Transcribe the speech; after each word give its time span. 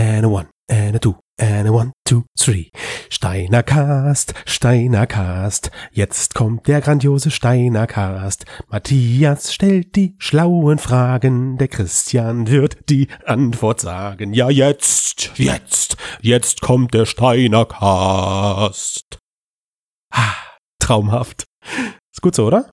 and 0.00 0.24
a 0.24 0.28
one, 0.30 0.48
and 0.70 0.96
a 0.96 0.98
two, 0.98 1.14
and 1.38 1.68
a 1.68 1.72
one, 1.72 1.92
two, 2.06 2.24
three. 2.38 2.70
Steiner 3.10 3.62
Cast, 3.62 4.32
Steiner 4.46 5.06
Cast. 5.06 5.70
Jetzt 5.92 6.34
kommt 6.34 6.66
der 6.66 6.80
grandiose 6.80 7.30
Steiner 7.30 7.86
Cast. 7.86 8.46
Matthias 8.68 9.52
stellt 9.52 9.94
die 9.96 10.14
schlauen 10.18 10.78
Fragen. 10.78 11.58
Der 11.58 11.68
Christian 11.68 12.48
wird 12.48 12.88
die 12.88 13.08
Antwort 13.26 13.80
sagen. 13.80 14.32
Ja, 14.32 14.48
jetzt, 14.48 15.32
jetzt, 15.34 15.98
jetzt 16.22 16.62
kommt 16.62 16.94
der 16.94 17.04
Steiner 17.04 17.66
Cast. 17.66 19.18
Ah, 20.12 20.34
traumhaft. 20.78 21.44
Ist 22.10 22.22
gut 22.22 22.34
so, 22.34 22.46
oder? 22.46 22.70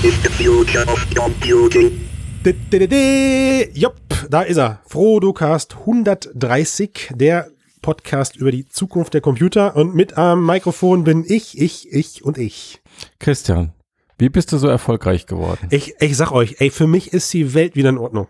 This 0.00 0.14
is 0.14 0.22
the 0.22 0.30
future 0.30 0.90
of 0.90 1.06
computing. 1.14 2.08
Jopp, 3.74 4.00
da 4.30 4.40
ist 4.40 4.56
er. 4.56 4.80
Frodocast 4.86 5.76
130, 5.80 7.10
der 7.14 7.50
Podcast 7.82 8.36
über 8.36 8.50
die 8.50 8.66
Zukunft 8.66 9.12
der 9.12 9.20
Computer. 9.20 9.76
Und 9.76 9.94
mit 9.94 10.16
am 10.16 10.46
Mikrofon 10.46 11.04
bin 11.04 11.26
ich, 11.28 11.60
ich, 11.60 11.92
ich 11.92 12.24
und 12.24 12.38
ich. 12.38 12.80
Christian, 13.18 13.74
wie 14.16 14.30
bist 14.30 14.52
du 14.52 14.56
so 14.56 14.68
erfolgreich 14.68 15.26
geworden? 15.26 15.68
Ich, 15.70 15.92
ich 16.00 16.16
sag 16.16 16.32
euch, 16.32 16.56
ey, 16.60 16.70
für 16.70 16.86
mich 16.86 17.12
ist 17.12 17.30
die 17.34 17.52
Welt 17.52 17.76
wieder 17.76 17.90
in 17.90 17.98
Ordnung. 17.98 18.28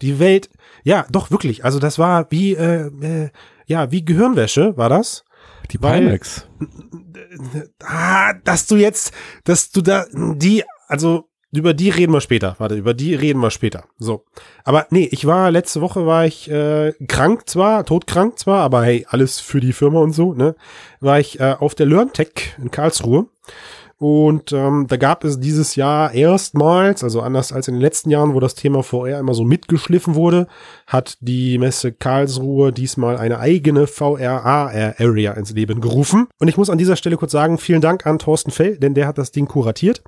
Die 0.00 0.18
Welt, 0.18 0.48
ja, 0.82 1.04
doch 1.10 1.30
wirklich. 1.30 1.62
Also 1.62 1.78
das 1.78 1.98
war 1.98 2.30
wie, 2.30 2.54
äh, 2.54 2.86
äh, 2.86 3.30
ja, 3.66 3.90
wie 3.90 4.02
Gehirnwäsche 4.02 4.78
war 4.78 4.88
das. 4.88 5.24
Die 5.70 5.82
weil-. 5.82 6.18
Ah, 7.84 8.32
dass 8.44 8.66
du 8.66 8.76
jetzt, 8.76 9.12
dass 9.44 9.70
du 9.70 9.82
da, 9.82 10.06
die, 10.12 10.64
also 10.92 11.28
über 11.54 11.74
die 11.74 11.90
reden 11.90 12.12
wir 12.12 12.20
später. 12.20 12.54
Warte, 12.58 12.76
über 12.76 12.94
die 12.94 13.14
reden 13.14 13.40
wir 13.40 13.50
später. 13.50 13.84
So. 13.98 14.24
Aber 14.64 14.86
nee, 14.90 15.08
ich 15.10 15.26
war, 15.26 15.50
letzte 15.50 15.80
Woche 15.80 16.06
war 16.06 16.24
ich 16.24 16.50
äh, 16.50 16.92
krank 17.08 17.48
zwar, 17.48 17.84
todkrank 17.84 18.38
zwar, 18.38 18.60
aber 18.62 18.84
hey, 18.84 19.06
alles 19.08 19.40
für 19.40 19.60
die 19.60 19.72
Firma 19.72 20.00
und 20.00 20.12
so, 20.12 20.32
ne? 20.32 20.54
War 21.00 21.20
ich 21.20 21.40
äh, 21.40 21.56
auf 21.58 21.74
der 21.74 21.86
LearnTech 21.86 22.56
in 22.58 22.70
Karlsruhe. 22.70 23.26
Und 24.02 24.50
ähm, 24.50 24.86
da 24.88 24.96
gab 24.96 25.22
es 25.22 25.38
dieses 25.38 25.76
Jahr 25.76 26.12
erstmals, 26.12 27.04
also 27.04 27.20
anders 27.20 27.52
als 27.52 27.68
in 27.68 27.74
den 27.74 27.80
letzten 27.80 28.10
Jahren, 28.10 28.34
wo 28.34 28.40
das 28.40 28.56
Thema 28.56 28.82
VR 28.82 29.20
immer 29.20 29.32
so 29.32 29.44
mitgeschliffen 29.44 30.16
wurde, 30.16 30.48
hat 30.88 31.18
die 31.20 31.56
Messe 31.56 31.92
Karlsruhe 31.92 32.72
diesmal 32.72 33.16
eine 33.16 33.38
eigene 33.38 33.86
VR-Area 33.86 35.34
ins 35.34 35.52
Leben 35.52 35.80
gerufen. 35.80 36.26
Und 36.40 36.48
ich 36.48 36.56
muss 36.56 36.68
an 36.68 36.78
dieser 36.78 36.96
Stelle 36.96 37.16
kurz 37.16 37.30
sagen, 37.30 37.58
vielen 37.58 37.80
Dank 37.80 38.04
an 38.04 38.18
Thorsten 38.18 38.50
Fell, 38.50 38.76
denn 38.76 38.94
der 38.94 39.06
hat 39.06 39.18
das 39.18 39.30
Ding 39.30 39.46
kuratiert. 39.46 40.02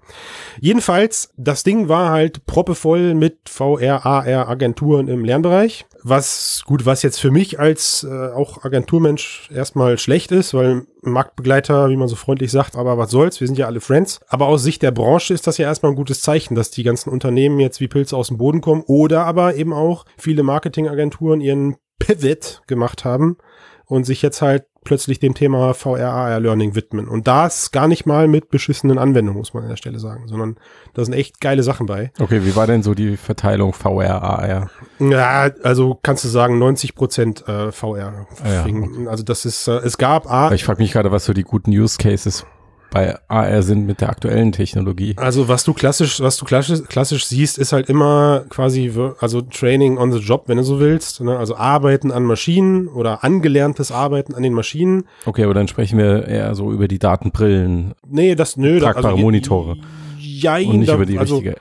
Jedenfalls, 0.60 1.30
das 1.36 1.62
Ding 1.62 1.88
war 1.88 2.10
halt 2.10 2.46
proppevoll 2.46 3.14
mit 3.14 3.48
VR-AR-Agenturen 3.48 5.06
im 5.06 5.24
Lernbereich. 5.24 5.86
Was 6.06 6.64
gut, 6.66 6.84
was 6.84 7.02
jetzt 7.02 7.18
für 7.18 7.30
mich 7.30 7.58
als 7.58 8.04
äh, 8.04 8.28
auch 8.28 8.62
Agenturmensch 8.62 9.48
erstmal 9.50 9.96
schlecht 9.96 10.32
ist, 10.32 10.52
weil 10.52 10.82
Marktbegleiter, 11.00 11.88
wie 11.88 11.96
man 11.96 12.08
so 12.08 12.14
freundlich 12.14 12.50
sagt, 12.50 12.76
aber 12.76 12.98
was 12.98 13.10
soll's, 13.10 13.40
wir 13.40 13.46
sind 13.46 13.56
ja 13.56 13.64
alle 13.64 13.80
Friends. 13.80 14.20
Aber 14.28 14.46
aus 14.46 14.62
Sicht 14.62 14.82
der 14.82 14.90
Branche 14.90 15.32
ist 15.32 15.46
das 15.46 15.56
ja 15.56 15.66
erstmal 15.66 15.92
ein 15.92 15.96
gutes 15.96 16.20
Zeichen, 16.20 16.56
dass 16.56 16.70
die 16.70 16.82
ganzen 16.82 17.08
Unternehmen 17.08 17.58
jetzt 17.58 17.80
wie 17.80 17.88
Pilze 17.88 18.18
aus 18.18 18.28
dem 18.28 18.36
Boden 18.36 18.60
kommen 18.60 18.84
oder 18.86 19.24
aber 19.24 19.54
eben 19.54 19.72
auch 19.72 20.04
viele 20.18 20.42
Marketingagenturen 20.42 21.40
ihren 21.40 21.76
Pivot 21.98 22.60
gemacht 22.66 23.06
haben 23.06 23.38
und 23.86 24.04
sich 24.04 24.20
jetzt 24.20 24.42
halt 24.42 24.66
plötzlich 24.84 25.18
dem 25.18 25.34
Thema 25.34 25.74
VR-AR-Learning 25.74 26.74
widmen. 26.74 27.08
Und 27.08 27.26
das 27.26 27.72
gar 27.72 27.88
nicht 27.88 28.06
mal 28.06 28.28
mit 28.28 28.50
beschissenen 28.50 28.98
Anwendungen, 28.98 29.38
muss 29.38 29.54
man 29.54 29.64
an 29.64 29.70
der 29.70 29.76
Stelle 29.76 29.98
sagen, 29.98 30.28
sondern 30.28 30.56
da 30.94 31.04
sind 31.04 31.14
echt 31.14 31.40
geile 31.40 31.62
Sachen 31.62 31.86
bei. 31.86 32.12
Okay, 32.20 32.44
wie 32.44 32.54
war 32.54 32.66
denn 32.66 32.82
so 32.82 32.94
die 32.94 33.16
Verteilung 33.16 33.72
VR, 33.72 34.22
AR? 34.22 34.70
Ja, 34.98 35.50
also 35.62 35.98
kannst 36.02 36.24
du 36.24 36.28
sagen 36.28 36.58
90 36.58 36.94
Prozent 36.94 37.48
äh, 37.48 37.72
VR. 37.72 38.26
Ah 38.44 38.48
ja, 38.48 38.66
Also 39.08 39.24
das 39.24 39.44
ist, 39.44 39.66
äh, 39.68 39.78
es 39.78 39.98
gab 39.98 40.30
A, 40.30 40.52
Ich 40.52 40.64
frage 40.64 40.82
mich 40.82 40.92
gerade, 40.92 41.10
was 41.10 41.24
so 41.24 41.32
die 41.32 41.42
guten 41.42 41.70
Use 41.70 41.98
Cases 41.98 42.46
bei 42.94 43.18
AR 43.26 43.62
sind 43.62 43.86
mit 43.86 44.00
der 44.00 44.08
aktuellen 44.08 44.52
Technologie. 44.52 45.14
Also 45.16 45.48
was 45.48 45.64
du 45.64 45.74
klassisch, 45.74 46.20
was 46.20 46.36
du 46.36 46.44
klassisch, 46.44 46.80
klassisch 46.88 47.26
siehst, 47.26 47.58
ist 47.58 47.72
halt 47.72 47.90
immer 47.90 48.44
quasi, 48.48 48.92
also 49.18 49.40
Training 49.42 49.98
on 49.98 50.12
the 50.12 50.20
Job, 50.20 50.44
wenn 50.46 50.58
du 50.58 50.62
so 50.62 50.78
willst. 50.78 51.20
Ne? 51.20 51.36
Also 51.36 51.56
Arbeiten 51.56 52.12
an 52.12 52.22
Maschinen 52.22 52.86
oder 52.86 53.24
angelerntes 53.24 53.90
Arbeiten 53.90 54.34
an 54.34 54.44
den 54.44 54.52
Maschinen. 54.52 55.06
Okay, 55.26 55.42
aber 55.42 55.54
dann 55.54 55.66
sprechen 55.66 55.98
wir 55.98 56.28
eher 56.28 56.54
so 56.54 56.70
über 56.70 56.86
die 56.86 57.00
Datenbrillen 57.00 57.94
Nee, 58.08 58.36
das, 58.36 58.56
nö. 58.56 58.78
da- 58.78 58.92
Tragbare 58.92 59.18
Monitore. 59.18 59.76
Jein, 60.20 60.68
und 60.68 60.78
nicht 60.78 60.88
da, 60.88 60.94
über 60.94 61.06
die 61.06 61.18
also, 61.18 61.36
richtige. 61.38 61.56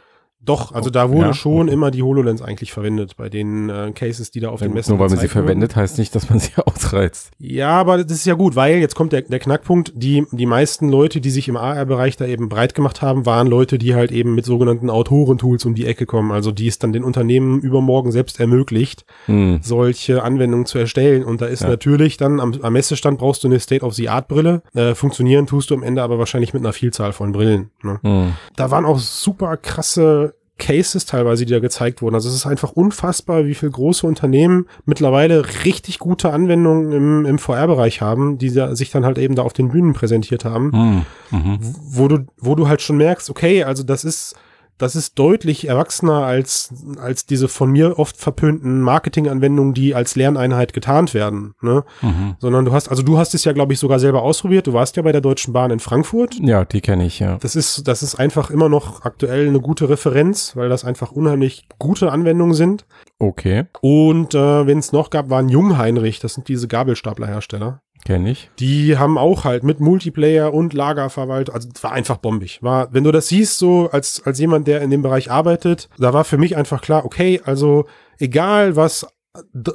Doch, 0.46 0.74
also 0.74 0.90
da 0.90 1.10
wurde 1.10 1.28
Ja, 1.28 1.34
schon 1.34 1.64
okay. 1.68 1.74
immer 1.74 1.90
die 1.90 2.04
HoloLens 2.04 2.42
eigentlich 2.42 2.74
verwendet 2.74 3.16
bei 3.16 3.30
den 3.30 3.70
äh, 3.70 3.92
Cases, 3.96 4.30
die 4.30 4.42
da 4.42 4.50
auf 4.50 4.60
den 4.62 4.74
Messen 4.74 4.92
Nur 4.92 5.00
weil 5.00 5.10
man 5.10 5.18
sie 5.20 5.28
verwendet, 5.30 5.76
heißt 5.76 5.98
nicht, 5.98 6.14
dass 6.16 6.30
man 6.30 6.40
sie 6.40 6.52
ausreizt. 6.66 7.32
Ja, 7.40 7.70
aber 7.70 8.04
das 8.04 8.12
ist 8.12 8.26
ja 8.26 8.34
gut, 8.34 8.56
weil 8.56 8.78
jetzt 8.80 8.96
kommt 8.96 9.14
der, 9.14 9.22
der 9.22 9.40
Knackpunkt, 9.40 9.94
die, 9.96 10.26
die 10.32 10.46
meisten 10.46 10.90
Leute, 10.90 11.22
die 11.22 11.30
sich 11.30 11.48
im 11.48 11.56
AR-Bereich 11.56 12.18
da 12.18 12.26
eben 12.26 12.50
breit 12.50 12.76
gemacht 12.76 13.02
haben, 13.02 13.26
waren 13.26 13.48
Leute, 13.48 13.78
die 13.78 13.96
halt 13.96 14.12
eben 14.12 14.36
mit 14.36 14.44
sogenannten 14.46 14.90
Autorentools 14.90 15.66
um 15.66 15.76
die 15.76 15.86
Ecke 15.86 16.06
kommen, 16.06 16.32
also 16.32 16.52
die 16.52 16.68
es 16.68 16.78
dann 16.78 16.92
den 16.92 17.04
Unternehmen 17.06 17.62
übermorgen 17.62 18.12
selbst 18.12 18.40
ermöglicht, 18.40 19.06
Hm. 19.28 19.60
solche 19.62 20.24
Anwendungen 20.24 20.66
zu 20.66 20.78
erstellen. 20.78 21.24
Und 21.24 21.42
da 21.42 21.46
ist 21.46 21.62
Ja. 21.62 21.70
natürlich 21.70 22.18
dann 22.18 22.40
am, 22.42 22.54
am 22.62 22.74
Messestand 22.74 23.18
brauchst 23.20 23.44
du 23.44 23.48
eine 23.48 23.60
State-of-the-Art-Brille. 23.60 24.62
Äh, 24.76 24.96
funktionieren 24.96 25.48
tust 25.48 25.70
du 25.70 25.76
am 25.76 25.84
Ende 25.84 26.02
aber 26.04 26.20
wahrscheinlich 26.20 26.54
mit 26.54 26.62
einer 26.64 26.74
Vielzahl 26.74 27.14
von 27.14 27.32
Brillen. 27.32 27.70
Ne? 27.82 28.00
Hm. 28.04 28.34
Da 28.56 28.72
waren 28.72 28.86
auch 28.86 29.00
super 29.00 29.56
krasse 29.58 30.33
Cases 30.60 31.06
teilweise, 31.06 31.46
die 31.46 31.52
da 31.52 31.60
gezeigt 31.60 32.02
wurden. 32.02 32.16
Also 32.16 32.30
es 32.30 32.36
ist 32.36 32.46
einfach 32.46 32.72
unfassbar, 32.72 33.46
wie 33.46 33.56
viele 33.56 33.72
große 33.72 34.06
Unternehmen 34.06 34.68
mittlerweile 34.86 35.44
richtig 35.66 36.00
gute 36.00 36.32
Anwendungen 36.32 36.92
im, 36.92 37.26
im 37.26 37.40
VR-Bereich 37.40 38.02
haben, 38.02 38.38
die 38.38 38.54
da, 38.54 38.76
sich 38.76 38.92
dann 38.92 39.04
halt 39.04 39.18
eben 39.18 39.36
da 39.36 39.42
auf 39.42 39.54
den 39.54 39.70
Bühnen 39.70 39.94
präsentiert 39.94 40.46
haben, 40.46 40.72
Hm. 40.72 41.06
Mhm. 41.40 41.60
wo 41.62 42.08
du, 42.08 42.20
wo 42.38 42.56
du 42.56 42.68
halt 42.68 42.82
schon 42.82 42.98
merkst, 42.98 43.30
okay, 43.30 43.64
also 43.64 43.84
das 43.84 44.04
ist, 44.04 44.36
das 44.84 44.96
ist 44.96 45.18
deutlich 45.18 45.68
erwachsener 45.68 46.26
als, 46.26 46.74
als 47.00 47.26
diese 47.26 47.48
von 47.48 47.72
mir 47.72 47.98
oft 47.98 48.18
verpönten 48.18 48.82
Marketinganwendungen, 48.82 49.74
die 49.74 49.96
als 49.96 50.16
Lerneinheit 50.16 50.74
getarnt 50.74 51.14
werden. 51.14 51.56
Ne? 51.62 51.86
Mhm. 52.02 52.36
Sondern 52.40 52.66
du 52.66 52.74
hast, 52.74 52.90
also 52.90 53.02
du 53.02 53.18
hast 53.18 53.34
es 53.34 53.46
ja, 53.46 53.54
glaube 53.54 53.74
ich, 53.74 53.80
sogar 53.80 54.00
selber 54.00 54.22
ausprobiert. 54.22 54.68
Du 54.68 54.74
warst 54.74 54.98
ja 54.98 55.02
bei 55.02 55.12
der 55.12 55.22
Deutschen 55.22 55.54
Bahn 55.54 55.72
in 55.72 55.80
Frankfurt. 55.80 56.36
Ja, 56.42 56.66
die 56.66 56.82
kenne 56.82 57.06
ich, 57.06 57.20
ja. 57.20 57.38
Das 57.38 57.56
ist, 57.56 57.88
das 57.88 58.04
ist 58.04 58.16
einfach 58.16 58.50
immer 58.50 58.68
noch 58.68 59.04
aktuell 59.04 59.48
eine 59.48 59.62
gute 59.62 59.90
Referenz, 59.90 60.56
weil 60.56 60.68
das 60.68 60.84
einfach 60.84 61.12
unheimlich 61.12 61.66
gute 61.80 62.12
Anwendungen 62.12 62.54
sind. 62.54 62.86
Okay, 63.20 63.66
Und 63.80 64.36
äh, 64.36 64.68
wenn 64.68 64.80
es 64.80 64.92
noch 64.92 65.10
gab, 65.10 65.30
waren 65.30 65.48
Jungheinrich, 65.48 66.20
das 66.20 66.34
sind 66.34 66.50
diese 66.50 66.68
Gabelstaplerhersteller. 66.68 67.82
Kenne 68.06 68.32
ich. 68.32 68.50
Die 68.60 68.98
haben 68.98 69.18
auch 69.18 69.44
halt 69.44 69.64
mit 69.64 69.80
Multiplayer 69.80 70.54
und 70.54 70.74
Lagerverwaltung, 70.74 71.56
also 71.56 71.70
war 71.82 71.92
einfach 71.92 72.18
bombig. 72.18 72.62
War, 72.62 72.94
wenn 72.94 73.04
du 73.04 73.12
das 73.12 73.28
siehst, 73.28 73.58
so 73.58 73.90
als, 73.92 74.22
als 74.26 74.40
jemand, 74.40 74.68
der 74.68 74.82
in 74.82 74.90
dem 74.90 75.02
Bereich 75.02 75.32
arbeitet, 75.32 75.90
da 75.98 76.14
war 76.14 76.24
für 76.24 76.38
mich 76.38 76.56
einfach 76.58 76.82
klar, 76.82 77.06
okay, 77.06 77.42
also 77.46 77.86
egal 78.20 78.76
was 78.76 79.08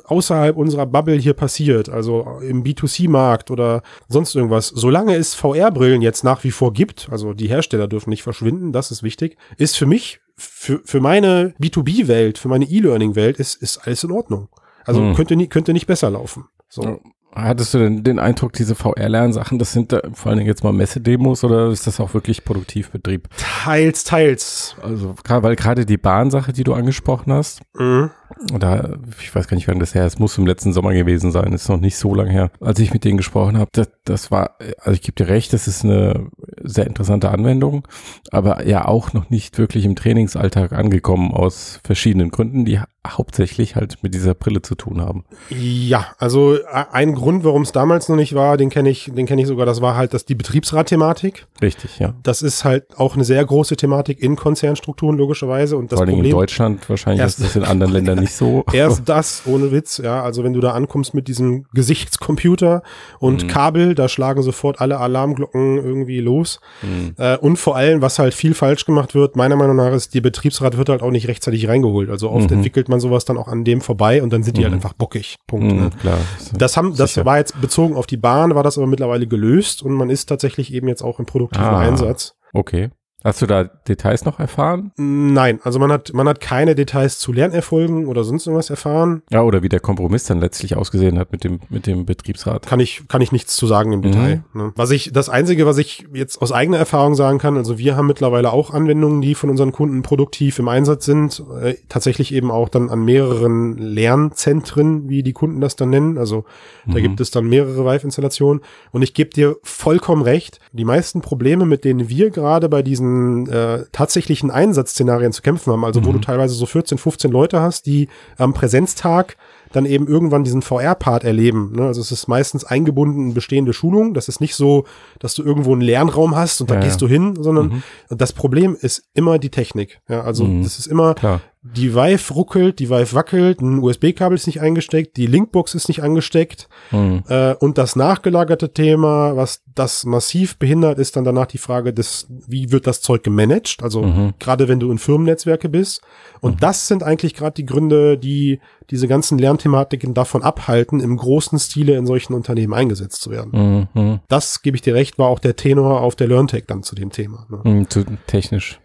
außerhalb 0.05 0.57
unserer 0.57 0.87
Bubble 0.87 1.17
hier 1.17 1.35
passiert, 1.35 1.89
also 1.89 2.39
im 2.43 2.63
B2C-Markt 2.63 3.51
oder 3.51 3.83
sonst 4.09 4.37
irgendwas, 4.37 4.69
solange 4.69 5.17
es 5.17 5.35
VR-Brillen 5.35 6.01
jetzt 6.01 6.23
nach 6.23 6.45
wie 6.45 6.53
vor 6.53 6.73
gibt, 6.73 7.09
also 7.11 7.33
die 7.35 7.49
Hersteller 7.49 7.89
dürfen 7.89 8.11
nicht 8.11 8.23
verschwinden, 8.23 8.73
das 8.73 8.93
ist 8.93 9.03
wichtig, 9.03 9.37
ist 9.57 9.77
für 9.77 9.87
mich, 9.87 10.21
für, 10.37 10.81
für 10.85 11.01
meine 11.01 11.55
B2B-Welt, 11.61 12.39
für 12.39 12.47
meine 12.47 12.67
E-Learning-Welt, 12.67 13.39
ist, 13.41 13.57
ist 13.57 13.79
alles 13.79 14.05
in 14.05 14.13
Ordnung. 14.13 14.49
Also 14.85 15.01
Hm. 15.01 15.15
könnte, 15.15 15.35
nie, 15.35 15.49
könnte 15.49 15.73
nicht 15.73 15.89
besser 15.89 16.11
laufen. 16.11 16.45
So. 16.69 17.01
Hattest 17.35 17.73
du 17.75 17.79
denn 17.79 18.03
den 18.03 18.19
Eindruck, 18.19 18.53
diese 18.55 18.75
VR-Lernsachen, 18.75 19.59
das 19.59 19.73
sind 19.73 19.93
da 19.93 20.01
vor 20.13 20.31
allen 20.31 20.39
Dingen 20.39 20.49
jetzt 20.49 20.65
mal 20.65 20.73
Messedemos 20.73 21.45
oder 21.45 21.69
ist 21.69 21.87
das 21.87 22.01
auch 22.01 22.15
wirklich 22.15 22.45
Produktivbetrieb? 22.45 23.29
Teils, 23.37 24.03
teils. 24.05 24.75
Also, 24.83 25.15
weil 25.29 25.55
gerade 25.55 25.87
die 25.87 25.99
Bahnsache, 25.99 26.53
die 26.53 26.65
du 26.65 26.75
angesprochen 26.75 27.33
hast, 27.33 27.61
Mhm. 27.79 28.11
Da, 28.59 28.97
ich 29.21 29.35
weiß 29.35 29.49
gar 29.49 29.57
nicht, 29.57 29.69
wann 29.69 29.79
das 29.79 29.95
her 29.95 30.07
ist, 30.07 30.15
es 30.15 30.19
muss 30.19 30.39
im 30.39 30.47
letzten 30.47 30.73
Sommer 30.73 30.93
gewesen 30.93 31.31
sein, 31.31 31.53
ist 31.53 31.69
noch 31.69 31.81
nicht 31.81 31.97
so 31.97 32.15
lange 32.15 32.31
her, 32.31 32.51
als 32.61 32.79
ich 32.79 32.93
mit 32.93 33.05
denen 33.05 33.17
gesprochen 33.17 33.59
habe, 33.59 33.71
das, 33.73 33.89
das 34.05 34.31
war, 34.31 34.57
also 34.79 34.93
ich 34.93 35.03
gebe 35.03 35.15
dir 35.15 35.29
recht, 35.29 35.53
das 35.53 35.69
ist 35.69 35.85
eine 35.85 36.29
sehr 36.63 36.87
interessante 36.87 37.31
Anwendung, 37.31 37.87
aber 38.31 38.67
ja 38.67 38.87
auch 38.87 39.13
noch 39.13 39.31
nicht 39.31 39.59
wirklich 39.59 39.85
im 39.85 39.97
Trainingsalltag 39.97 40.73
angekommen 40.73 41.33
aus 41.33 41.81
verschiedenen 41.85 42.31
Gründen, 42.31 42.65
die 42.65 42.81
hauptsächlich 43.07 43.77
halt 43.77 44.03
mit 44.03 44.13
dieser 44.13 44.35
Brille 44.35 44.61
zu 44.61 44.75
tun 44.75 45.01
haben. 45.01 45.25
Ja, 45.49 46.09
also 46.19 46.59
ein 46.93 47.15
Grund, 47.15 47.45
warum 47.45 47.63
es 47.63 47.73
damals 47.73 48.09
noch 48.09 48.17
nicht 48.17 48.35
war, 48.35 48.57
den 48.57 48.71
kenne 48.71 48.91
ich, 48.91 49.11
den 49.15 49.27
kenne 49.27 49.41
ich 49.43 49.49
sogar, 49.49 49.65
das 49.65 49.81
war 49.81 49.97
halt 49.97 50.13
das 50.15 50.27
die 50.27 50.35
Betriebsrat-Thematik. 50.35 51.47
Richtig, 51.63 51.99
ja. 51.99 52.15
Das 52.23 52.43
ist 52.43 52.65
halt 52.65 52.99
auch 52.99 53.15
eine 53.15 53.25
sehr 53.25 53.45
große 53.45 53.77
Thematik 53.77 54.21
in 54.21 54.37
Konzernstrukturen 54.37 55.17
logischerweise 55.17 55.77
und 55.77 55.93
das 55.93 55.99
Vor 55.99 56.07
allem 56.07 56.17
in 56.17 56.17
Problem 56.17 56.33
Deutschland, 56.33 56.89
wahrscheinlich 56.91 57.25
ist 57.25 57.41
das 57.41 57.57
in 57.57 57.65
anderen 57.65 57.93
Ländern 57.93 58.18
nicht 58.23 58.33
so. 58.35 58.65
Erst 58.73 59.09
das, 59.09 59.43
ohne 59.47 59.73
Witz, 59.73 59.99
ja. 59.99 60.23
Also 60.23 60.45
wenn 60.45 60.53
du 60.53 60.61
da 60.61 60.73
ankommst 60.73 61.15
mit 61.15 61.29
diesem 61.29 61.67
Gesichtscomputer 61.73 62.83
und 63.19 63.45
Mhm. 63.45 63.49
Kabel, 63.49 63.95
da 63.95 64.09
schlagen 64.09 64.43
sofort 64.43 64.81
alle 64.81 64.99
Alarmglocken 64.99 65.77
irgendwie 65.79 66.21
los. 66.21 66.61
Mhm. 66.83 67.15
Äh, 67.19 67.37
und 67.39 67.57
vor 67.57 67.77
allem, 67.77 68.03
was 68.03 68.19
halt 68.19 68.35
viel 68.35 68.55
falsch 68.55 68.85
gemacht 68.85 69.15
wird, 69.15 69.37
meiner 69.37 69.57
Meinung 69.57 69.77
nach, 69.77 69.93
ist, 69.93 70.15
der 70.15 70.21
Betriebsrat 70.21 70.77
wird 70.77 70.89
halt 70.89 71.03
auch 71.03 71.11
nicht 71.11 71.29
rechtzeitig 71.29 71.69
reingeholt. 71.69 72.11
Also 72.11 72.31
oft 72.31 72.51
Mhm. 72.51 72.57
entwickelt 72.59 72.89
man 72.89 73.01
sowas 73.01 73.25
dann 73.25 73.37
auch 73.39 73.49
an 73.49 73.65
dem 73.65 73.81
vorbei 73.81 74.23
und 74.23 74.33
dann 74.33 74.43
sind 74.43 74.57
die 74.57 74.65
halt 74.65 74.75
einfach 74.75 74.93
bockig. 74.93 75.37
Punkt. 75.47 75.73
Mhm, 75.73 75.79
Ne? 75.79 75.91
klar. 76.01 76.19
Das 76.57 76.77
haben, 76.77 76.97
das 76.97 77.15
Sicher. 77.15 77.25
war 77.27 77.39
jetzt 77.39 77.61
bezogen 77.61 77.97
auf 77.97 78.07
die 78.07 78.17
Bahn, 78.17 78.55
war 78.55 78.63
das 78.63 78.79
aber 78.79 78.87
mittlerweile 78.87 79.27
gelöst 79.27 79.83
und 79.83 79.93
man 79.93 80.11
ist 80.11 80.27
tatsächlich 80.27 80.73
eben 80.73 80.89
jetzt 80.89 81.03
auch 81.03 81.19
im 81.19 81.27
produktiven 81.27 81.67
Ah. 81.67 81.79
Einsatz. 81.81 82.35
Okay. 82.53 82.91
Hast 83.25 83.43
du 83.43 83.47
da 83.47 83.65
Details 83.65 84.25
noch 84.25 84.39
erfahren? 84.39 84.93
Nein, 84.97 85.59
also 85.65 85.81
man 85.81 85.91
hat, 85.91 86.13
man 86.13 86.29
hat 86.29 86.41
keine 86.41 86.77
Details 86.77 87.19
zu 87.19 87.33
Lernerfolgen 87.33 88.07
oder 88.07 88.23
sonst 88.23 88.47
irgendwas 88.47 88.71
erfahren. 88.71 89.23
Ja, 89.31 89.43
oder 89.43 89.65
wie 89.65 89.69
der 89.69 89.81
Kompromiss 89.81 90.25
dann 90.25 90.39
letztlich 90.39 90.77
ausgesehen 90.77 91.19
hat 91.19 91.33
mit 91.33 91.43
dem, 91.43 91.59
mit 91.69 91.89
dem 91.89 92.07
Betriebsrat. 92.07 92.65
kann 92.67 92.79
ich, 92.79 93.09
kann 93.09 93.21
ich 93.21 93.33
nichts 93.33 93.57
zu 93.57 93.67
sagen 93.67 93.93
im 93.93 94.03
Detail. 94.03 94.45
Ne? 94.55 94.73
Was 94.77 94.93
ich, 94.93 95.11
das 95.13 95.29
Einzige, 95.29 95.67
was 95.67 95.79
ich 95.79 96.07
jetzt 96.13 96.41
aus 96.41 96.53
eigener 96.53 96.79
Erfahrung 96.79 97.17
sagen 97.17 97.39
kann, 97.39 97.57
also 97.57 97.77
wir 97.77 97.97
haben 97.97 98.07
mittlerweile 98.07 98.53
auch 98.53 98.73
Anwendungen, 98.73 99.21
die 99.21 99.35
von 99.35 99.51
unseren 99.51 99.73
Kunden 99.73 100.03
produktiv 100.03 100.61
im 100.61 100.69
Einsatz 100.69 101.05
sind, 101.05 101.43
äh, 101.61 101.75
tatsächlich 101.89 102.33
eben 102.33 102.53
auch 102.53 102.69
dann 102.69 102.89
an 102.89 103.05
mehreren 103.05 103.79
Lernzentren, 103.79 105.09
wie 105.09 105.25
die 105.25 105.33
Kunden 105.33 105.61
das 105.61 105.75
dann 105.75 105.91
nennen. 105.91 106.19
Also 106.19 106.45
da 106.87 107.01
gibt 107.01 107.21
es 107.21 107.31
dann 107.31 107.47
mehrere 107.47 107.85
Vive-Installationen. 107.85 108.63
Und 108.93 109.03
ich 109.03 109.13
gebe 109.13 109.31
dir 109.31 109.57
vollkommen 109.63 110.23
recht, 110.23 110.61
die 110.73 110.85
meisten 110.85 111.21
Probleme, 111.21 111.67
mit 111.67 111.85
denen 111.85 112.09
wir 112.09 112.31
gerade 112.31 112.69
bei 112.69 112.83
diesen 112.83 113.08
äh, 113.49 113.85
tatsächlichen 113.93 114.51
Einsatzszenarien 114.51 115.33
zu 115.33 115.43
kämpfen 115.43 115.73
haben, 115.73 115.85
also 115.85 116.05
wo 116.05 116.13
du 116.13 116.19
teilweise 116.19 116.55
so 116.55 116.67
14, 116.67 116.99
15 116.99 117.31
Leute 117.31 117.61
hast, 117.61 117.87
die 117.87 118.09
am 118.37 118.55
Präsenztag 118.55 119.37
dann 119.73 119.85
eben 119.85 120.07
irgendwann 120.09 120.45
diesen 120.45 120.63
VR-Part 120.63 121.25
erleben. 121.25 121.73
Ne? 121.77 121.83
Also 121.87 122.01
es 122.01 122.11
ist 122.11 122.27
meistens 122.27 122.65
eingebunden 122.65 123.29
in 123.29 123.35
bestehende 123.35 123.75
Schulung. 123.75 124.15
Das 124.15 124.29
ist 124.29 124.41
nicht 124.41 124.55
so, 124.55 124.85
dass 125.19 125.35
du 125.35 125.43
irgendwo 125.43 125.73
einen 125.73 125.83
Lernraum 125.83 126.35
hast 126.37 126.63
und 126.63 126.71
da 126.71 126.77
Ja, 126.77 126.81
gehst 126.81 127.01
ja. 127.03 127.07
du 127.07 127.13
hin, 127.13 127.35
sondern 127.39 127.83
das 128.09 128.33
Problem 128.33 128.75
ist 128.81 129.03
immer 129.13 129.39
die 129.39 129.51
Technik. 129.51 130.01
Ja, 130.09 130.23
also 130.23 130.45
Mhm. 130.45 130.63
das 130.63 130.79
ist 130.79 130.87
immer, 130.87 131.15
Klar. 131.15 131.43
Die 131.63 131.95
Vive 131.95 132.33
ruckelt, 132.35 132.79
die 132.79 132.89
Vive 132.89 133.15
wackelt, 133.15 133.61
ein 133.61 133.81
USB-Kabel 133.81 134.37
ist 134.37 134.47
nicht 134.47 134.61
eingesteckt, 134.61 135.17
die 135.17 135.27
Linkbox 135.27 135.75
ist 135.75 135.89
nicht 135.89 136.03
angesteckt. 136.03 136.69
Mhm. 136.93 137.25
Äh, 137.29 137.55
und 137.55 137.79
das 137.79 137.97
nachgelagerte 137.97 138.73
Thema, 138.73 139.37
was 139.37 139.63
das 139.75 140.05
massiv 140.05 140.57
behindert, 140.59 140.99
ist 140.99 141.17
dann 141.17 141.25
danach 141.25 141.47
die 141.47 141.59
Frage 141.59 141.93
des, 141.93 142.27
wie 142.29 142.71
wird 142.71 142.87
das 142.87 143.01
Zeug 143.01 143.23
gemanagt? 143.25 143.79
Also 143.83 144.03
Mhm. 144.03 144.35
gerade 144.39 144.69
wenn 144.69 144.79
du 144.81 144.91
in 144.91 144.99
Firmennetzwerke 144.99 145.69
bist. 145.69 146.01
Und 146.41 146.63
das 146.63 146.87
sind 146.87 147.03
eigentlich 147.03 147.35
gerade 147.35 147.55
die 147.55 147.67
Gründe, 147.67 148.17
die 148.19 148.61
diese 148.91 149.09
ganzen 149.09 149.39
Lernthematiken 149.39 150.15
davon 150.15 150.43
abhalten, 150.43 151.01
im 151.01 151.17
großen 151.17 151.59
Stile 151.59 151.97
in 151.97 152.07
solchen 152.07 152.35
Unternehmen 152.35 152.73
eingesetzt 152.73 153.21
zu 153.21 153.31
werden. 153.31 153.89
Mhm. 153.95 154.21
Das, 154.29 154.63
gebe 154.63 154.77
ich 154.77 154.83
dir 154.83 154.95
recht, 154.95 155.19
war 155.19 155.29
auch 155.29 155.41
der 155.41 155.57
Tenor 155.57 156.01
auf 156.03 156.15
der 156.17 156.29
LearnTech 156.29 156.65
dann 156.67 156.83
zu 156.83 156.95
dem 156.95 157.11
Thema. 157.11 157.47
Ne? 157.51 157.61
Mhm. 157.71 157.91
Zu, 157.91 158.05
technisch. 158.27 158.79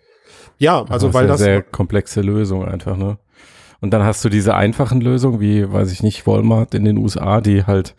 Ja, 0.64 0.84
also 0.90 1.08
ist 1.10 1.14
weil 1.14 1.24
eine 1.24 1.34
das, 1.34 1.40
sehr 1.42 1.62
komplexe 1.62 2.22
Lösung 2.22 2.66
einfach, 2.66 2.98
ne? 2.98 3.18
Und 3.82 3.92
dann 3.92 4.04
hast 4.04 4.24
du 4.24 4.30
diese 4.30 4.56
einfachen 4.56 5.02
Lösungen, 5.02 5.40
wie, 5.42 5.72
weiß 5.72 5.92
ich 5.92 6.04
nicht, 6.04 6.26
Walmart 6.26 6.74
in 6.74 6.86
den 6.86 6.98
USA, 6.98 7.42
die 7.42 7.66
halt 7.66 7.96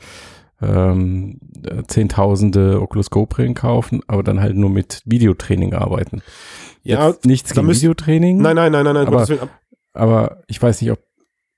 ähm, 0.63 1.39
äh, 1.67 1.83
Zehntausende 1.87 2.81
Oculus 2.81 3.11
Go-Brillen 3.11 3.55
kaufen, 3.55 4.01
aber 4.07 4.23
dann 4.23 4.41
halt 4.41 4.57
nur 4.57 4.71
mit 4.71 5.03
Videotraining 5.05 5.75
arbeiten. 5.75 6.23
ja, 6.83 7.09
Jetzt 7.09 7.27
nichts 7.27 7.53
gegen 7.53 7.67
müsst- 7.67 7.83
Videotraining, 7.83 8.39
nein, 8.41 8.57
nein, 8.57 8.73
nein, 8.73 8.85
nein, 8.85 8.95
nein, 8.95 9.07
Aber- 9.09 9.27
aber 9.93 10.43
ich 10.47 10.63
weiß 10.63 10.81
nicht, 10.81 10.91
ob 10.91 11.01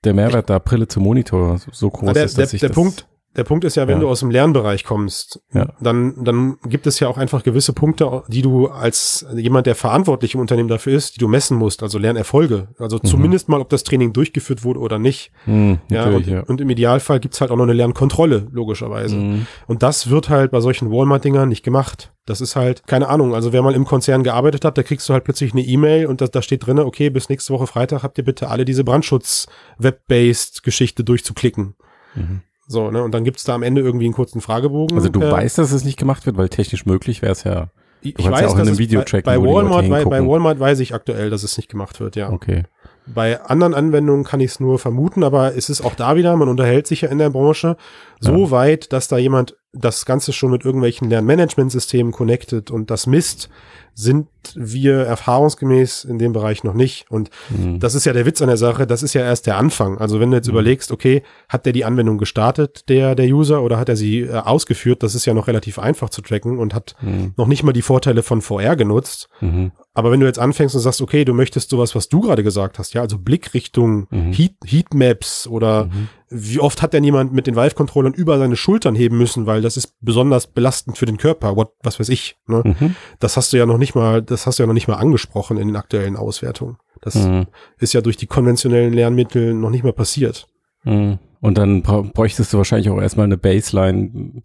der 0.03 0.13
Mehrwert 0.13 0.49
da 0.49 0.59
Brille 0.59 0.87
zum 0.87 1.03
Monitor 1.03 1.57
so 1.71 1.89
groß 1.89 2.09
Ah, 2.09 2.13
der, 2.13 2.25
ist, 2.25 2.37
der, 2.37 2.45
dass 2.45 2.53
ich 2.53 2.59
der 2.59 2.69
das, 2.69 2.75
Punkt, 2.75 3.07
der 3.37 3.43
Punkt 3.43 3.63
ist 3.63 3.75
ja, 3.75 3.87
wenn 3.87 3.97
Ja. 3.97 4.01
du 4.01 4.09
aus 4.09 4.19
dem 4.21 4.31
Lernbereich 4.31 4.83
kommst, 4.83 5.39
Ja. 5.53 5.67
dann, 5.79 6.23
dann 6.23 6.57
gibt 6.65 6.87
es 6.87 6.99
ja 6.99 7.07
auch 7.07 7.17
einfach 7.17 7.43
gewisse 7.43 7.71
Punkte, 7.71 8.23
die 8.27 8.41
du 8.41 8.67
als 8.67 9.25
jemand, 9.35 9.67
der 9.67 9.75
verantwortlich 9.75 10.33
im 10.33 10.41
Unternehmen 10.41 10.67
dafür 10.69 10.97
ist, 10.97 11.15
die 11.15 11.19
du 11.19 11.27
messen 11.27 11.55
musst, 11.57 11.83
also 11.83 11.99
Lernerfolge. 11.99 12.69
Also 12.79 12.97
zumindest 12.99 13.47
mal, 13.47 13.61
ob 13.61 13.69
das 13.69 13.83
Training 13.83 14.11
durchgeführt 14.11 14.63
wurde 14.63 14.79
oder 14.79 14.97
nicht. 14.99 15.31
Hm, 15.45 15.77
Ja, 15.89 16.05
und, 16.07 16.25
ja. 16.27 16.41
und 16.41 16.59
im 16.59 16.69
Idealfall 16.69 17.19
gibt's 17.19 17.39
halt 17.39 17.51
auch 17.51 17.55
noch 17.55 17.63
eine 17.63 17.73
Lernkontrolle, 17.73 18.47
logischerweise. 18.51 19.15
Mhm. 19.15 19.47
Und 19.67 19.83
das 19.83 20.09
wird 20.09 20.29
halt 20.29 20.51
bei 20.51 20.59
solchen 20.59 20.91
Walmart-Dingern 20.91 21.47
nicht 21.47 21.63
gemacht. 21.63 22.11
Das 22.25 22.41
ist 22.41 22.55
halt, 22.57 22.85
keine 22.87 23.07
Ahnung, 23.07 23.33
also 23.35 23.53
wer 23.53 23.61
mal 23.61 23.73
im 23.75 23.85
Konzern 23.85 24.23
gearbeitet 24.23 24.65
hat, 24.65 24.77
da 24.77 24.83
kriegst 24.83 25.07
du 25.07 25.13
halt 25.13 25.23
plötzlich 25.23 25.53
eine 25.53 25.61
E-Mail 25.61 26.07
und 26.07 26.19
da, 26.19 26.27
da 26.27 26.41
steht 26.41 26.65
drinne, 26.65 26.85
okay, 26.85 27.09
bis 27.09 27.29
nächste 27.29 27.53
Woche 27.53 27.67
Freitag 27.67 28.03
habt 28.03 28.17
ihr 28.17 28.25
bitte 28.25 28.49
alle 28.49 28.65
diese 28.65 28.83
Brandschutz-Web-based-Geschichte 28.83 31.03
durchzuklicken. 31.03 31.75
Mhm. 32.15 32.41
So, 32.67 32.91
ne? 32.91 33.01
Und 33.01 33.13
dann 33.13 33.23
gibt's 33.23 33.45
da 33.45 33.55
am 33.55 33.63
Ende 33.63 33.81
irgendwie 33.81 34.05
einen 34.05 34.13
kurzen 34.13 34.41
Fragebogen. 34.41 34.97
Also 34.97 35.09
du 35.09 35.21
äh, 35.21 35.31
weißt, 35.31 35.57
dass 35.57 35.71
es 35.71 35.85
nicht 35.85 35.97
gemacht 35.97 36.25
wird, 36.25 36.37
weil 36.37 36.49
technisch 36.49 36.85
möglich 36.85 37.21
wäre 37.21 37.31
es 37.31 37.43
ja. 37.43 37.69
ich 38.01 38.13
du 38.13 38.23
kannst 38.23 38.41
ja 38.41 38.47
auch 38.47 38.55
in 38.55 38.61
einem 38.61 38.73
es 38.73 38.77
Video 38.77 38.99
bei, 38.99 39.05
tracken, 39.05 39.25
bei 39.25 39.35
Leute 39.35 39.53
Walmart, 39.53 39.89
bei, 39.89 40.05
bei. 40.05 40.27
Walmart 40.27 40.59
weiß 40.59 40.79
ich 40.81 40.93
aktuell, 40.93 41.29
dass 41.29 41.43
es 41.43 41.55
nicht 41.57 41.69
gemacht 41.69 41.99
wird, 41.99 42.17
ja. 42.17 42.29
Okay. 42.29 42.63
Bei 43.05 43.41
anderen 43.41 43.73
Anwendungen 43.73 44.25
kann 44.25 44.41
ich 44.41 44.51
es 44.51 44.59
nur 44.59 44.79
vermuten, 44.79 45.23
aber 45.23 45.55
es 45.55 45.69
ist 45.69 45.79
auch 45.79 45.95
da 45.95 46.17
wieder, 46.17 46.35
man 46.35 46.49
unterhält 46.49 46.87
sich 46.87 47.01
ja 47.01 47.09
in 47.09 47.19
der 47.19 47.29
Branche 47.29 47.77
so 48.19 48.51
weit, 48.51 48.91
dass 48.91 49.07
da 49.07 49.17
jemand 49.17 49.55
das 49.79 50.05
Ganze 50.05 50.33
schon 50.33 50.51
mit 50.51 50.65
irgendwelchen 50.65 51.09
Lernmanagementsystemen 51.09 52.11
connected 52.11 52.71
und 52.71 52.89
das 52.91 53.07
misst, 53.07 53.49
sind 53.93 54.27
wir 54.53 54.97
erfahrungsgemäß 54.99 56.03
in 56.03 56.19
dem 56.19 56.31
Bereich 56.31 56.63
noch 56.63 56.75
nicht. 56.75 57.07
Und 57.09 57.31
Mhm. 57.49 57.79
das 57.79 57.95
ist 57.95 58.05
ja 58.05 58.13
der 58.13 58.25
Witz 58.27 58.41
an 58.41 58.47
der 58.47 58.57
Sache, 58.57 58.85
das 58.85 59.01
ist 59.01 59.13
ja 59.15 59.21
erst 59.23 59.47
der 59.47 59.57
Anfang. 59.57 59.97
Also 59.97 60.19
wenn 60.19 60.29
du 60.29 60.37
jetzt 60.37 60.47
überlegst, 60.47 60.91
okay, 60.91 61.23
hat 61.49 61.65
der 61.65 61.73
die 61.73 61.83
Anwendung 61.83 62.17
gestartet, 62.19 62.87
der, 62.89 63.15
der 63.15 63.25
User, 63.27 63.63
oder 63.63 63.77
hat 63.79 63.89
er 63.89 63.95
sie 63.95 64.19
äh, 64.21 64.33
ausgeführt, 64.33 65.01
das 65.01 65.15
ist 65.15 65.25
ja 65.25 65.33
noch 65.33 65.47
relativ 65.47 65.79
einfach 65.79 66.09
zu 66.11 66.21
tracken 66.21 66.59
und 66.59 66.73
hat 66.75 66.95
Mhm. 67.01 67.33
noch 67.37 67.47
nicht 67.47 67.63
mal 67.63 67.73
die 67.73 67.81
Vorteile 67.81 68.21
von 68.23 68.41
VR 68.41 68.75
genutzt. 68.75 69.29
Mhm. 69.41 69.71
Aber 69.95 70.11
wenn 70.11 70.19
du 70.19 70.27
jetzt 70.27 70.37
anfängst 70.39 70.75
und 70.75 70.81
sagst, 70.81 71.01
okay, 71.01 71.25
du 71.25 71.33
möchtest 71.33 71.71
sowas, 71.71 71.95
was 71.95 72.07
du 72.07 72.21
gerade 72.21 72.43
gesagt 72.43 72.77
hast, 72.77 72.93
ja, 72.93 73.01
also 73.01 73.17
Blickrichtung, 73.17 74.05
Mhm. 74.11 74.31
Heat, 74.31 74.53
Heatmaps 74.63 75.47
oder 75.47 75.89
wie 76.29 76.59
oft 76.59 76.81
hat 76.81 76.93
denn 76.93 77.03
jemand 77.03 77.31
mit 77.33 77.47
den 77.47 77.55
Valve-Controllern 77.55 78.13
über 78.13 78.37
seine 78.37 78.55
Schultern 78.55 78.95
heben 78.95 79.17
müssen, 79.17 79.45
weil 79.45 79.61
das 79.61 79.77
ist 79.77 79.93
besonders 80.01 80.47
belastend 80.47 80.97
für 80.97 81.05
den 81.05 81.17
Körper, 81.17 81.55
what, 81.55 81.71
was 81.83 81.99
weiß 81.99 82.09
ich. 82.09 82.37
Ne? 82.47 82.63
Mhm. 82.65 82.95
Das 83.19 83.37
hast 83.37 83.53
du 83.53 83.57
ja 83.57 83.65
noch 83.65 83.77
nicht 83.77 83.95
mal, 83.95 84.21
das 84.21 84.45
hast 84.45 84.59
du 84.59 84.63
ja 84.63 84.67
noch 84.67 84.73
nicht 84.73 84.87
mal 84.87 84.95
angesprochen 84.95 85.57
in 85.57 85.67
den 85.67 85.77
aktuellen 85.77 86.15
Auswertungen. 86.17 86.77
Das 87.01 87.15
Mhm. 87.15 87.45
ist 87.79 87.93
ja 87.93 88.01
durch 88.01 88.17
die 88.17 88.27
konventionellen 88.27 88.93
Lernmittel 88.93 89.53
noch 89.53 89.69
nicht 89.69 89.83
mal 89.83 89.93
passiert. 89.93 90.47
Mhm. 90.83 91.19
Und 91.39 91.57
dann 91.57 91.81
bräuchtest 91.83 92.51
du 92.53 92.57
wahrscheinlich 92.57 92.89
auch 92.89 92.99
erstmal 92.99 93.25
eine 93.25 93.37
Baseline 93.37 94.41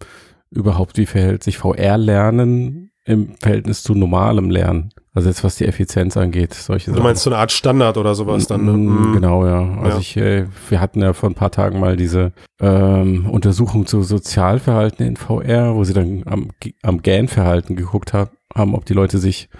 überhaupt, 0.50 0.98
wie 0.98 1.06
verhält 1.06 1.42
sich 1.42 1.56
VR-Lernen 1.58 2.90
im 3.04 3.34
Verhältnis 3.36 3.82
zu 3.82 3.94
normalem 3.94 4.50
Lernen. 4.50 4.90
Also 5.14 5.28
jetzt 5.28 5.44
was 5.44 5.56
die 5.56 5.66
Effizienz 5.66 6.16
angeht, 6.16 6.54
solche 6.54 6.90
Du 6.90 7.02
meinst 7.02 7.22
so 7.22 7.28
eine 7.28 7.38
Art 7.38 7.52
Standard 7.52 7.98
oder 7.98 8.14
sowas 8.14 8.46
dann, 8.46 8.64
ne? 8.64 8.72
Mm, 8.72 9.08
Mhm. 9.08 9.12
Genau, 9.12 9.46
ja. 9.46 9.76
Also 9.78 9.96
Ja. 9.96 9.98
ich, 9.98 10.16
äh, 10.16 10.46
wir 10.70 10.80
hatten 10.80 11.02
ja 11.02 11.12
vor 11.12 11.28
ein 11.28 11.34
paar 11.34 11.50
Tagen 11.50 11.80
mal 11.80 11.96
diese 11.96 12.32
ähm, 12.60 13.28
Untersuchung 13.28 13.84
zu 13.86 14.02
Sozialverhalten 14.02 15.04
in 15.06 15.16
VR, 15.16 15.74
wo 15.74 15.84
sie 15.84 15.92
dann 15.92 16.22
am, 16.24 16.48
am 16.82 17.02
GAN-Verhalten 17.02 17.76
geguckt 17.76 18.14
haben, 18.14 18.30
haben, 18.54 18.74
ob 18.74 18.86
die 18.86 18.94
Leute 18.94 19.18
sich 19.18 19.50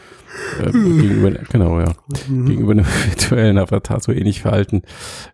äh, 0.59 0.71
gegenüber, 0.73 1.30
genau, 1.50 1.80
ja, 1.80 1.92
Mhm. 2.28 2.47
gegenüber 2.47 2.73
einem 2.73 2.87
virtuellen 3.06 3.59
Avatar 3.59 4.00
so 4.00 4.11
ähnlich 4.11 4.40
verhalten 4.40 4.82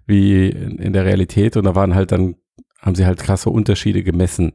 wie 0.06 0.48
in, 0.48 0.78
in 0.78 0.92
der 0.94 1.04
Realität. 1.04 1.56
Und 1.56 1.62
da 1.64 1.76
waren 1.76 1.94
halt 1.94 2.10
dann, 2.10 2.34
haben 2.82 2.96
sie 2.96 3.06
halt 3.06 3.20
krasse 3.20 3.50
Unterschiede 3.50 4.02
gemessen. 4.02 4.54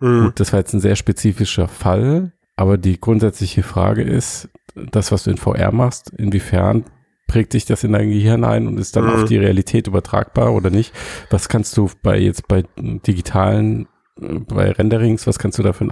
Mhm. 0.00 0.24
Gut, 0.26 0.40
das 0.40 0.52
war 0.52 0.60
jetzt 0.60 0.74
ein 0.74 0.80
sehr 0.80 0.96
spezifischer 0.96 1.66
Fall, 1.68 2.32
aber 2.56 2.76
die 2.76 3.00
grundsätzliche 3.00 3.62
Frage 3.62 4.02
ist, 4.02 4.50
das, 4.90 5.12
was 5.12 5.24
du 5.24 5.30
in 5.30 5.36
VR 5.36 5.72
machst, 5.72 6.10
inwiefern 6.16 6.84
prägt 7.26 7.52
sich 7.52 7.66
das 7.66 7.84
in 7.84 7.92
dein 7.92 8.08
Gehirn 8.10 8.42
ein 8.44 8.66
und 8.66 8.78
ist 8.78 8.96
dann 8.96 9.04
Mhm. 9.04 9.10
auf 9.10 9.24
die 9.24 9.36
Realität 9.36 9.86
übertragbar 9.86 10.52
oder 10.54 10.70
nicht? 10.70 10.94
Was 11.30 11.48
kannst 11.48 11.76
du 11.76 11.90
bei 12.02 12.18
jetzt 12.18 12.48
bei 12.48 12.64
digitalen, 12.78 13.86
äh, 14.20 14.38
bei 14.38 14.70
Renderings, 14.72 15.26
was 15.26 15.38
kannst 15.38 15.58
du 15.58 15.62
da 15.62 15.72
für 15.72 15.84
ein 15.84 15.90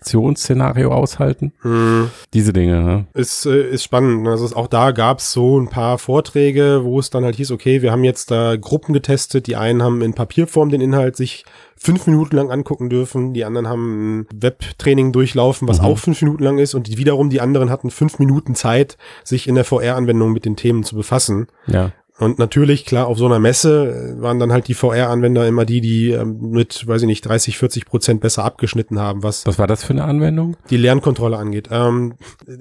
Infektionsszenario 0.00 0.92
aushalten. 0.92 1.52
Hm. 1.62 2.10
Diese 2.32 2.52
Dinge, 2.52 2.82
ne? 2.82 3.06
Ist, 3.14 3.46
äh, 3.46 3.70
ist 3.70 3.84
spannend. 3.84 4.26
Also 4.26 4.44
es- 4.44 4.54
auch 4.54 4.66
da 4.66 4.90
gab's 4.92 5.32
so 5.32 5.58
ein 5.60 5.68
paar 5.68 5.98
Vorträge, 5.98 6.80
wo 6.84 6.98
es 6.98 7.10
dann 7.10 7.24
halt 7.24 7.36
hieß, 7.36 7.50
okay, 7.50 7.82
wir 7.82 7.92
haben 7.92 8.04
jetzt 8.04 8.30
da 8.30 8.56
Gruppen 8.56 8.92
getestet. 8.92 9.46
Die 9.46 9.56
einen 9.56 9.82
haben 9.82 10.02
in 10.02 10.14
Papierform 10.14 10.70
den 10.70 10.80
Inhalt 10.80 11.16
sich 11.16 11.44
fünf 11.76 12.06
Minuten 12.06 12.36
lang 12.36 12.50
angucken 12.50 12.90
dürfen. 12.90 13.32
Die 13.32 13.44
anderen 13.44 13.66
haben 13.68 14.20
ein 14.20 14.26
Webtraining 14.34 15.12
durchlaufen, 15.12 15.66
was 15.66 15.80
Mhm. 15.80 15.86
auch 15.86 15.98
fünf 15.98 16.20
Minuten 16.20 16.44
lang 16.44 16.58
ist. 16.58 16.74
Und 16.74 16.88
die, 16.88 16.98
wiederum 16.98 17.30
die 17.30 17.40
anderen 17.40 17.70
hatten 17.70 17.90
fünf 17.90 18.18
Minuten 18.18 18.54
Zeit, 18.54 18.98
sich 19.24 19.48
in 19.48 19.54
der 19.54 19.64
VR-Anwendung 19.64 20.32
mit 20.32 20.44
den 20.44 20.56
Themen 20.56 20.84
zu 20.84 20.94
befassen. 20.94 21.46
Ja. 21.66 21.92
Und 22.20 22.38
natürlich, 22.38 22.84
klar, 22.84 23.06
auf 23.06 23.16
so 23.18 23.26
einer 23.26 23.38
Messe 23.38 24.14
äh, 24.18 24.22
waren 24.22 24.38
dann 24.38 24.52
halt 24.52 24.68
die 24.68 24.74
VR-Anwender 24.74 25.48
immer 25.48 25.64
die, 25.64 25.80
die 25.80 26.10
ähm, 26.10 26.50
mit, 26.50 26.86
weiß 26.86 27.02
ich 27.02 27.06
nicht, 27.06 27.22
30, 27.22 27.56
40 27.56 27.86
Prozent 27.86 28.20
besser 28.20 28.44
abgeschnitten 28.44 28.98
haben, 28.98 29.22
was 29.22 29.46
Was 29.46 29.58
war 29.58 29.66
das 29.66 29.82
für 29.82 29.94
eine 29.94 30.04
Anwendung? 30.04 30.56
die 30.68 30.76
Lernkontrolle 30.76 31.38
angeht. 31.38 31.68
Ähm, 31.72 32.14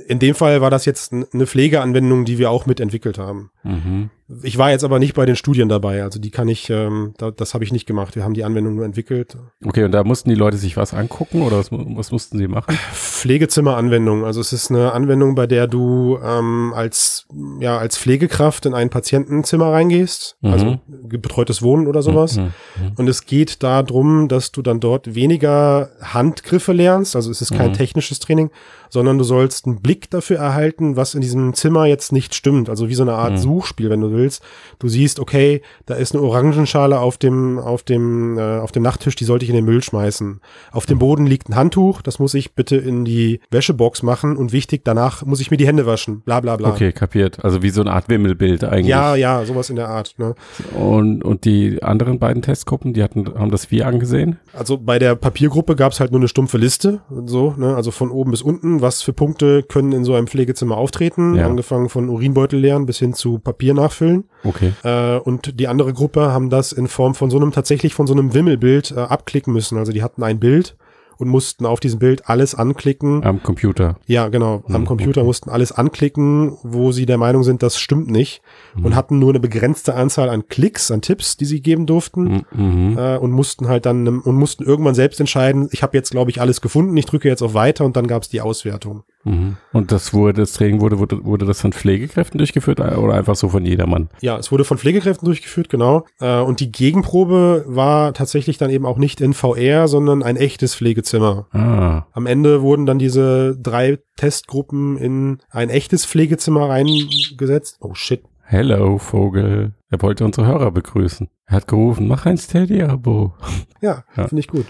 in 0.08 0.20
dem 0.20 0.34
Fall 0.34 0.62
war 0.62 0.70
das 0.70 0.86
jetzt 0.86 1.12
eine 1.13 1.46
Pflegeanwendung, 1.46 2.24
die 2.25 2.38
wir 2.38 2.50
auch 2.50 2.66
mitentwickelt 2.66 3.18
haben. 3.18 3.51
Mhm. 3.63 4.10
Ich 4.43 4.57
war 4.59 4.69
jetzt 4.69 4.83
aber 4.83 5.00
nicht 5.00 5.15
bei 5.15 5.25
den 5.25 5.36
Studien 5.36 5.69
dabei, 5.69 6.03
also 6.03 6.19
die 6.19 6.29
kann 6.29 6.48
ich, 6.48 6.69
ähm, 6.69 7.13
da, 7.17 7.31
das 7.31 7.53
habe 7.55 7.63
ich 7.63 7.71
nicht 7.71 7.86
gemacht. 7.88 8.15
Wir 8.15 8.24
haben 8.24 8.36
die 8.36 8.43
Anwendung 8.43 8.75
nur 8.75 8.86
entwickelt. 8.86 9.36
Okay, 9.65 9.83
und 9.83 9.91
da 9.91 10.03
mussten 10.03 10.29
die 10.29 10.36
Leute 10.36 10.57
sich 10.57 10.77
was 10.77 10.93
angucken 10.93 11.41
oder 11.41 11.57
was, 11.57 11.71
was 11.71 12.12
mussten 12.12 12.38
sie 12.38 12.48
machen? 12.48 12.77
Pflegezimmeranwendung, 12.93 14.25
also 14.25 14.41
es 14.41 14.53
ist 14.53 14.71
eine 14.71 14.91
Anwendung, 14.93 15.36
bei 15.36 15.45
der 15.48 15.67
du 15.67 16.17
ähm, 16.24 16.74
als 16.75 17.25
ja 17.59 17.77
als 17.77 17.98
Pflegekraft 17.98 18.65
in 18.65 18.74
ein 18.74 18.89
Patientenzimmer 18.89 19.71
reingehst, 19.71 20.36
Mhm. 20.41 20.51
also 20.51 20.79
betreutes 21.09 21.62
Wohnen 21.62 21.88
oder 21.88 22.01
sowas. 22.01 22.38
Mhm. 22.38 22.51
Und 22.98 23.07
es 23.07 23.25
geht 23.25 23.62
darum, 23.63 24.27
dass 24.27 24.51
du 24.51 24.62
dann 24.62 24.79
dort 24.79 25.15
weniger 25.15 25.89
Handgriffe 26.01 26.74
lernst, 26.74 27.15
also 27.15 27.29
es 27.31 27.41
ist 27.41 27.51
kein 27.53 27.69
Mhm. 27.71 27.74
technisches 27.75 28.19
Training, 28.19 28.50
sondern 28.89 29.17
du 29.17 29.24
sollst 29.24 29.65
einen 29.65 29.81
Blick 29.81 30.10
dafür 30.10 30.38
erhalten, 30.38 30.96
was 30.96 31.15
in 31.15 31.22
diesem 31.22 31.53
Zimmer 31.53 31.86
jetzt 31.86 32.12
nicht 32.12 32.36
stimmt. 32.36 32.69
Also 32.69 32.89
wie 32.89 32.96
so 32.96 33.03
eine 33.03 33.13
Art 33.13 33.34
Mhm. 33.34 33.38
Suchspiel, 33.38 33.89
wenn 33.89 34.01
du 34.01 34.12
willst. 34.12 34.41
Du 34.79 34.88
siehst, 34.88 35.19
okay, 35.19 35.62
da 35.86 35.96
ist 35.96 36.15
eine 36.15 36.24
Orangenschale 36.24 37.00
auf 37.00 37.17
dem, 37.17 37.60
auf 37.60 37.84
dem, 37.84 38.38
äh, 38.38 38.60
auf 38.60 38.72
dem 38.72 38.84
Nachttisch, 38.84 39.15
die 39.15 39.25
sollte 39.25 39.46
ich 39.46 39.50
in 39.50 39.55
den 39.55 39.65
Müll 39.65 39.84
schmeißen. 39.84 40.41
Auf 40.72 40.86
dem 40.86 41.00
Boden 41.00 41.25
liegt 41.25 41.50
ein 41.50 41.55
Handtuch, 41.55 42.01
das 42.01 42.19
muss 42.19 42.34
ich 42.34 42.53
bitte 42.55 42.75
in 42.77 43.05
die 43.05 43.39
Wäschebox 43.51 44.03
machen 44.03 44.38
und 44.38 44.51
wichtig, 44.51 44.81
danach 44.84 45.25
muss 45.25 45.39
ich 45.39 45.51
mir 45.51 45.58
die 45.58 45.67
Hände 45.67 45.86
waschen. 45.86 46.22
Bla 46.22 46.39
bla 46.39 46.55
bla. 46.58 46.69
Okay, 46.69 46.91
kapiert. 46.91 47.43
Also 47.43 47.62
wie 47.62 47.69
so 47.69 47.81
eine 47.81 47.91
Art 47.91 48.10
Wimmelbild 48.10 48.63
eigentlich. 48.63 48.88
Ja, 48.88 49.15
ja, 49.15 49.46
sowas 49.46 49.69
in 49.69 49.75
der 49.75 49.89
Art. 49.89 50.15
Ne? 50.17 50.36
Und, 50.77 51.24
und 51.24 51.46
die 51.46 51.81
anderen 51.84 52.19
beiden 52.19 52.41
Testgruppen, 52.41 52.93
die 52.93 53.03
hatten, 53.03 53.27
haben 53.38 53.51
das 53.51 53.72
wie 53.72 53.84
angesehen? 53.84 54.39
Also 54.53 54.77
bei 54.77 55.00
der 55.00 55.15
Papiergruppe 55.15 55.75
gab 55.75 55.91
es 55.91 56.00
halt 56.00 56.12
nur 56.12 56.19
eine 56.19 56.27
stumpfe 56.27 56.58
Liste, 56.58 57.01
so, 57.25 57.53
ne? 57.58 57.75
also 57.75 57.91
von 57.91 58.10
oben 58.12 58.31
bis 58.31 58.41
unten, 58.41 58.78
was 58.81 59.01
für 59.01 59.13
Punkte 59.13 59.63
können 59.63 59.91
in 59.91 60.03
so 60.03 60.13
einem 60.15 60.27
Pflegezimmer 60.27 60.77
auftreten, 60.77 61.36
Ja. 61.36 61.45
angefangen 61.45 61.89
von 61.89 62.09
Urinbeutel 62.09 62.59
leeren 62.59 62.86
bis 62.86 63.00
hin 63.00 63.13
zu 63.13 63.39
Papier 63.39 63.74
nachfüllen. 63.74 64.25
Okay. 64.43 64.74
Äh, 64.83 65.17
und 65.19 65.59
die 65.59 65.67
andere 65.67 65.93
Gruppe 65.93 66.31
haben 66.31 66.50
das 66.50 66.71
in 66.71 66.88
Form 66.88 67.15
von 67.15 67.29
so 67.29 67.38
einem, 67.38 67.51
tatsächlich 67.51 67.93
von 67.93 68.07
so 68.07 68.13
einem 68.13 68.33
Wimmelbild 68.33 68.91
äh, 68.91 69.00
abklicken 69.00 69.53
müssen. 69.53 69.77
Also 69.77 69.91
die 69.91 70.03
hatten 70.03 70.24
ein 70.24 70.39
Bild 70.39 70.75
und 71.20 71.28
mussten 71.28 71.66
auf 71.66 71.80
diesem 71.80 72.00
Bild 72.00 72.28
alles 72.30 72.56
anklicken. 72.56 73.24
Am 73.26 73.44
Computer. 73.44 73.98
Ja, 74.08 74.30
genau. 74.30 74.64
Am 74.70 74.82
Mhm, 74.82 74.86
Computer 74.86 75.24
mussten 75.24 75.50
alles 75.50 75.72
anklicken, 75.72 76.58
wo 76.64 76.92
sie 76.94 77.06
der 77.06 77.18
Meinung 77.18 77.44
sind, 77.44 77.62
das 77.62 77.78
stimmt 77.78 78.10
nicht. 78.10 78.42
Mhm. 78.76 78.86
Und 78.86 78.96
hatten 78.96 79.20
nur 79.20 79.30
eine 79.30 79.40
begrenzte 79.42 79.94
Anzahl 79.96 80.30
an 80.30 80.48
Klicks, 80.48 80.90
an 80.92 81.02
Tipps, 81.02 81.36
die 81.36 81.46
sie 81.46 81.62
geben 81.62 81.86
durften 81.86 82.46
Mhm. 82.52 82.98
äh, 82.98 83.18
und 83.18 83.32
mussten 83.32 83.68
halt 83.68 83.86
dann 83.86 84.08
und 84.08 84.36
mussten 84.36 84.64
irgendwann 84.64 84.96
selbst 84.96 85.20
entscheiden, 85.20 85.68
ich 85.72 85.84
habe 85.84 85.96
jetzt, 85.98 86.10
glaube 86.12 86.32
ich, 86.32 86.40
alles 86.40 86.62
gefunden, 86.62 86.96
ich 86.96 87.06
drücke 87.06 87.28
jetzt 87.28 87.42
auf 87.42 87.54
Weiter 87.54 87.84
und 87.84 87.98
dann 87.98 88.08
gab 88.08 88.24
es 88.24 88.30
die 88.30 88.40
Auswertung. 88.42 89.04
Mhm. 89.26 89.58
Und 89.74 89.92
das 89.92 90.14
wurde, 90.14 90.42
das 90.42 90.54
Training 90.54 90.80
wurde, 90.80 90.98
wurde, 91.00 91.26
wurde 91.26 91.46
das 91.46 91.60
von 91.62 91.74
Pflegekräften 91.74 92.38
durchgeführt 92.38 92.80
oder 92.80 93.14
einfach 93.14 93.36
so 93.36 93.50
von 93.50 93.66
jedermann? 93.66 94.10
Ja, 94.22 94.38
es 94.38 94.52
wurde 94.52 94.64
von 94.64 94.78
Pflegekräften 94.78 95.26
durchgeführt, 95.26 95.70
genau. 95.70 96.06
Äh, 96.22 96.40
und 96.40 96.60
die 96.62 96.72
Gegenprobe 96.72 97.66
war 97.68 98.14
tatsächlich 98.14 98.58
dann 98.58 98.70
eben 98.70 98.86
auch 98.86 98.98
nicht 98.98 99.20
in 99.22 99.34
VR, 99.34 99.88
sondern 99.90 100.24
ein 100.24 100.38
echtes 100.38 100.74
Pflegezimmer. 100.76 101.48
Ah, 101.52 102.06
Am 102.14 102.26
Ende 102.28 102.62
wurden 102.62 102.86
dann 102.86 102.98
diese 103.00 103.58
drei 103.58 104.00
Testgruppen 104.16 104.98
in 104.98 105.40
ein 105.50 105.70
echtes 105.70 106.06
Pflegezimmer 106.06 106.70
reingesetzt. 106.70 107.78
Oh 107.82 107.94
shit. 107.94 108.24
hello 108.44 108.98
Vogel. 108.98 109.74
Er 109.92 110.02
wollte 110.02 110.24
unsere 110.24 110.48
Hörer 110.48 110.72
begrüßen. 110.72 111.28
Er 111.46 111.56
hat 111.58 111.68
gerufen, 111.68 112.08
mach 112.08 112.26
ein 112.26 112.38
Steady-Abo. 112.38 113.34
Ja, 113.82 114.04
Ja. 114.16 114.28
finde 114.28 114.40
ich 114.40 114.48
gut. 114.48 114.66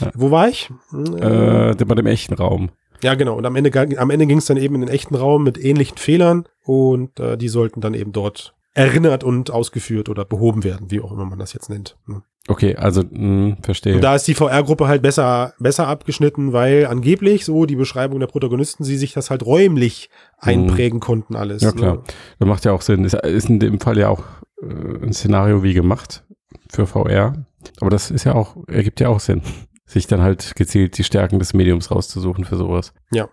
Ja. 0.00 0.10
Wo 0.14 0.30
war 0.30 0.48
ich? 0.48 0.70
Äh, 0.92 1.74
bei 1.84 1.94
dem 1.94 2.06
echten 2.06 2.34
Raum. 2.34 2.70
Ja, 3.02 3.14
genau. 3.14 3.36
Und 3.36 3.46
am 3.46 3.56
Ende, 3.56 3.98
am 3.98 4.10
Ende 4.10 4.26
ging 4.26 4.38
es 4.38 4.46
dann 4.46 4.56
eben 4.56 4.74
in 4.76 4.82
den 4.82 4.90
echten 4.90 5.14
Raum 5.14 5.42
mit 5.42 5.62
ähnlichen 5.62 5.98
Fehlern 5.98 6.44
und 6.64 7.18
äh, 7.18 7.36
die 7.36 7.48
sollten 7.48 7.80
dann 7.80 7.94
eben 7.94 8.12
dort 8.12 8.54
erinnert 8.74 9.24
und 9.24 9.50
ausgeführt 9.50 10.08
oder 10.08 10.24
behoben 10.24 10.64
werden, 10.64 10.90
wie 10.90 11.00
auch 11.00 11.12
immer 11.12 11.26
man 11.26 11.38
das 11.38 11.52
jetzt 11.52 11.68
nennt. 11.68 11.96
ne. 12.06 12.22
Okay, 12.48 12.74
also, 12.74 13.04
mh, 13.08 13.58
verstehe. 13.62 13.94
Und 13.94 14.00
da 14.00 14.16
ist 14.16 14.26
die 14.26 14.34
VR-Gruppe 14.34 14.88
halt 14.88 15.00
besser, 15.00 15.54
besser 15.60 15.86
abgeschnitten, 15.86 16.52
weil 16.52 16.86
angeblich, 16.86 17.44
so 17.44 17.66
die 17.66 17.76
Beschreibung 17.76 18.18
der 18.18 18.26
Protagonisten, 18.26 18.82
sie 18.82 18.96
sich 18.96 19.12
das 19.12 19.30
halt 19.30 19.46
räumlich 19.46 20.10
einprägen 20.38 20.98
konnten 20.98 21.36
alles. 21.36 21.62
Mhm. 21.62 21.68
ja, 21.68 21.72
klar. 21.72 21.94
Ne? 21.94 22.02
Das 22.40 22.48
macht 22.48 22.64
ja 22.64 22.72
auch 22.72 22.82
Sinn. 22.82 23.04
Ist, 23.04 23.14
ist 23.14 23.48
in 23.48 23.60
dem 23.60 23.78
Fall 23.78 23.96
ja 23.96 24.08
auch 24.08 24.24
äh, 24.60 25.04
ein 25.04 25.12
Szenario 25.12 25.62
wie 25.62 25.72
gemacht 25.72 26.24
für 26.68 26.86
VR. 26.86 27.44
Aber 27.80 27.90
das 27.90 28.10
ist 28.10 28.24
ja 28.24 28.34
auch, 28.34 28.56
ergibt 28.66 28.98
ja 28.98 29.08
auch 29.08 29.20
Sinn. 29.20 29.42
Sich 29.86 30.06
dann 30.06 30.22
halt 30.22 30.54
gezielt 30.56 30.96
die 30.98 31.04
Stärken 31.04 31.38
des 31.38 31.54
Mediums 31.54 31.90
rauszusuchen 31.90 32.44
für 32.44 32.56
sowas. 32.56 32.92
Ja. 33.12 33.28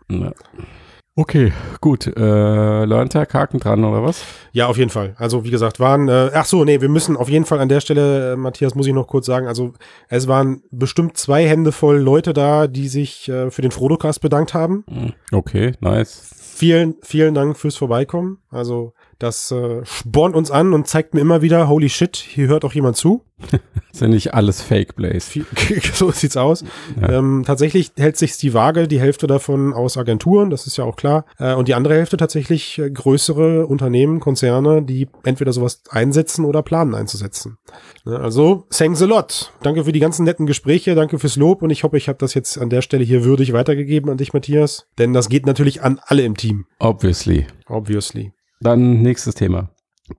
Okay, 1.16 1.52
gut. 1.82 2.08
Äh, 2.08 2.86
Learntag, 2.86 3.34
Haken 3.34 3.60
dran 3.60 3.84
oder 3.84 4.04
was? 4.04 4.24
Ja, 4.54 4.68
auf 4.68 4.78
jeden 4.78 4.90
Fall. 4.90 5.16
Also 5.18 5.44
wie 5.44 5.50
gesagt, 5.52 5.80
waren, 5.82 6.08
äh, 6.08 6.32
ach 6.34 6.46
so, 6.46 6.64
nee, 6.64 6.80
wir 6.80 6.88
müssen 6.88 7.18
auf 7.18 7.28
jeden 7.28 7.44
Fall 7.44 7.60
an 7.60 7.68
der 7.68 7.82
Stelle, 7.82 8.34
äh, 8.34 8.36
Matthias, 8.38 8.74
muss 8.74 8.88
ich 8.88 8.94
noch 8.94 9.08
kurz 9.08 9.26
sagen, 9.26 9.46
also 9.46 9.74
es 10.08 10.30
waren 10.30 10.64
bestimmt 10.72 11.18
zwei 11.18 11.46
Hände 11.46 11.74
voll 11.74 11.98
Leute 11.98 12.32
da, 12.32 12.68
die 12.68 12.88
sich 12.88 13.28
äh, 13.28 13.52
für 13.52 13.62
den 13.62 13.72
Frodocast 13.72 14.22
bedankt 14.22 14.54
haben. 14.54 14.86
Hm, 14.90 15.14
Okay, 15.34 15.74
nice. 15.82 16.32
Vielen, 16.56 16.96
vielen 17.02 17.34
Dank 17.34 17.58
fürs 17.58 17.76
Vorbeikommen. 17.76 18.40
Also 18.50 18.94
das 19.20 19.52
äh, 19.52 19.86
spornt 19.86 20.36
uns 20.36 20.50
an 20.50 20.74
und 20.74 20.88
zeigt 20.88 21.14
mir 21.14 21.20
immer 21.20 21.42
wieder, 21.42 21.68
holy 21.68 21.90
shit, 21.90 22.16
hier 22.16 22.48
hört 22.48 22.64
auch 22.64 22.74
jemand 22.74 22.96
zu. 22.96 23.26
Ist 23.92 24.02
ja 24.02 24.08
nicht 24.08 24.34
alles 24.34 24.62
Fake, 24.62 24.96
Blaze. 24.96 25.46
So 25.94 26.12
sieht's 26.12 26.38
aus. 26.38 26.64
Ja. 27.00 27.10
Ähm, 27.10 27.44
tatsächlich 27.46 27.92
hält 27.98 28.18
sich 28.18 28.38
die 28.38 28.54
Waage, 28.54 28.88
die 28.88 29.00
Hälfte 29.00 29.28
davon 29.28 29.74
aus 29.74 29.98
Agenturen, 29.98 30.50
das 30.50 30.68
ist 30.68 30.78
ja 30.78 30.84
auch 30.84 30.96
klar. 30.96 31.26
Äh, 31.38 31.54
und 31.54 31.68
die 31.68 31.74
andere 31.74 31.96
Hälfte 31.96 32.18
tatsächlich 32.18 32.80
äh, 32.80 32.90
größere 32.90 33.68
Unternehmen, 33.68 34.20
Konzerne, 34.20 34.84
die 34.84 35.08
entweder 35.24 35.52
sowas 35.52 35.84
einsetzen 35.90 36.46
oder 36.46 36.62
planen 36.62 36.96
einzusetzen. 36.96 37.58
Ne, 38.06 38.20
also, 38.20 38.68
thanks 38.70 39.02
a 39.02 39.06
lot. 39.06 39.52
Danke 39.64 39.84
für 39.84 39.92
die 39.92 40.00
ganzen 40.00 40.24
netten 40.24 40.46
Gespräche, 40.46 40.96
danke 40.96 41.20
fürs 41.20 41.36
Lob 41.36 41.62
und 41.62 41.70
ich 41.72 41.84
hoffe, 41.84 41.98
ich 41.98 42.08
habe 42.08 42.20
das 42.20 42.34
jetzt 42.34 42.58
an 42.58 42.70
der 42.70 42.82
Stelle 42.82 43.04
hier 43.04 43.24
würdig 43.24 43.54
weitergegeben 43.54 44.10
an 44.10 44.18
dich, 44.18 44.34
Matthias. 44.34 44.88
Denn 44.98 45.14
das 45.14 45.30
geht 45.30 45.46
natürlich 45.46 45.82
an 45.82 46.00
alle 46.06 46.24
im 46.24 46.38
Team. 46.38 46.66
Obviously. 46.80 47.48
Obviously. 47.68 48.32
Dann 48.62 49.02
nächstes 49.02 49.36
Thema. 49.36 49.70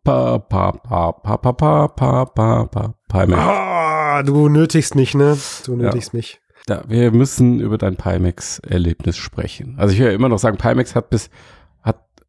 Pa, 0.04 0.38
pa, 0.38 0.72
pa, 0.72 1.12
pa, 1.12 1.36
pa, 1.36 1.52
pa, 1.52 1.88
pa, 1.88 2.24
pa, 2.24 2.64
pa, 2.64 2.94
Pimax. 3.08 3.42
Ah, 3.42 4.22
du 4.22 4.48
nötigst 4.48 4.94
mich, 4.94 5.14
ne? 5.14 5.36
Du 5.66 5.76
nötigst 5.76 6.14
mich. 6.14 6.40
Da, 6.66 6.84
wir 6.88 7.10
müssen 7.10 7.60
über 7.60 7.76
dein 7.76 7.96
Pimax-Erlebnis 7.96 9.16
sprechen. 9.16 9.74
Also 9.78 9.94
ich 9.94 10.00
will 10.00 10.06
ja 10.06 10.12
immer 10.12 10.28
noch 10.28 10.38
sagen, 10.38 10.56
Pimax 10.56 10.94
hat 10.94 11.10
bis, 11.10 11.28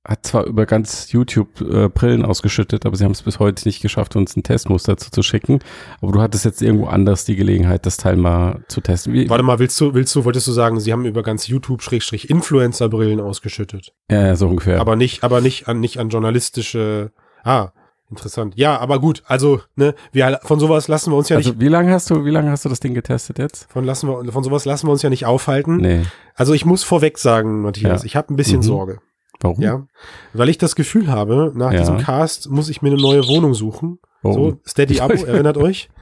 hat, 0.04 0.26
zwar 0.26 0.46
über 0.46 0.66
ganz 0.66 1.12
YouTube 1.12 1.62
äh, 1.62 1.88
Brillen 1.90 2.26
ausgeschüttet, 2.26 2.86
aber 2.86 2.96
sie 2.96 3.04
haben 3.06 3.12
es 3.12 3.22
bis 3.22 3.38
heute 3.40 3.68
nicht 3.68 3.82
geschafft, 3.82 4.16
uns 4.16 4.36
ein 4.36 4.42
Testmuster 4.44 4.94
dazu 4.94 5.12
zu 5.12 5.22
schicken. 5.22 5.60
Aber 6.02 6.12
du 6.12 6.22
hattest 6.22 6.44
jetzt 6.46 6.62
irgendwo 6.62 6.88
anders 6.88 7.24
die 7.26 7.36
Gelegenheit, 7.36 7.86
das 7.86 7.98
Teil 7.98 8.16
mal 8.18 8.64
zu 8.68 8.82
testen. 8.82 9.14
Wie, 9.14 9.30
Warte 9.30 9.44
mal, 9.44 9.60
willst 9.60 9.80
du, 9.80 9.94
willst 9.94 10.16
du, 10.16 10.26
wolltest 10.26 10.48
du 10.48 10.52
sagen, 10.54 10.80
sie 10.80 10.92
haben 10.92 11.06
über 11.06 11.22
ganz 11.24 11.48
YouTube-Influencer-Brillen 11.48 13.20
ausgeschüttet? 13.20 13.94
ja, 14.10 14.28
ja, 14.28 14.36
so 14.36 14.48
ungefähr. 14.48 14.80
Aber 14.80 14.96
nicht, 14.96 15.24
aber 15.24 15.42
nicht 15.42 15.68
an, 15.68 15.80
nicht 15.80 15.98
an 16.00 16.10
journalistische, 16.10 17.12
ah, 17.44 17.70
interessant. 18.10 18.54
Ja, 18.58 18.78
aber 18.80 19.00
gut, 19.00 19.24
also, 19.28 19.62
ne, 19.76 19.94
wir, 20.12 20.40
von 20.44 20.60
sowas 20.60 20.88
lassen 20.88 21.12
wir 21.12 21.18
uns 21.18 21.30
ja 21.30 21.38
also 21.38 21.52
nicht, 21.52 21.62
wie 21.62 21.68
lange 21.68 21.92
hast 21.94 22.10
du, 22.10 22.26
wie 22.26 22.30
lange 22.32 22.52
hast 22.52 22.66
du 22.66 22.70
das 22.70 22.80
Ding 22.80 22.94
getestet 22.94 23.40
jetzt? 23.40 23.72
von 23.72 23.86
lassen 23.86 24.08
wir, 24.10 24.32
von 24.32 24.44
sowas 24.44 24.66
lassen 24.66 24.88
wir 24.88 24.92
uns 24.92 25.02
ja 25.02 25.10
nicht 25.10 25.26
aufhalten. 25.26 25.78
Nee. 25.78 26.02
Also 26.36 26.54
ich 26.54 26.66
muss 26.66 26.84
vorweg 26.84 27.18
sagen, 27.18 27.62
Matthias, 27.62 28.02
Ja. 28.02 28.06
ich 28.06 28.16
habe 28.16 28.34
ein 28.34 28.36
bisschen 28.36 28.58
Mhm. 28.58 28.64
Sorge, 28.64 28.98
Warum? 29.42 29.62
ja, 29.62 29.86
weil 30.34 30.50
ich 30.50 30.58
das 30.58 30.76
Gefühl 30.76 31.08
habe, 31.08 31.52
nach 31.56 31.72
Ja. 31.74 31.80
diesem 31.80 31.98
Cast 31.98 32.50
muss 32.50 32.70
ich 32.70 32.82
mir 32.82 32.90
eine 32.92 33.02
neue 33.02 33.28
Wohnung 33.28 33.54
suchen. 33.54 34.00
Warum? 34.22 34.52
So, 34.52 34.58
Steady 34.68 35.00
Abo, 35.02 35.14
erinnert 35.14 35.58
euch? 35.58 35.90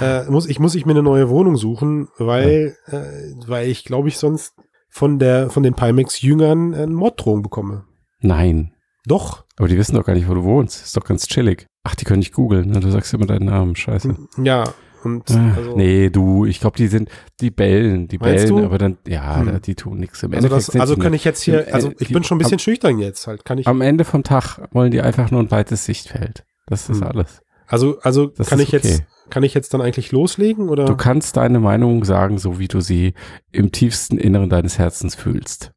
Äh, 0.00 0.24
muss, 0.28 0.46
ich 0.46 0.58
muss 0.58 0.74
ich 0.74 0.84
mir 0.84 0.92
eine 0.92 1.02
neue 1.02 1.28
Wohnung 1.28 1.56
suchen, 1.56 2.08
weil, 2.18 2.76
äh, 2.86 2.98
weil 3.46 3.68
ich 3.68 3.84
glaube 3.84 4.08
ich 4.08 4.18
sonst 4.18 4.54
von 4.90 5.18
der, 5.18 5.48
von 5.48 5.62
den 5.62 5.74
Pimax-Jüngern 5.74 6.74
eine 6.74 6.86
Morddrohung 6.92 7.42
bekomme. 7.42 7.84
Nein. 8.20 8.74
Doch. 9.06 9.44
Aber 9.56 9.68
die 9.68 9.76
wissen 9.78 9.94
doch 9.94 10.04
gar 10.04 10.14
nicht, 10.14 10.28
wo 10.28 10.34
du 10.34 10.44
wohnst. 10.44 10.82
Ist 10.84 10.96
doch 10.96 11.04
ganz 11.04 11.26
chillig. 11.26 11.66
Ach, 11.84 11.94
die 11.94 12.04
können 12.04 12.18
nicht 12.18 12.34
googeln. 12.34 12.70
Ne? 12.70 12.80
Du 12.80 12.90
sagst 12.90 13.14
immer 13.14 13.26
deinen 13.26 13.46
Namen. 13.46 13.76
Scheiße. 13.76 14.14
Ja, 14.42 14.64
Und 15.04 15.30
Äh, 15.30 15.34
also, 15.56 15.76
nee, 15.76 16.10
du, 16.10 16.44
ich 16.46 16.60
glaube, 16.60 16.76
die 16.76 16.86
sind, 16.86 17.08
die 17.40 17.50
bellen, 17.50 18.06
die 18.08 18.18
bellen, 18.18 18.48
du? 18.48 18.64
aber 18.64 18.78
dann, 18.78 18.98
ja, 19.06 19.38
Hm. 19.40 19.46
da- 19.46 19.58
die 19.58 19.74
tun 19.74 19.98
nichts. 19.98 20.22
Im 20.22 20.32
also, 20.32 20.46
Endeffekt 20.46 20.74
das, 20.74 20.80
also 20.80 20.96
kann 20.96 21.12
ich 21.14 21.24
jetzt 21.24 21.42
hier, 21.42 21.66
also 21.74 21.92
ich 21.98 22.08
die- 22.08 22.14
bin 22.14 22.22
schon 22.24 22.36
ein 22.36 22.38
bisschen 22.38 22.58
schüchtern 22.60 22.98
jetzt 22.98 23.26
halt. 23.26 23.44
Kann 23.44 23.58
ich, 23.58 23.66
Am 23.66 23.80
Ende 23.80 24.04
vom 24.04 24.22
Tag 24.22 24.60
wollen 24.72 24.90
die 24.92 25.00
einfach 25.00 25.30
nur 25.30 25.40
ein 25.40 25.50
weites 25.50 25.84
Sichtfeld. 25.84 26.44
Das 26.66 26.88
ist 26.88 27.00
Hm. 27.00 27.08
alles. 27.08 27.42
also, 27.66 27.98
also 28.00 28.26
Das 28.26 28.48
kann 28.48 28.60
ich 28.60 28.70
jetzt, 28.70 28.84
okay. 29.00 29.06
kann 29.30 29.42
ich 29.42 29.54
jetzt 29.54 29.74
dann 29.74 29.80
eigentlich 29.80 30.12
loslegen 30.12 30.68
oder? 30.68 30.84
Du 30.84 30.96
kannst 30.96 31.36
deine 31.36 31.58
Meinung 31.58 32.04
sagen, 32.04 32.38
so 32.38 32.58
wie 32.58 32.68
du 32.68 32.80
sie 32.80 33.14
im 33.50 33.72
tiefsten 33.72 34.18
Inneren 34.18 34.50
deines 34.50 34.78
Herzens 34.78 35.14
fühlst. 35.14 35.72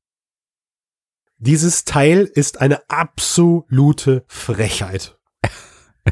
Dieses 1.38 1.84
Teil 1.84 2.30
ist 2.34 2.62
eine 2.62 2.80
absolute 2.90 4.24
Frechheit. 4.28 5.18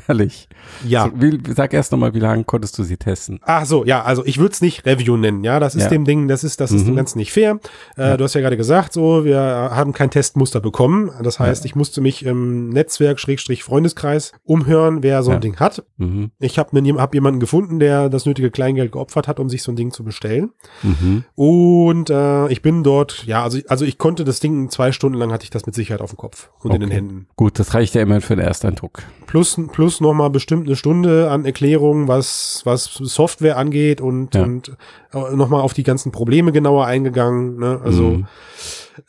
Ehrlich. 0.07 0.47
Ja. 0.87 1.05
So, 1.05 1.11
wie, 1.21 1.39
sag 1.53 1.73
erst 1.73 1.91
nochmal, 1.91 2.13
wie 2.13 2.19
lange 2.19 2.43
konntest 2.45 2.77
du 2.79 2.83
sie 2.83 2.97
testen? 2.97 3.39
Ach 3.43 3.65
so, 3.65 3.85
ja, 3.85 4.03
also 4.03 4.25
ich 4.25 4.39
würde 4.39 4.53
es 4.53 4.61
nicht 4.61 4.85
Review 4.85 5.17
nennen, 5.17 5.43
ja, 5.43 5.59
das 5.59 5.75
ist 5.75 5.83
Ja. 5.83 5.89
dem 5.89 6.03
Ding, 6.05 6.27
das 6.27 6.43
ist, 6.43 6.59
das 6.59 6.71
ist 6.71 6.81
Mhm. 6.83 6.87
dem 6.87 6.95
Ganzen 6.95 7.17
nicht 7.19 7.31
fair. 7.31 7.59
Äh, 7.97 8.01
Ja. 8.09 8.17
Du 8.17 8.23
hast 8.23 8.33
ja 8.33 8.41
gerade 8.41 8.57
gesagt, 8.57 8.93
so, 8.93 9.23
wir 9.23 9.39
haben 9.39 9.93
kein 9.93 10.09
Testmuster 10.09 10.61
bekommen. 10.61 11.11
Das 11.21 11.39
heißt, 11.39 11.65
ich 11.65 11.75
musste 11.75 12.01
mich 12.01 12.25
im 12.25 12.69
Netzwerk, 12.69 13.19
Schrägstrich 13.19 13.63
Freundeskreis, 13.63 14.31
umhören, 14.43 15.03
wer 15.03 15.21
so 15.21 15.29
ein 15.31 15.35
Ja. 15.35 15.39
Ding 15.41 15.57
hat. 15.57 15.83
Mhm. 15.97 16.31
Ich 16.39 16.57
habe 16.57 16.75
hab 16.99 17.13
jemanden 17.13 17.39
gefunden, 17.39 17.79
der 17.79 18.09
das 18.09 18.25
nötige 18.25 18.49
Kleingeld 18.49 18.91
geopfert 18.93 19.27
hat, 19.27 19.39
um 19.39 19.49
sich 19.49 19.61
so 19.61 19.71
ein 19.71 19.75
Ding 19.75 19.91
zu 19.91 20.03
bestellen. 20.03 20.51
Mhm. 20.81 21.23
Und 21.35 22.09
äh, 22.09 22.47
ich 22.47 22.61
bin 22.61 22.83
dort, 22.83 23.25
ja, 23.25 23.43
also, 23.43 23.59
also 23.67 23.85
ich 23.85 23.97
konnte 23.97 24.23
das 24.23 24.39
Ding 24.39 24.69
zwei 24.69 24.91
Stunden 24.91 25.17
lang 25.19 25.31
hatte 25.31 25.43
ich 25.43 25.49
das 25.51 25.65
mit 25.65 25.75
Sicherheit 25.75 26.01
auf 26.01 26.11
dem 26.11 26.17
Kopf 26.17 26.49
und 26.61 26.71
in 26.73 26.79
den 26.79 26.89
Okay. 26.89 26.95
Händen. 26.97 27.27
Gut, 27.35 27.59
das 27.59 27.73
reicht 27.75 27.93
ja 27.95 28.01
immerhin 28.01 28.21
für 28.21 28.35
den 28.35 28.45
Ersteindruck. 28.45 29.03
Plus, 29.27 29.59
plus 29.71 29.82
nochmal 30.01 30.29
bestimmt 30.29 30.67
eine 30.67 30.75
Stunde 30.75 31.29
an 31.29 31.45
Erklärung, 31.45 32.07
was, 32.07 32.61
was 32.65 32.85
Software 32.85 33.57
angeht 33.57 34.01
und, 34.01 34.35
Ja. 34.35 34.43
und 34.43 34.69
äh, 35.13 35.35
nochmal 35.35 35.61
auf 35.61 35.73
die 35.73 35.83
ganzen 35.83 36.11
Probleme 36.11 36.51
genauer 36.51 36.85
eingegangen. 36.85 37.57
Ne? 37.59 37.79
Also 37.83 38.03
Mhm. 38.03 38.27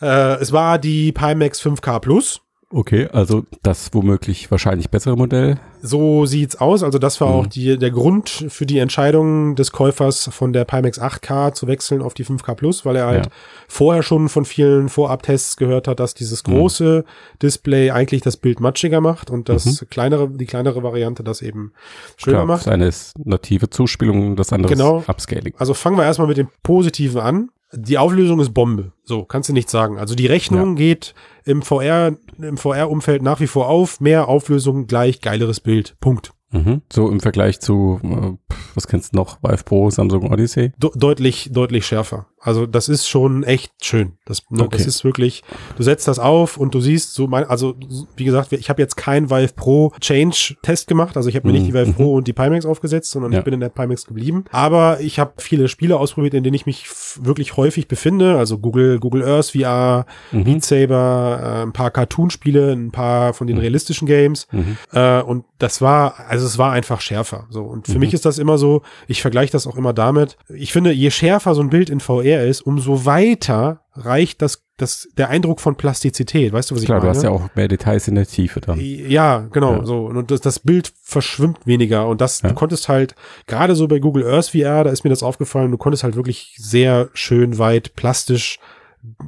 äh, 0.00 0.34
es 0.40 0.52
war 0.52 0.78
die 0.78 1.12
Pimax 1.12 1.60
5K 1.60 1.98
Plus. 2.00 2.40
Okay, 2.76 3.06
also 3.12 3.44
das 3.62 3.90
womöglich 3.94 4.50
wahrscheinlich 4.50 4.90
bessere 4.90 5.16
Modell. 5.16 5.60
So 5.80 6.26
sieht's 6.26 6.56
aus. 6.56 6.82
Also 6.82 6.98
das 6.98 7.20
war 7.20 7.28
Mhm. 7.28 7.34
auch 7.34 7.46
die, 7.46 7.78
der 7.78 7.92
Grund 7.92 8.46
für 8.48 8.66
die 8.66 8.78
Entscheidung 8.78 9.54
des 9.54 9.70
Käufers 9.70 10.28
von 10.32 10.52
der 10.52 10.64
Pimax 10.64 10.98
8K 10.98 11.52
zu 11.54 11.68
wechseln 11.68 12.02
auf 12.02 12.14
die 12.14 12.24
5K 12.24 12.54
Plus, 12.56 12.84
weil 12.84 12.96
er 12.96 13.06
halt 13.06 13.26
Ja. 13.26 13.32
vorher 13.68 14.02
schon 14.02 14.28
von 14.28 14.44
vielen 14.44 14.88
Vorabtests 14.88 15.56
gehört 15.56 15.86
hat, 15.86 16.00
dass 16.00 16.14
dieses 16.14 16.44
Mhm. 16.44 16.52
große 16.52 17.04
Display 17.40 17.90
eigentlich 17.92 18.22
das 18.22 18.36
Bild 18.38 18.58
matschiger 18.58 19.00
macht 19.00 19.30
und 19.30 19.48
das 19.48 19.66
Mhm. 19.82 19.88
kleinere, 19.90 20.28
die 20.30 20.46
kleinere 20.46 20.82
Variante 20.82 21.22
das 21.22 21.42
eben 21.42 21.72
schöner 22.16 22.38
Klar, 22.38 22.46
macht. 22.46 22.66
das 22.66 22.72
eine 22.72 22.86
ist 22.88 23.12
native 23.24 23.70
Zuspielung, 23.70 24.34
das 24.34 24.52
andere 24.52 24.72
Genau. 24.72 24.98
ist 24.98 25.08
Upscaling. 25.08 25.54
Also 25.58 25.74
fangen 25.74 25.96
wir 25.96 26.04
erstmal 26.04 26.26
mit 26.26 26.38
dem 26.38 26.48
Positiven 26.64 27.20
an. 27.20 27.50
Die 27.76 27.98
Auflösung 27.98 28.40
ist 28.40 28.54
Bombe. 28.54 28.92
So, 29.04 29.24
kannst 29.24 29.48
du 29.48 29.52
nicht 29.52 29.68
sagen. 29.68 29.98
Also 29.98 30.14
die 30.14 30.26
Rechnung 30.26 30.76
geht 30.76 31.14
im 31.44 31.62
VR, 31.62 32.16
im 32.38 32.56
VR-Umfeld 32.56 33.22
nach 33.22 33.40
wie 33.40 33.46
vor 33.46 33.68
auf. 33.68 34.00
Mehr 34.00 34.28
Auflösung 34.28 34.86
gleich 34.86 35.20
geileres 35.20 35.60
Bild. 35.60 35.96
Punkt. 36.00 36.32
Mhm. 36.54 36.82
So 36.92 37.10
im 37.10 37.18
Vergleich 37.18 37.60
zu, 37.60 38.00
äh, 38.04 38.54
was 38.74 38.86
kennst 38.86 39.12
du 39.12 39.16
noch? 39.16 39.42
Vive 39.42 39.64
Pro, 39.64 39.90
Samsung 39.90 40.30
Odyssey? 40.30 40.72
De 40.78 40.90
deutlich, 40.94 41.50
deutlich 41.52 41.84
schärfer. 41.84 42.26
Also 42.44 42.66
das 42.66 42.88
ist 42.90 43.08
schon 43.08 43.42
echt 43.42 43.72
schön. 43.82 44.12
Das, 44.26 44.42
ne, 44.50 44.62
Okay. 44.64 44.76
das 44.76 44.86
ist 44.86 45.02
wirklich, 45.02 45.42
du 45.76 45.82
setzt 45.82 46.06
das 46.06 46.18
auf 46.18 46.58
und 46.58 46.74
du 46.74 46.80
siehst 46.80 47.14
so 47.14 47.26
mein, 47.26 47.44
also 47.44 47.74
wie 48.16 48.24
gesagt, 48.24 48.52
ich 48.52 48.68
habe 48.68 48.82
jetzt 48.82 48.96
keinen 48.96 49.30
Vive 49.30 49.54
Pro 49.54 49.92
Change 50.00 50.56
Test 50.62 50.86
gemacht. 50.86 51.16
Also 51.16 51.28
ich 51.30 51.36
habe 51.36 51.46
mir 51.46 51.54
nicht 51.54 51.66
die 51.66 51.72
Vive 51.74 51.86
Mhm. 51.86 51.94
Pro 51.94 52.14
und 52.14 52.26
die 52.28 52.32
Pimax 52.34 52.66
aufgesetzt, 52.66 53.10
sondern 53.10 53.32
Ja. 53.32 53.38
ich 53.38 53.44
bin 53.44 53.54
in 53.54 53.60
der 53.60 53.70
Pimax 53.70 54.04
geblieben. 54.06 54.44
Aber 54.52 55.00
ich 55.00 55.18
habe 55.18 55.32
viele 55.38 55.68
Spiele 55.68 55.96
ausprobiert, 55.98 56.34
in 56.34 56.44
denen 56.44 56.54
ich 56.54 56.66
mich 56.66 56.86
wirklich 57.20 57.56
häufig 57.56 57.88
befinde. 57.88 58.36
Also 58.36 58.58
Google, 58.58 59.00
Google 59.00 59.22
Earth 59.24 59.50
VR, 59.52 60.04
Mhm. 60.30 60.44
Beat 60.44 60.64
Saber, 60.64 61.40
äh, 61.42 61.62
ein 61.62 61.72
paar 61.72 61.90
Cartoon-Spiele, 61.90 62.72
ein 62.72 62.90
paar 62.90 63.32
von 63.32 63.46
den 63.46 63.56
realistischen 63.58 64.06
Games. 64.06 64.46
Mhm. 64.52 64.76
Äh, 64.92 65.22
und 65.22 65.44
das 65.58 65.80
war, 65.80 66.14
also 66.28 66.44
es 66.46 66.58
war 66.58 66.72
einfach 66.72 67.00
schärfer. 67.00 67.46
So. 67.48 67.62
Und 67.62 67.86
für 67.86 67.94
Mhm. 67.94 68.00
mich 68.00 68.12
ist 68.14 68.26
das 68.26 68.38
immer 68.38 68.58
so, 68.58 68.82
ich 69.08 69.22
vergleiche 69.22 69.52
das 69.52 69.66
auch 69.66 69.76
immer 69.76 69.92
damit. 69.94 70.36
Ich 70.54 70.72
finde, 70.72 70.92
je 70.92 71.10
schärfer 71.10 71.54
so 71.54 71.62
ein 71.62 71.70
Bild 71.70 71.88
in 71.90 72.00
VR 72.00 72.33
ist, 72.42 72.62
umso 72.62 73.04
weiter 73.04 73.82
reicht 73.94 74.42
das, 74.42 74.64
das, 74.76 75.08
der 75.16 75.28
Eindruck 75.28 75.60
von 75.60 75.76
Plastizität. 75.76 76.52
Weißt 76.52 76.70
du, 76.70 76.74
was 76.74 76.84
Klar, 76.84 76.98
ich 76.98 77.02
du 77.02 77.06
meine? 77.06 77.16
hast 77.16 77.22
ja 77.22 77.30
auch 77.30 77.54
mehr 77.54 77.68
Details 77.68 78.08
in 78.08 78.16
der 78.16 78.26
Tiefe 78.26 78.60
dann. 78.60 78.80
Ja, 78.80 79.46
genau, 79.52 79.74
Ja. 79.76 79.84
so. 79.86 80.06
Und 80.06 80.30
das, 80.32 80.40
das 80.40 80.58
Bild 80.58 80.92
verschwimmt 81.02 81.66
weniger. 81.66 82.08
Und 82.08 82.20
das, 82.20 82.42
Ja. 82.42 82.48
du 82.48 82.54
konntest 82.54 82.88
halt, 82.88 83.14
gerade 83.46 83.76
so 83.76 83.86
bei 83.86 84.00
Google 84.00 84.26
Earth 84.26 84.48
VR, 84.48 84.82
da 84.84 84.90
ist 84.90 85.04
mir 85.04 85.10
das 85.10 85.22
aufgefallen, 85.22 85.70
du 85.70 85.78
konntest 85.78 86.02
halt 86.02 86.16
wirklich 86.16 86.54
sehr 86.58 87.08
schön 87.12 87.58
weit 87.58 87.94
plastisch 87.94 88.58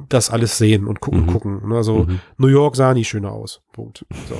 das 0.09 0.29
alles 0.31 0.57
sehen 0.57 0.87
und 0.87 0.99
gucken, 0.99 1.21
Mhm. 1.21 1.27
gucken. 1.27 1.69
ne? 1.69 1.75
Also 1.75 1.99
Mhm. 1.99 2.19
New 2.37 2.47
York 2.47 2.75
sah 2.75 2.93
nie 2.93 3.05
schöner 3.05 3.31
aus. 3.31 3.61
Punkt. 3.73 4.05
So. 4.27 4.35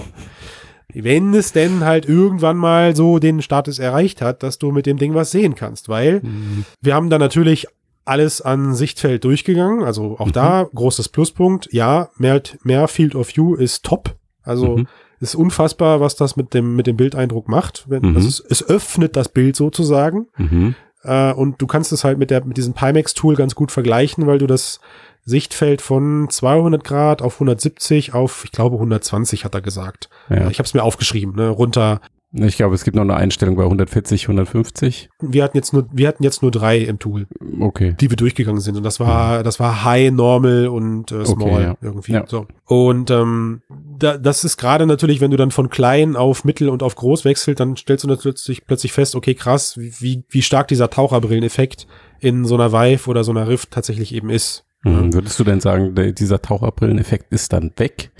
Wenn 0.93 1.33
es 1.35 1.51
denn 1.51 1.83
halt 1.85 2.07
irgendwann 2.07 2.57
mal 2.57 2.95
so 2.95 3.19
den 3.19 3.41
Status 3.41 3.77
erreicht 3.77 4.21
hat, 4.21 4.41
dass 4.41 4.57
du 4.57 4.71
mit 4.71 4.85
dem 4.85 4.97
Ding 4.97 5.13
was 5.13 5.31
sehen 5.31 5.53
kannst, 5.53 5.89
weil 5.89 6.21
Mhm. 6.23 6.65
wir 6.81 6.95
haben 6.95 7.09
da 7.09 7.19
natürlich 7.19 7.67
alles 8.07 8.41
an 8.41 8.73
Sichtfeld 8.73 9.23
durchgegangen, 9.23 9.83
also 9.83 10.17
auch 10.19 10.27
Mhm. 10.27 10.31
da 10.33 10.67
großes 10.73 11.09
Pluspunkt. 11.09 11.69
Ja, 11.71 12.09
mehr, 12.17 12.41
mehr 12.63 12.87
Field 12.87 13.15
of 13.15 13.35
View 13.35 13.55
ist 13.55 13.83
top. 13.85 14.15
Also 14.43 14.77
Mhm. 14.77 14.87
ist 15.19 15.35
unfassbar, 15.35 15.99
was 15.99 16.15
das 16.15 16.35
mit 16.35 16.53
dem 16.53 16.75
mit 16.75 16.87
dem 16.87 16.95
Bildeindruck 16.97 17.47
macht. 17.49 17.85
Wenn, 17.87 18.03
Mhm. 18.11 18.15
also 18.15 18.27
es, 18.27 18.39
es 18.39 18.67
öffnet 18.67 19.15
das 19.15 19.29
Bild 19.29 19.55
sozusagen 19.55 20.27
Mhm. 20.37 20.75
äh, 21.03 21.33
und 21.33 21.61
du 21.61 21.67
kannst 21.67 21.91
es 21.91 22.03
halt 22.03 22.17
mit 22.17 22.29
der 22.31 22.45
mit 22.45 22.57
diesem 22.57 22.73
Pimax 22.73 23.13
Tool 23.13 23.35
ganz 23.35 23.55
gut 23.55 23.71
vergleichen, 23.71 24.25
weil 24.27 24.37
du 24.37 24.47
das 24.47 24.79
Sichtfeld 25.25 25.81
von 25.81 26.27
200 26.29 26.83
Grad 26.85 27.21
auf 27.21 27.39
170 27.41 28.13
auf, 28.13 28.45
ich 28.45 28.51
glaube 28.53 28.77
120 28.79 29.43
hat 29.43 29.53
er 29.55 29.61
gesagt. 29.61 30.09
Ja. 30.29 30.49
Ich 30.49 30.59
habe 30.59 30.65
es 30.67 30.73
mir 30.73 30.83
aufgeschrieben, 30.83 31.35
ne, 31.35 31.49
runter. 31.49 31.99
Ich 32.39 32.57
glaube, 32.57 32.75
es 32.75 32.83
gibt 32.83 32.95
noch 32.95 33.01
eine 33.03 33.15
Einstellung 33.15 33.55
bei 33.55 33.63
140, 33.63 34.23
150. 34.23 35.09
Wir 35.21 35.43
hatten 35.43 35.57
jetzt 35.57 35.73
nur 35.73 35.87
wir 35.91 36.07
hatten 36.07 36.23
jetzt 36.23 36.41
nur 36.41 36.51
drei 36.51 36.77
im 36.79 36.99
Tool, 36.99 37.27
Okay. 37.59 37.95
die 37.99 38.09
wir 38.09 38.17
durchgegangen 38.17 38.61
sind 38.61 38.77
und 38.77 38.83
das 38.83 38.99
war 38.99 39.43
das 39.43 39.59
war 39.59 39.83
High, 39.83 40.11
Normal 40.11 40.67
und 40.67 41.11
äh, 41.11 41.25
Small 41.25 41.51
Okay, 41.51 41.61
ja. 41.63 41.77
irgendwie 41.81 42.11
Ja. 42.13 42.25
so. 42.27 42.45
Und 42.65 43.09
ähm, 43.11 43.61
da, 43.97 44.17
das 44.17 44.43
ist 44.43 44.57
gerade 44.57 44.85
natürlich, 44.85 45.21
wenn 45.21 45.31
du 45.31 45.37
dann 45.37 45.51
von 45.51 45.69
klein 45.69 46.15
auf 46.15 46.43
mittel 46.45 46.69
und 46.69 46.83
auf 46.83 46.95
groß 46.95 47.25
wechselt, 47.25 47.59
dann 47.59 47.75
stellst 47.75 48.03
du 48.03 48.07
natürlich 48.07 48.65
plötzlich 48.65 48.91
fest, 48.91 49.15
okay, 49.15 49.33
krass, 49.33 49.77
wie 49.77 49.93
wie, 49.99 50.23
wie 50.29 50.41
stark 50.41 50.67
dieser 50.67 50.89
Taucherbrilleneffekt 50.89 51.87
in 52.19 52.45
so 52.45 52.55
einer 52.55 52.71
Vive 52.71 53.09
oder 53.09 53.23
so 53.23 53.31
einer 53.31 53.47
Rift 53.47 53.71
tatsächlich 53.71 54.13
eben 54.13 54.29
ist. 54.29 54.65
Mhm. 54.83 55.13
Würdest 55.13 55.39
du 55.39 55.43
denn 55.43 55.59
sagen, 55.59 55.95
der, 55.95 56.11
dieser 56.11 56.41
Taucherbrilleneffekt 56.41 57.31
ist 57.31 57.51
dann 57.53 57.71
weg? 57.77 58.11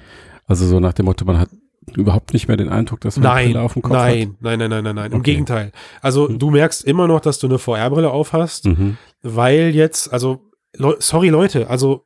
Also 0.47 0.65
so 0.65 0.79
nach 0.79 0.93
dem 0.93 1.05
Motto, 1.05 1.25
man 1.25 1.39
hat 1.39 1.49
überhaupt 1.95 2.33
nicht 2.33 2.47
mehr 2.47 2.57
den 2.57 2.69
Eindruck, 2.69 3.01
dass 3.01 3.17
man 3.17 3.25
eine 3.25 3.35
Nein, 3.35 3.45
Brille 3.53 3.61
auf 3.63 3.73
dem 3.73 3.81
Kopf 3.81 3.93
nein, 3.93 4.35
nein, 4.39 4.59
nein, 4.59 4.69
nein, 4.69 4.83
nein, 4.83 4.95
nein. 4.95 5.11
Im 5.11 5.19
Okay. 5.19 5.31
Gegenteil. 5.31 5.71
Also 6.01 6.27
Hm. 6.27 6.39
du 6.39 6.49
merkst 6.51 6.83
immer 6.85 7.07
noch, 7.07 7.19
dass 7.21 7.39
du 7.39 7.47
eine 7.47 7.57
VR-Brille 7.59 8.09
auf 8.11 8.33
hast, 8.33 8.65
hat. 8.65 8.77
Mhm. 8.77 8.97
weil 9.23 9.73
jetzt, 9.75 10.11
also, 10.11 10.41
Leu 10.75 10.95
sorry 10.99 11.29
Leute, 11.29 11.69
also 11.69 12.03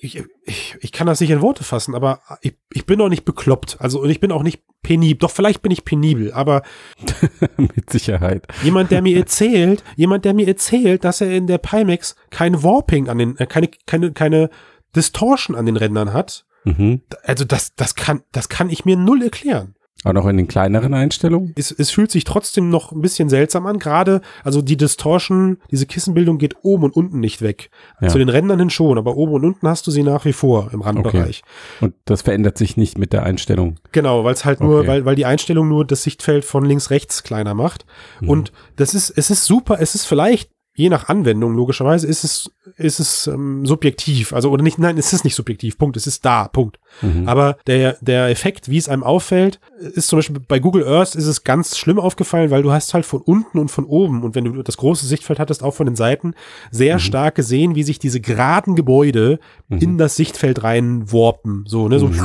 ich, 0.00 0.22
ich, 0.44 0.76
ich 0.80 0.92
kann 0.92 1.06
das 1.06 1.20
nicht 1.20 1.30
in 1.30 1.40
Worte 1.40 1.64
fassen, 1.64 1.94
aber 1.94 2.20
ich, 2.42 2.56
ich 2.72 2.84
bin 2.84 2.98
doch 2.98 3.08
nicht 3.08 3.24
bekloppt. 3.24 3.76
Also 3.80 4.00
und 4.02 4.10
ich 4.10 4.20
bin 4.20 4.32
auch 4.32 4.42
nicht 4.42 4.62
penibel. 4.82 5.18
Doch 5.18 5.30
vielleicht 5.30 5.62
bin 5.62 5.72
ich 5.72 5.84
penibel, 5.84 6.32
aber 6.32 6.62
Mit 7.56 7.88
Sicherheit. 7.90 8.46
jemand, 8.62 8.90
der 8.90 9.02
mir 9.02 9.16
erzählt, 9.16 9.82
jemand, 9.96 10.24
der 10.24 10.34
mir 10.34 10.46
erzählt, 10.46 11.04
dass 11.04 11.20
er 11.20 11.30
in 11.34 11.46
der 11.46 11.58
Pimax 11.58 12.16
kein 12.30 12.62
Warping 12.62 13.08
an 13.08 13.18
den, 13.18 13.36
äh, 13.38 13.46
keine, 13.46 13.68
keine, 13.86 14.12
keine 14.12 14.50
Distortion 14.94 15.56
an 15.56 15.66
den 15.66 15.76
Rändern 15.76 16.12
hat. 16.12 16.44
Mhm. 16.76 17.00
Also 17.24 17.44
das, 17.44 17.74
das 17.74 17.94
kann, 17.94 18.22
das 18.32 18.48
kann 18.48 18.70
ich 18.70 18.84
mir 18.84 18.96
null 18.96 19.22
erklären. 19.22 19.74
Auch 20.04 20.12
noch 20.12 20.26
in 20.28 20.36
den 20.36 20.46
kleineren 20.46 20.94
Einstellungen? 20.94 21.54
es, 21.56 21.72
es 21.72 21.90
fühlt 21.90 22.12
sich 22.12 22.22
trotzdem 22.22 22.70
noch 22.70 22.92
ein 22.92 23.00
bisschen 23.00 23.28
seltsam 23.28 23.66
an. 23.66 23.80
Gerade, 23.80 24.20
also 24.44 24.62
die 24.62 24.76
Distortion, 24.76 25.58
diese 25.72 25.86
Kissenbildung 25.86 26.38
geht 26.38 26.54
oben 26.62 26.84
und 26.84 26.94
unten 26.94 27.18
nicht 27.18 27.42
weg. 27.42 27.70
Ja. 28.00 28.06
Zu 28.06 28.18
den 28.18 28.28
Rändern 28.28 28.60
hin 28.60 28.70
schon, 28.70 28.96
aber 28.96 29.16
oben 29.16 29.32
und 29.32 29.44
unten 29.44 29.66
hast 29.66 29.88
du 29.88 29.90
sie 29.90 30.04
nach 30.04 30.24
wie 30.24 30.32
vor 30.32 30.70
im 30.72 30.82
Randbereich. 30.82 31.42
Und 31.80 31.94
das 32.04 32.22
verändert 32.22 32.58
sich 32.58 32.76
nicht 32.76 32.96
mit 32.96 33.12
der 33.12 33.24
Einstellung. 33.24 33.80
Genau, 33.90 34.22
weil 34.22 34.34
es 34.34 34.44
halt 34.44 34.60
nur, 34.60 34.78
Okay. 34.78 34.88
weil, 34.88 35.04
weil 35.04 35.16
die 35.16 35.26
Einstellung 35.26 35.68
nur 35.68 35.84
das 35.84 36.04
Sichtfeld 36.04 36.44
von 36.44 36.64
links 36.64 36.90
rechts 36.90 37.24
kleiner 37.24 37.54
macht. 37.54 37.84
Mhm. 38.20 38.28
Und 38.28 38.52
das 38.76 38.94
ist, 38.94 39.10
es 39.10 39.30
ist 39.30 39.46
super, 39.46 39.78
es 39.80 39.96
ist 39.96 40.04
vielleicht, 40.04 40.48
je 40.78 40.88
nach 40.88 41.08
Anwendung, 41.08 41.54
logischerweise, 41.54 42.06
ist 42.06 42.22
es, 42.24 42.50
ist 42.76 43.00
es 43.00 43.26
ähm, 43.26 43.66
subjektiv. 43.66 44.32
Also, 44.32 44.50
oder 44.50 44.62
nicht, 44.62 44.78
nein, 44.78 44.96
es 44.96 45.12
ist 45.12 45.24
nicht 45.24 45.34
subjektiv, 45.34 45.76
Punkt, 45.76 45.96
es 45.96 46.06
ist 46.06 46.24
da, 46.24 46.46
Punkt. 46.48 46.78
Mhm. 47.02 47.28
Aber 47.28 47.58
der, 47.66 47.96
der 48.00 48.28
Effekt, 48.28 48.70
wie 48.70 48.78
es 48.78 48.88
einem 48.88 49.02
auffällt, 49.02 49.58
ist 49.80 50.08
zum 50.08 50.18
Beispiel 50.18 50.38
bei 50.46 50.58
Google 50.60 50.86
Earth 50.86 51.14
ist 51.16 51.26
es 51.26 51.42
ganz 51.44 51.76
schlimm 51.76 51.98
aufgefallen, 51.98 52.50
weil 52.50 52.62
du 52.62 52.72
hast 52.72 52.94
halt 52.94 53.04
von 53.06 53.20
unten 53.20 53.58
und 53.58 53.70
von 53.70 53.84
oben 53.84 54.22
und 54.22 54.34
wenn 54.36 54.44
du 54.44 54.62
das 54.62 54.76
große 54.76 55.06
Sichtfeld 55.06 55.38
hattest, 55.40 55.62
auch 55.62 55.74
von 55.74 55.86
den 55.86 55.96
Seiten, 55.96 56.34
sehr 56.70 56.98
stark 56.98 57.34
gesehen, 57.34 57.74
wie 57.74 57.82
sich 57.82 57.98
diese 57.98 58.20
geraden 58.20 58.76
Gebäude 58.76 59.40
Mhm. 59.68 59.78
in 59.78 59.98
das 59.98 60.16
Sichtfeld 60.16 60.62
rein 60.62 61.12
warpen. 61.12 61.64
So, 61.66 61.88
ne, 61.88 61.98
so, 61.98 62.06
Mhm. 62.08 62.20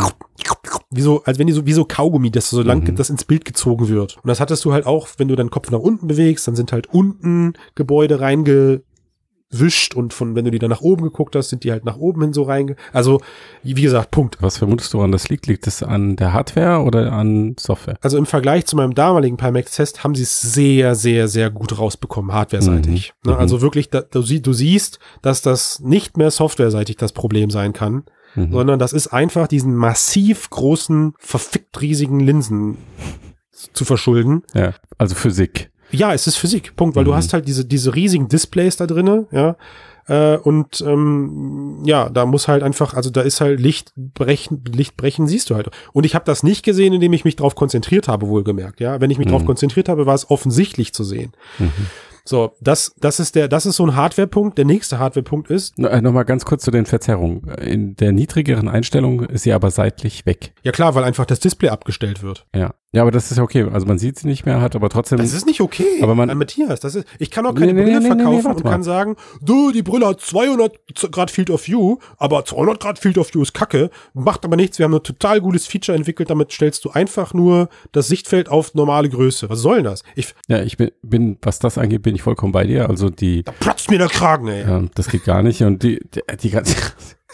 Wie 0.91 1.01
so, 1.01 1.23
als 1.23 1.39
wenn 1.39 1.47
die 1.47 1.53
so, 1.53 1.65
wie 1.65 1.73
so 1.73 1.85
Kaugummi, 1.85 2.29
das 2.31 2.49
so 2.49 2.61
lang, 2.61 2.83
Mhm. 2.83 2.95
das 2.95 3.09
ins 3.09 3.23
Bild 3.25 3.45
gezogen 3.45 3.87
wird. 3.87 4.17
Und 4.17 4.27
das 4.27 4.39
hattest 4.39 4.63
du 4.65 4.73
halt 4.73 4.85
auch, 4.85 5.07
wenn 5.17 5.27
du 5.27 5.35
deinen 5.35 5.49
Kopf 5.49 5.71
nach 5.71 5.79
unten 5.79 6.07
bewegst, 6.07 6.47
dann 6.47 6.55
sind 6.55 6.71
halt 6.71 6.87
unten 6.93 7.53
Gebäude 7.75 8.19
reingewischt 8.19 9.95
und 9.95 10.13
von, 10.13 10.35
wenn 10.35 10.45
du 10.45 10.51
die 10.51 10.59
dann 10.59 10.69
nach 10.71 10.81
oben 10.81 11.03
geguckt 11.03 11.35
hast, 11.35 11.49
sind 11.49 11.63
die 11.63 11.71
halt 11.71 11.85
nach 11.85 11.97
oben 11.97 12.21
hin 12.21 12.33
so 12.33 12.43
reinge, 12.43 12.75
also, 12.91 13.21
wie 13.61 13.73
gesagt, 13.81 14.11
Punkt. 14.11 14.37
Was 14.41 14.57
vermutest 14.57 14.93
du, 14.93 14.97
woran 14.97 15.11
das 15.11 15.29
liegt? 15.29 15.47
Liegt 15.47 15.67
es 15.67 15.83
an 15.83 16.15
der 16.15 16.33
Hardware 16.33 16.83
oder 16.83 17.11
an 17.11 17.55
Software? 17.59 17.97
Also 18.01 18.17
im 18.17 18.25
Vergleich 18.25 18.65
zu 18.65 18.75
meinem 18.75 18.93
damaligen 18.95 19.37
Pimax-Test 19.37 20.03
haben 20.03 20.15
sie 20.15 20.23
es 20.23 20.41
sehr, 20.41 20.95
sehr, 20.95 21.27
sehr 21.27 21.49
gut 21.51 21.77
rausbekommen, 21.77 22.33
hardware-seitig. 22.33 23.13
Mhm. 23.23 23.31
Ne, 23.31 23.37
also 23.37 23.61
wirklich, 23.61 23.89
da, 23.89 24.01
du, 24.01 24.21
sie, 24.21 24.41
du 24.41 24.53
siehst, 24.53 24.99
dass 25.21 25.41
das 25.41 25.79
nicht 25.79 26.17
mehr 26.17 26.31
softwareseitig 26.31 26.97
das 26.97 27.11
Problem 27.13 27.49
sein 27.49 27.73
kann, 27.73 28.03
Mhm. 28.35 28.51
sondern 28.51 28.79
das 28.79 28.93
ist 28.93 29.07
einfach 29.07 29.47
diesen 29.47 29.75
massiv 29.75 30.49
großen, 30.49 31.13
verfickt 31.19 31.79
riesigen 31.81 32.19
Linsen 32.19 32.77
zu 33.73 33.85
verschulden. 33.85 34.43
Ja, 34.53 34.73
also 34.97 35.15
Physik. 35.15 35.69
Ja, 35.91 36.13
es 36.13 36.25
ist 36.25 36.37
Physik, 36.37 36.75
Punkt, 36.75 36.95
weil 36.95 37.03
du 37.03 37.11
Mhm. 37.11 37.15
hast 37.15 37.33
halt 37.33 37.47
diese, 37.47 37.65
diese 37.65 37.93
riesigen 37.93 38.27
Displays 38.27 38.77
da 38.77 38.87
drinne, 38.87 39.27
ja. 39.31 39.55
Äh, 40.07 40.37
und 40.37 40.81
ähm, 40.85 41.81
ja, 41.85 42.09
da 42.09 42.25
muss 42.25 42.47
halt 42.49 42.61
einfach, 42.63 42.93
also 42.93 43.09
da 43.09 43.21
ist 43.21 43.39
halt 43.39 43.59
Licht 43.61 43.93
brechen, 43.95 44.61
Licht 44.65 44.97
brechen 44.97 45.27
siehst 45.27 45.49
du 45.49 45.55
halt. 45.55 45.69
Und 45.93 46.05
ich 46.05 46.13
habe 46.13 46.25
das 46.25 46.43
nicht 46.43 46.65
gesehen, 46.65 46.91
indem 46.93 47.13
ich 47.13 47.23
mich 47.23 47.37
darauf 47.37 47.55
konzentriert 47.55 48.07
habe, 48.09 48.27
wohlgemerkt, 48.27 48.81
ja. 48.81 48.99
Wenn 48.99 49.11
ich 49.11 49.17
mich 49.17 49.27
Mhm. 49.27 49.31
darauf 49.31 49.45
konzentriert 49.45 49.87
habe, 49.87 50.05
war 50.05 50.15
es 50.15 50.29
offensichtlich 50.29 50.93
zu 50.93 51.03
sehen. 51.05 51.31
Mhm. 51.59 51.71
So, 52.25 52.53
das, 52.61 52.93
das 52.97 53.19
ist 53.19 53.35
der, 53.35 53.47
das 53.47 53.65
ist 53.65 53.75
so 53.75 53.85
ein 53.85 53.95
Hardware-Punkt. 53.95 54.57
Der 54.57 54.65
nächste 54.65 54.97
Hardware-Punkt 54.99 55.49
ist, 55.49 55.77
No, 55.77 55.87
äh, 55.89 56.01
Nochmal 56.01 56.25
ganz 56.25 56.45
kurz 56.45 56.63
zu 56.63 56.71
den 56.71 56.85
Verzerrungen. 56.85 57.47
In 57.59 57.95
der 57.95 58.11
niedrigeren 58.13 58.67
Einstellung 58.69 59.21
ist 59.25 59.43
sie 59.43 59.53
aber 59.53 59.71
seitlich 59.71 60.25
weg. 60.25 60.53
ja 60.63 60.71
klar, 60.71 60.95
weil 60.95 61.03
einfach 61.03 61.25
das 61.25 61.39
Display 61.39 61.69
abgestellt 61.69 62.23
wird. 62.23 62.45
Ja. 62.55 62.73
Ja, 62.93 63.01
aber 63.01 63.11
das 63.11 63.31
ist 63.31 63.37
ja 63.37 63.43
okay. 63.43 63.67
Also 63.73 63.85
man 63.87 63.97
sieht 63.97 64.19
sie 64.19 64.27
nicht 64.27 64.45
mehr, 64.45 64.61
hat 64.61 64.75
aber 64.75 64.87
trotzdem. 64.87 65.17
Das 65.17 65.33
ist 65.33 65.45
nicht 65.47 65.61
okay. 65.61 65.99
Aber 66.01 66.13
man- 66.15 66.29
Äh, 66.29 66.35
Matthias, 66.35 66.79
das 66.79 66.93
ist, 66.95 67.07
ich 67.19 67.31
kann 67.31 67.45
auch 67.45 67.53
keine 67.55 67.73
Nee, 67.73 67.81
nee, 67.81 67.83
Brille 67.85 67.99
nee, 67.99 68.07
nee, 68.07 68.13
nee, 68.15 68.21
verkaufen 68.21 68.45
warte 68.45 68.57
und 68.59 68.63
mal. 68.65 68.69
kann 68.71 68.83
sagen, 68.83 69.15
du, 69.41 69.71
die 69.71 69.81
Brille 69.81 70.05
hat 70.07 70.21
200 70.21 70.79
Grad 71.11 71.31
Field 71.31 71.49
of 71.49 71.67
View, 71.67 71.97
aber 72.17 72.45
200 72.45 72.79
Grad 72.79 72.99
Field 72.99 73.17
of 73.17 73.33
View 73.33 73.41
ist 73.41 73.53
kacke, 73.53 73.89
macht 74.13 74.45
aber 74.45 74.55
nichts. 74.55 74.77
Wir 74.77 74.85
haben 74.85 74.93
ein 74.93 75.03
total 75.03 75.41
gutes 75.41 75.65
Feature 75.67 75.97
entwickelt, 75.97 76.29
damit 76.29 76.51
stellst 76.51 76.85
du 76.85 76.91
einfach 76.91 77.33
nur 77.33 77.67
das 77.93 78.07
Sichtfeld 78.07 78.47
auf 78.47 78.75
normale 78.75 79.09
Größe. 79.09 79.49
Was 79.49 79.59
soll 79.59 79.77
denn 79.77 79.85
das? 79.85 80.03
Ich, 80.15 80.35
ja, 80.47 80.61
ich 80.61 80.77
bin, 80.77 80.91
bin, 81.01 81.37
was 81.41 81.57
das 81.59 81.77
angeht, 81.79 82.03
bin 82.03 82.13
ich 82.13 82.21
vollkommen 82.21 82.51
bei 82.51 82.65
dir. 82.65 82.89
Also 82.89 83.09
die, 83.09 83.41
da 83.43 83.51
platzt 83.53 83.89
mir 83.89 83.97
der 83.97 84.07
Kragen, 84.09 84.47
ey. 84.47 84.61
ähm, 84.63 84.91
das 84.93 85.07
geht 85.07 85.23
gar 85.23 85.41
nicht. 85.41 85.63
Und 85.63 85.81
die, 85.81 85.99
die, 86.13 86.21
die 86.43 86.49
ganze, 86.51 86.75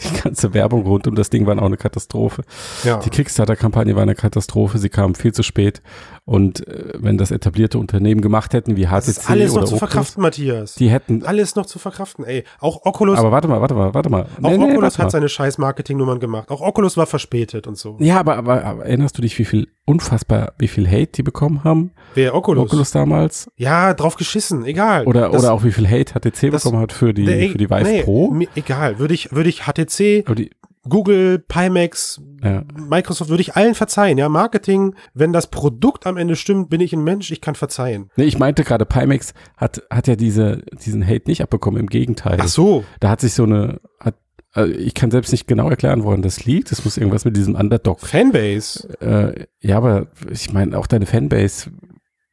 die 0.16 0.20
ganze 0.22 0.54
Werbung 0.54 0.82
rund 0.86 1.06
um 1.06 1.14
das 1.14 1.30
Ding 1.30 1.46
war 1.46 1.58
auch 1.58 1.66
eine 1.66 1.76
Katastrophe. 1.76 2.42
Ja. 2.84 2.98
Die 2.98 3.10
Kickstarter-Kampagne 3.10 3.94
war 3.96 4.02
eine 4.02 4.14
Katastrophe. 4.14 4.78
Sie 4.78 4.88
kam 4.88 5.14
viel 5.14 5.32
zu 5.32 5.42
spät. 5.42 5.82
Und 6.24 6.66
äh, 6.68 6.92
wenn 6.98 7.18
das 7.18 7.30
etablierte 7.30 7.78
Unternehmen 7.78 8.20
gemacht 8.20 8.52
hätten, 8.52 8.76
wie 8.76 8.86
HTC 8.86 8.90
Das 8.94 9.08
ist 9.08 9.30
alles 9.30 9.52
noch 9.52 9.64
zu 9.64 9.74
Oculus, 9.74 9.78
verkraften, 9.78 10.22
Matthias. 10.22 10.74
die 10.76 10.90
hätten. 10.90 11.24
alles 11.26 11.56
noch 11.56 11.66
zu 11.66 11.78
verkraften, 11.78 12.24
ey. 12.24 12.44
Auch 12.60 12.84
Oculus, 12.84 13.18
Aber 13.18 13.32
warte 13.32 13.48
mal, 13.48 13.60
warte 13.60 13.74
mal, 13.74 13.94
warte 13.94 14.10
mal. 14.10 14.22
auch 14.22 14.50
Nee, 14.50 14.56
nee, 14.58 14.64
Oculus 14.72 14.96
mal. 14.98 15.04
hat 15.04 15.10
seine 15.10 15.28
scheiß 15.28 15.58
Marketingnummern 15.58 16.20
gemacht. 16.20 16.50
Auch 16.50 16.60
Oculus 16.60 16.96
war 16.96 17.06
verspätet 17.06 17.66
und 17.66 17.76
so. 17.78 17.96
Ja, 18.00 18.20
aber, 18.20 18.36
aber, 18.36 18.64
aber 18.64 18.84
erinnerst 18.84 19.18
du 19.18 19.22
dich, 19.22 19.38
wie 19.38 19.44
viel 19.44 19.68
unfassbar, 19.90 20.52
wie 20.58 20.68
viel 20.68 20.86
Hate 20.88 21.08
die 21.16 21.22
bekommen 21.22 21.64
haben? 21.64 21.90
Wer 22.14 22.34
Oculus? 22.34 22.64
Oculus 22.66 22.90
damals? 22.92 23.50
Ja, 23.56 23.92
drauf 23.94 24.16
geschissen, 24.16 24.64
egal. 24.64 25.04
Oder, 25.06 25.28
Das- 25.30 25.42
oder 25.42 25.52
auch 25.52 25.64
wie 25.64 25.72
viel 25.72 25.88
Hate 25.88 26.12
HTC 26.14 26.50
das- 26.50 26.62
bekommen 26.64 26.80
hat 26.82 26.92
für 26.92 27.12
die, 27.12 27.24
Nee, 27.24 27.48
für 27.50 27.58
die 27.58 27.68
Vive 27.70 27.82
nee, 27.84 28.02
Pro? 28.02 28.30
mir- 28.30 28.48
egal, 28.54 28.98
würde 28.98 29.14
ich, 29.14 29.32
würde 29.32 29.48
ich 29.48 29.62
HTC, 29.66 30.24
die, 30.36 30.50
Google, 30.88 31.38
Pimax, 31.46 32.22
ja. 32.42 32.62
Microsoft, 32.74 33.28
würde 33.28 33.42
ich 33.42 33.54
allen 33.54 33.74
verzeihen, 33.74 34.16
ja. 34.16 34.28
Marketing, 34.30 34.94
wenn 35.12 35.32
das 35.32 35.48
Produkt 35.48 36.06
am 36.06 36.16
Ende 36.16 36.36
stimmt, 36.36 36.70
bin 36.70 36.80
ich 36.80 36.94
ein 36.94 37.04
Mensch, 37.04 37.30
ich 37.30 37.42
kann 37.42 37.54
verzeihen. 37.54 38.10
Nee, 38.16 38.24
ich 38.24 38.38
meinte 38.38 38.64
gerade, 38.64 38.86
Pimax 38.86 39.34
hat, 39.58 39.82
hat 39.90 40.06
ja 40.08 40.16
diese, 40.16 40.62
diesen 40.84 41.06
Hate 41.06 41.24
nicht 41.26 41.42
abbekommen, 41.42 41.78
im 41.80 41.86
Gegenteil. 41.88 42.38
Ach 42.40 42.48
so. 42.48 42.84
Da 42.98 43.10
hat 43.10 43.20
sich 43.20 43.34
so 43.34 43.42
eine, 43.44 43.78
hat, 44.00 44.14
also 44.52 44.72
ich 44.72 44.94
kann 44.94 45.10
selbst 45.10 45.32
nicht 45.32 45.46
genau 45.46 45.70
erklären, 45.70 46.02
woran 46.02 46.22
das 46.22 46.44
liegt. 46.44 46.72
Es 46.72 46.84
muss 46.84 46.96
irgendwas 46.96 47.24
mit 47.24 47.36
diesem 47.36 47.54
Underdog. 47.54 48.00
Fanbase. 48.00 48.88
Äh, 49.00 49.46
ja, 49.60 49.76
aber 49.76 50.08
ich 50.30 50.52
meine, 50.52 50.76
auch 50.76 50.86
deine 50.86 51.06
Fanbase, 51.06 51.70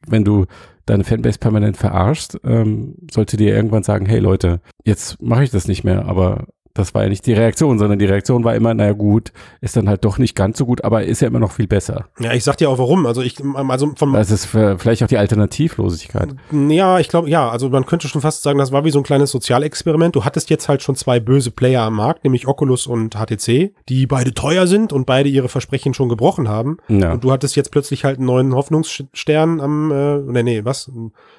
wenn 0.06 0.24
du 0.24 0.46
deine 0.86 1.04
Fanbase 1.04 1.38
permanent 1.38 1.76
verarschst, 1.76 2.40
ähm, 2.44 2.96
sollte 3.10 3.36
dir 3.36 3.54
irgendwann 3.54 3.82
sagen, 3.82 4.06
hey 4.06 4.18
Leute, 4.18 4.60
jetzt 4.84 5.20
mache 5.22 5.44
ich 5.44 5.50
das 5.50 5.68
nicht 5.68 5.84
mehr, 5.84 6.06
aber 6.06 6.46
das 6.78 6.94
war 6.94 7.02
ja 7.02 7.08
nicht 7.08 7.26
die 7.26 7.32
Reaktion, 7.32 7.78
sondern 7.78 7.98
die 7.98 8.06
Reaktion 8.06 8.44
war 8.44 8.54
immer, 8.54 8.72
naja 8.72 8.92
gut, 8.92 9.32
ist 9.60 9.76
dann 9.76 9.88
halt 9.88 10.04
doch 10.04 10.18
nicht 10.18 10.34
ganz 10.34 10.58
so 10.58 10.64
gut, 10.64 10.84
aber 10.84 11.04
ist 11.04 11.20
ja 11.20 11.28
immer 11.28 11.40
noch 11.40 11.52
viel 11.52 11.66
besser. 11.66 12.06
Ja, 12.20 12.32
ich 12.32 12.44
sag 12.44 12.56
dir 12.56 12.70
auch 12.70 12.78
warum. 12.78 13.04
Also 13.06 13.20
ich, 13.20 13.36
also 13.44 13.92
von, 13.96 14.12
Das 14.12 14.30
ist 14.30 14.46
vielleicht 14.46 15.02
auch 15.02 15.08
die 15.08 15.18
Alternativlosigkeit. 15.18 16.34
ja, 16.52 16.98
ich 16.98 17.08
glaube, 17.08 17.28
ja, 17.28 17.48
also 17.48 17.68
man 17.68 17.84
könnte 17.84 18.08
schon 18.08 18.20
fast 18.20 18.42
sagen, 18.42 18.58
das 18.58 18.72
war 18.72 18.84
wie 18.84 18.90
so 18.90 18.98
ein 18.98 19.04
kleines 19.04 19.30
Sozialexperiment. 19.30 20.14
Du 20.14 20.24
hattest 20.24 20.50
jetzt 20.50 20.68
halt 20.68 20.82
schon 20.82 20.94
zwei 20.94 21.20
böse 21.20 21.50
Player 21.50 21.82
am 21.82 21.96
Markt, 21.96 22.24
nämlich 22.24 22.46
Oculus 22.46 22.86
und 22.86 23.16
HTC, 23.16 23.74
die 23.88 24.06
beide 24.06 24.32
teuer 24.32 24.66
sind 24.66 24.92
und 24.92 25.04
beide 25.06 25.28
ihre 25.28 25.48
Versprechen 25.48 25.94
schon 25.94 26.08
gebrochen 26.08 26.48
haben. 26.48 26.78
Ja, 26.88 27.12
Und 27.12 27.24
du 27.24 27.32
hattest 27.32 27.56
jetzt 27.56 27.70
plötzlich 27.70 28.04
halt 28.04 28.18
einen 28.18 28.26
neuen 28.26 28.54
Hoffnungsstern 28.54 29.60
am, 29.60 29.90
äh, 29.90 30.18
nee, 30.18 30.42
nee, 30.42 30.64
was? 30.64 30.90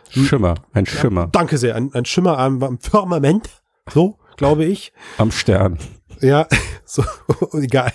Schimmer, 0.09 0.55
ein 0.73 0.85
Schimmer 0.85 1.27
Danke 1.31 1.57
sehr, 1.57 1.75
ein, 1.75 1.93
ein 1.93 2.05
Schimmer 2.05 2.37
am, 2.37 2.61
am 2.63 2.79
Firmament, 2.79 3.49
so, 3.91 4.18
glaube 4.39 4.65
ich. 4.65 4.91
am 5.17 5.31
Stern. 5.31 5.77
Ja, 6.21 6.47
so, 6.85 7.03
egal. 7.53 7.93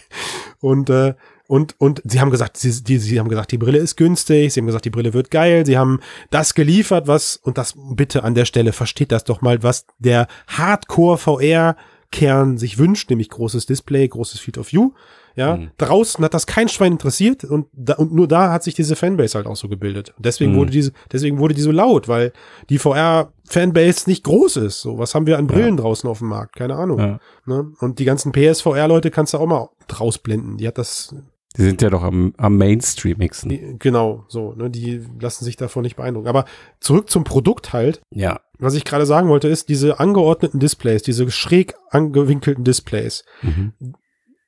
Und, 0.60 0.90
äh, 0.90 1.14
und, 1.48 1.74
und 1.78 2.00
sie 2.04 2.20
haben 2.20 2.30
gesagt, 2.30 2.58
sie, 2.58 2.84
die, 2.84 2.98
sie 2.98 3.18
haben 3.18 3.28
gesagt, 3.28 3.50
die 3.50 3.58
Brille 3.58 3.78
ist 3.78 3.96
günstig, 3.96 4.52
sie 4.52 4.60
haben 4.60 4.66
gesagt, 4.66 4.84
die 4.84 4.90
Brille 4.90 5.12
wird 5.12 5.30
geil, 5.30 5.66
sie 5.66 5.76
haben 5.76 6.00
das 6.30 6.54
geliefert, 6.54 7.06
was, 7.06 7.36
und 7.36 7.58
das 7.58 7.74
bitte 7.76 8.24
an 8.24 8.34
der 8.34 8.44
Stelle, 8.44 8.72
versteht 8.72 9.10
das 9.10 9.24
doch 9.24 9.40
mal, 9.40 9.62
was 9.62 9.86
der 9.98 10.26
Hardcore-VR-Kern 10.48 12.58
sich 12.58 12.78
wünscht, 12.78 13.10
nämlich 13.10 13.30
großes 13.30 13.66
Display, 13.66 14.06
großes 14.06 14.40
Field 14.40 14.58
of 14.58 14.72
View. 14.72 14.92
Ja, 15.36 15.56
Mhm. 15.56 15.70
draußen 15.78 16.24
hat 16.24 16.32
das 16.34 16.46
kein 16.46 16.68
Schwein 16.68 16.92
interessiert 16.92 17.42
und, 17.44 17.66
da, 17.72 17.94
und 17.94 18.12
nur 18.14 18.28
da 18.28 18.52
hat 18.52 18.62
sich 18.62 18.74
diese 18.74 18.94
Fanbase 18.94 19.36
halt 19.36 19.46
auch 19.48 19.56
so 19.56 19.68
gebildet. 19.68 20.14
Und 20.16 20.24
deswegen 20.24 20.52
Mhm. 20.52 20.56
wurde 20.56 20.70
diese, 20.70 20.92
deswegen 21.12 21.38
wurde 21.38 21.54
die 21.54 21.60
so 21.62 21.72
laut, 21.72 22.06
weil 22.06 22.32
die 22.70 22.78
VR-Fanbase 22.78 24.08
nicht 24.08 24.24
groß 24.24 24.56
ist. 24.58 24.80
So, 24.80 24.98
was 24.98 25.14
haben 25.14 25.26
wir 25.26 25.38
an 25.38 25.46
Brillen 25.46 25.76
draußen 25.76 26.08
auf 26.08 26.18
dem 26.18 26.28
Markt? 26.28 26.56
Keine 26.56 26.76
Ahnung. 26.76 26.98
Ja. 26.98 27.18
Ne? 27.46 27.72
Und 27.80 27.98
die 27.98 28.04
ganzen 28.04 28.32
PSVR-Leute 28.32 29.10
kannst 29.10 29.34
du 29.34 29.38
auch 29.38 29.46
mal 29.46 29.68
rausblenden. 29.98 30.56
Die 30.58 30.66
hat 30.68 30.78
das, 30.78 31.14
Die 31.56 31.62
sind 31.62 31.82
ja 31.82 31.90
doch 31.90 32.02
am, 32.02 32.34
am 32.36 32.56
Mainstreamigsten. 32.56 33.48
die, 33.48 33.76
genau, 33.78 34.24
so, 34.28 34.52
ne? 34.54 34.70
Die 34.70 35.02
lassen 35.20 35.44
sich 35.44 35.56
davon 35.56 35.82
nicht 35.82 35.96
beeindrucken. 35.96 36.28
Aber 36.28 36.44
zurück 36.80 37.10
zum 37.10 37.24
Produkt 37.24 37.72
halt. 37.72 38.00
Ja. 38.10 38.40
Was 38.58 38.74
ich 38.74 38.84
gerade 38.84 39.06
sagen 39.06 39.28
wollte, 39.28 39.48
ist 39.48 39.68
diese 39.68 40.00
angeordneten 40.00 40.58
Displays, 40.60 41.02
diese 41.02 41.30
schräg 41.30 41.74
angewinkelten 41.90 42.64
Displays. 42.64 43.24
Mhm. 43.42 43.72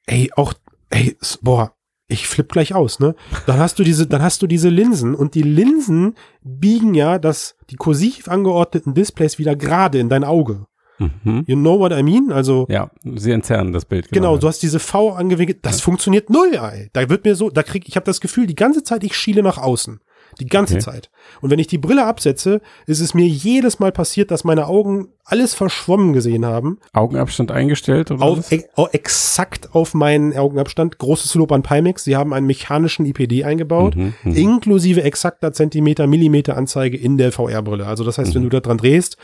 Ey, 0.06 0.30
auch, 0.36 0.54
ey, 0.90 1.16
boah, 1.42 1.72
ich 2.08 2.28
flipp 2.28 2.52
gleich 2.52 2.74
aus, 2.74 3.00
ne? 3.00 3.14
Dann 3.46 3.58
hast 3.58 3.78
du 3.78 3.84
diese, 3.84 4.06
dann 4.06 4.22
hast 4.22 4.40
du 4.42 4.46
diese 4.46 4.68
Linsen 4.68 5.14
und 5.14 5.34
die 5.34 5.42
Linsen 5.42 6.14
biegen 6.42 6.94
ja 6.94 7.18
das, 7.18 7.56
die 7.70 7.76
kursiv 7.76 8.28
angeordneten 8.28 8.94
Displays 8.94 9.38
wieder 9.38 9.56
gerade 9.56 9.98
in 9.98 10.08
dein 10.08 10.22
Auge. 10.22 10.66
Mhm. 10.98 11.44
You 11.46 11.56
know 11.56 11.78
what 11.78 11.92
I 11.92 12.02
mean? 12.02 12.32
Also, 12.32 12.66
Ja, 12.70 12.90
sie 13.04 13.32
entzerren 13.32 13.72
das 13.72 13.84
Bild. 13.84 14.10
Genau, 14.12 14.38
du 14.38 14.46
hast 14.48 14.62
diese 14.62 14.78
V 14.78 15.10
angewinkelt. 15.10 15.58
Das 15.62 15.80
funktioniert 15.80 16.30
null, 16.30 16.52
ey. 16.54 16.88
Da 16.92 17.08
wird 17.08 17.24
mir 17.24 17.34
so, 17.34 17.50
da 17.50 17.62
krieg 17.62 17.88
ich 17.88 17.96
habe 17.96 18.06
das 18.06 18.20
Gefühl, 18.20 18.46
die 18.46 18.54
ganze 18.54 18.82
Zeit 18.82 19.04
ich 19.04 19.16
schiele 19.16 19.42
nach 19.42 19.58
außen. 19.58 20.00
Die 20.40 20.46
ganze 20.46 20.74
Okay. 20.74 20.82
Zeit. 20.82 21.10
Und 21.40 21.50
wenn 21.50 21.58
ich 21.58 21.66
die 21.66 21.78
Brille 21.78 22.04
absetze, 22.04 22.60
ist 22.86 23.00
es 23.00 23.14
mir 23.14 23.26
jedes 23.26 23.78
Mal 23.78 23.90
passiert, 23.92 24.30
dass 24.30 24.44
meine 24.44 24.66
Augen 24.66 25.08
alles 25.24 25.54
verschwommen 25.54 26.12
gesehen 26.12 26.44
haben. 26.44 26.78
Augenabstand 26.92 27.50
eingestellt 27.50 28.10
oder 28.10 28.22
Auf, 28.22 28.38
was? 28.38 28.52
e 28.52 28.64
exakt 28.92 29.74
auf 29.74 29.94
meinen 29.94 30.36
Augenabstand. 30.36 30.98
Großes 30.98 31.34
Lob 31.36 31.52
an 31.52 31.62
Pimax. 31.62 32.04
Sie 32.04 32.16
haben 32.16 32.32
einen 32.34 32.46
mechanischen 32.46 33.06
IPD 33.06 33.44
eingebaut, 33.44 33.96
Mhm, 33.96 34.14
mhm. 34.24 34.34
inklusive 34.34 35.02
exakter 35.02 35.52
Zentimeter, 35.52 36.06
Millimeter 36.06 36.56
Anzeige 36.56 36.96
in 36.96 37.16
der 37.18 37.32
VR-Brille. 37.32 37.86
Also 37.86 38.04
das 38.04 38.18
heißt, 38.18 38.30
Mhm. 38.30 38.34
wenn 38.36 38.42
du 38.44 38.48
da 38.50 38.60
dran 38.60 38.78
drehst 38.78 39.16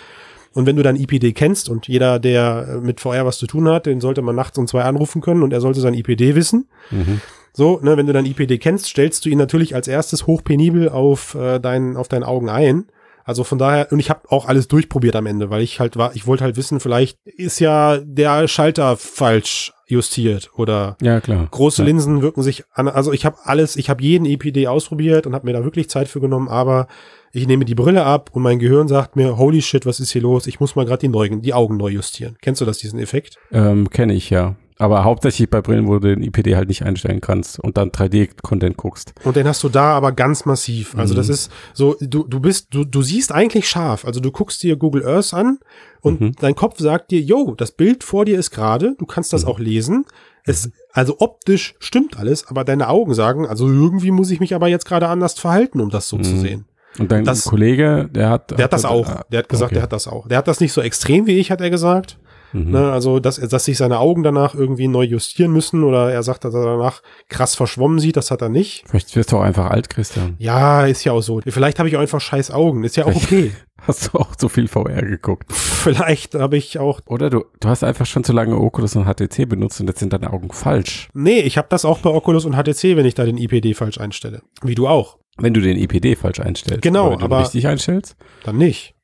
und 0.55 0.67
wenn 0.67 0.77
du 0.77 0.83
dann 0.83 0.97
IPD 0.97 1.33
kennst 1.33 1.69
und 1.69 1.89
jeder, 1.89 2.19
der 2.19 2.81
mit 2.83 3.01
VR 3.01 3.25
was 3.27 3.39
zu 3.39 3.47
tun 3.47 3.69
hat, 3.69 3.87
den 3.87 4.01
sollte 4.01 4.23
man 4.23 4.35
nachts 4.35 4.59
um 4.59 4.67
zwei 4.67 4.83
anrufen 4.83 5.21
können 5.21 5.43
und 5.43 5.53
er 5.53 5.61
sollte 5.61 5.81
sein 5.81 5.95
IPD 5.95 6.35
wissen. 6.35 6.69
Mhm. 6.91 7.21
So, 7.53 7.81
ne, 7.83 7.97
wenn 7.97 8.07
du 8.07 8.13
dann 8.13 8.25
IPD 8.27 8.59
kennst, 8.59 8.87
stellst 8.87 9.25
du 9.25 9.29
ihn 9.29 9.39
natürlich 9.39 9.75
als 9.75 9.89
erstes 9.89 10.27
hochpenibel 10.27 10.89
auf, 10.89 11.35
äh, 11.35 11.59
dein, 11.59 11.97
auf 11.97 12.09
deinen 12.09 12.25
Augen 12.25 12.49
ein. 12.49 12.87
Also 13.25 13.45
von 13.45 13.59
daher, 13.59 13.93
und 13.93 14.01
ich 14.01 14.11
habe 14.11 14.31
auch 14.31 14.47
alles 14.49 14.69
durchprobiert 14.69 15.15
am 15.15 15.27
Ende, 15.27 15.49
weil 15.51 15.63
ich 15.63 15.79
halt 15.79 15.97
war, 15.97 16.15
ich 16.17 16.27
wollte 16.27 16.45
halt 16.45 16.57
wissen, 16.57 16.81
vielleicht 16.81 17.19
ist 17.25 17.61
ja 17.61 17.99
der 17.99 18.49
Schalter 18.49 18.97
falsch 18.97 19.73
justiert 19.87 20.51
oder 20.57 20.97
Ja, 21.01 21.21
klar. 21.21 21.47
große 21.51 21.83
ja. 21.83 21.87
Linsen 21.87 22.23
wirken 22.23 22.43
sich 22.43 22.65
an. 22.73 22.89
Also 22.89 23.13
ich 23.13 23.25
habe 23.25 23.37
alles, 23.45 23.77
ich 23.77 23.91
habe 23.91 24.03
jeden 24.03 24.25
EPD 24.25 24.67
ausprobiert 24.67 25.27
und 25.27 25.35
habe 25.35 25.47
mir 25.47 25.53
da 25.53 25.63
wirklich 25.63 25.89
Zeit 25.89 26.09
für 26.09 26.21
genommen, 26.21 26.49
aber 26.49 26.89
ich 27.33 27.47
nehme 27.47 27.65
die 27.65 27.75
Brille 27.75 28.05
ab 28.05 28.31
und 28.33 28.43
mein 28.43 28.59
Gehirn 28.59 28.89
sagt 28.89 29.17
mir, 29.17 29.39
holy 29.39 29.63
shit, 29.63 29.87
was 29.87 30.01
ist 30.01 30.11
hier 30.11 30.23
los? 30.23 30.47
Ich 30.47 30.61
muss 30.61 30.75
mal 30.77 30.85
gerade 30.85 31.07
die, 31.07 31.41
die 31.41 31.55
Augen 31.55 31.77
neu 31.77 31.89
justieren. 31.89 32.37
Kennst 32.43 32.61
du 32.61 32.65
das, 32.65 32.79
diesen 32.79 32.99
Effekt? 32.99 33.37
Ähm, 33.53 33.89
Kenne 33.89 34.15
ich 34.15 34.31
ja. 34.31 34.57
Aber 34.83 35.05
hauptsächlich 35.05 35.49
bei 35.49 35.61
Brillen, 35.63 35.87
wo 35.87 35.99
du 35.99 36.09
den 36.15 36.23
IPD 36.23 36.57
halt 36.57 36.69
nicht 36.69 36.83
einstellen 36.85 37.21
kannst 37.21 37.61
und 37.61 37.77
dann 37.77 37.91
3D-Content 37.91 38.77
guckst. 38.77 39.13
Und 39.23 39.37
den 39.37 39.47
hast 39.47 39.63
du 39.63 39.69
da 39.69 39.93
aber 39.97 40.11
ganz 40.13 40.45
massiv. 40.45 40.97
Also 40.97 41.15
das 41.15 41.29
Mhm. 41.29 41.35
ist 41.35 41.53
so, 41.73 41.97
du, 42.01 42.25
du 42.25 42.41
bist, 42.41 42.69
du, 42.75 42.85
du 42.85 43.03
siehst 43.03 43.31
eigentlich 43.33 43.69
scharf. 43.69 44.05
Also 44.05 44.19
du 44.21 44.33
guckst 44.33 44.63
dir 44.63 44.77
Google 44.77 45.07
Earth 45.07 45.35
an 45.35 45.59
und 46.01 46.21
Mhm. 46.21 46.33
dein 46.41 46.55
Kopf 46.57 46.79
sagt 46.81 47.11
dir, 47.13 47.21
yo, 47.21 47.55
das 47.57 47.71
Bild 47.73 48.03
vor 48.03 48.25
dir 48.25 48.39
ist 48.39 48.51
gerade, 48.51 48.97
du 48.99 49.07
kannst 49.07 49.33
Mhm. 49.33 49.37
das 49.37 49.45
auch 49.45 49.59
lesen. 49.61 50.05
Es, 50.45 50.71
also 50.93 51.17
optisch 51.21 51.75
stimmt 51.79 52.19
alles, 52.19 52.49
aber 52.49 52.65
deine 52.65 52.89
Augen 52.89 53.15
sagen, 53.15 53.47
also 53.47 53.69
irgendwie 53.69 54.11
muss 54.11 54.31
ich 54.33 54.41
mich 54.41 54.53
aber 54.55 54.67
jetzt 54.67 54.87
gerade 54.87 55.07
anders 55.07 55.35
verhalten, 55.39 55.81
um 55.81 55.91
das 55.91 56.09
so 56.09 56.19
zu 56.19 56.33
Mhm. 56.33 56.41
sehen. 56.41 56.65
Und 56.99 57.11
dein 57.11 57.25
Das- 57.25 57.45
Kollege, 57.45 58.11
der 58.13 58.29
hat. 58.29 58.51
Der 58.51 58.65
hat 58.65 58.73
das 58.73 58.85
auch. 58.85 59.23
Der 59.31 59.39
hat 59.39 59.49
gesagt, 59.49 59.69
okay. 59.71 59.77
der 59.77 59.83
hat 59.85 59.93
das 59.93 60.07
auch. 60.09 60.29
Der 60.29 60.37
hat 60.39 60.47
das 60.49 60.61
nicht 60.61 60.73
so 60.75 60.83
extrem 60.83 61.27
wie 61.27 61.39
ich, 61.39 61.51
hat 61.51 61.61
er 61.63 61.71
gesagt. 61.71 62.19
Mhm. 62.53 62.71
Ne, 62.71 62.93
also, 62.93 63.19
dass, 63.21 63.37
dass 63.37 63.65
sich 63.65 63.77
seine 63.79 63.99
Augen 63.99 64.23
danach 64.23 64.55
irgendwie 64.55 64.89
neu 64.89 65.05
justieren 65.05 65.53
müssen 65.53 65.85
oder 65.85 66.13
er 66.13 66.23
sagt, 66.23 66.45
dass 66.45 66.55
er 66.55 66.65
danach 66.65 67.03
krass 67.29 67.55
verschwommen 67.55 67.99
sieht, 67.99 68.17
das 68.17 68.31
hat 68.31 68.43
er 68.43 68.49
nicht. 68.49 68.85
Vielleicht 68.89 69.15
wirst 69.17 69.33
du 69.33 69.39
auch 69.39 69.43
einfach 69.43 69.71
alt, 69.71 69.89
Christian. 69.91 70.37
Ja, 70.39 70.85
ist 70.87 71.05
ja 71.05 71.13
auch 71.13 71.23
so. 71.23 71.41
Vielleicht 71.47 71.79
habe 71.79 71.89
ich 71.89 71.97
auch 71.97 72.01
einfach 72.01 72.21
scheiß 72.21 72.51
Augen. 72.51 72.85
Ist 72.85 72.97
ja 72.97 73.07
auch 73.07 73.15
okay. 73.17 73.53
Hast 73.87 74.13
du 74.15 74.19
auch 74.19 74.35
so 74.39 74.49
viel 74.49 74.69
VR 74.69 75.03
geguckt? 75.03 75.53
Vielleicht 75.53 76.35
habe 76.35 76.57
ich 76.57 76.79
auch. 76.79 77.01
Oder 77.07 77.31
du, 77.31 77.45
du 77.59 77.69
hast 77.69 77.83
einfach 77.83 78.07
schon 78.07 78.23
zu 78.23 78.33
lange 78.33 78.57
Oculus 78.57 78.95
und 78.95 79.07
HTC 79.07 79.49
benutzt 79.49 79.81
und 79.81 79.89
jetzt 79.89 79.99
sind 79.99 80.13
deine 80.13 80.33
Augen 80.33 80.53
falsch. 80.53 81.09
Nee, 81.15 81.41
ich 81.41 81.59
habe 81.59 81.67
das 81.69 81.85
auch 81.85 81.99
bei 81.99 82.11
Oculus 82.11 82.45
und 82.45 82.53
HTC, 82.55 82.97
wenn 82.97 83.07
ich 83.07 83.15
da 83.15 83.25
den 83.25 83.39
IPD 83.39 83.75
falsch 83.75 83.99
einstelle. 83.99 84.43
Wie 84.63 84.77
du 84.77 84.87
auch. 84.87 85.19
Wenn 85.37 85.53
du 85.53 85.61
den 85.61 85.77
IPD 85.77 86.15
falsch 86.15 86.39
einstellst. 86.39 86.83
Genau, 86.83 87.07
aber 87.07 87.13
wenn 87.13 87.19
du 87.19 87.25
aber- 87.25 87.41
richtig 87.41 87.67
einstellst? 87.67 88.15
Dann 88.45 88.57
nicht. 88.59 88.95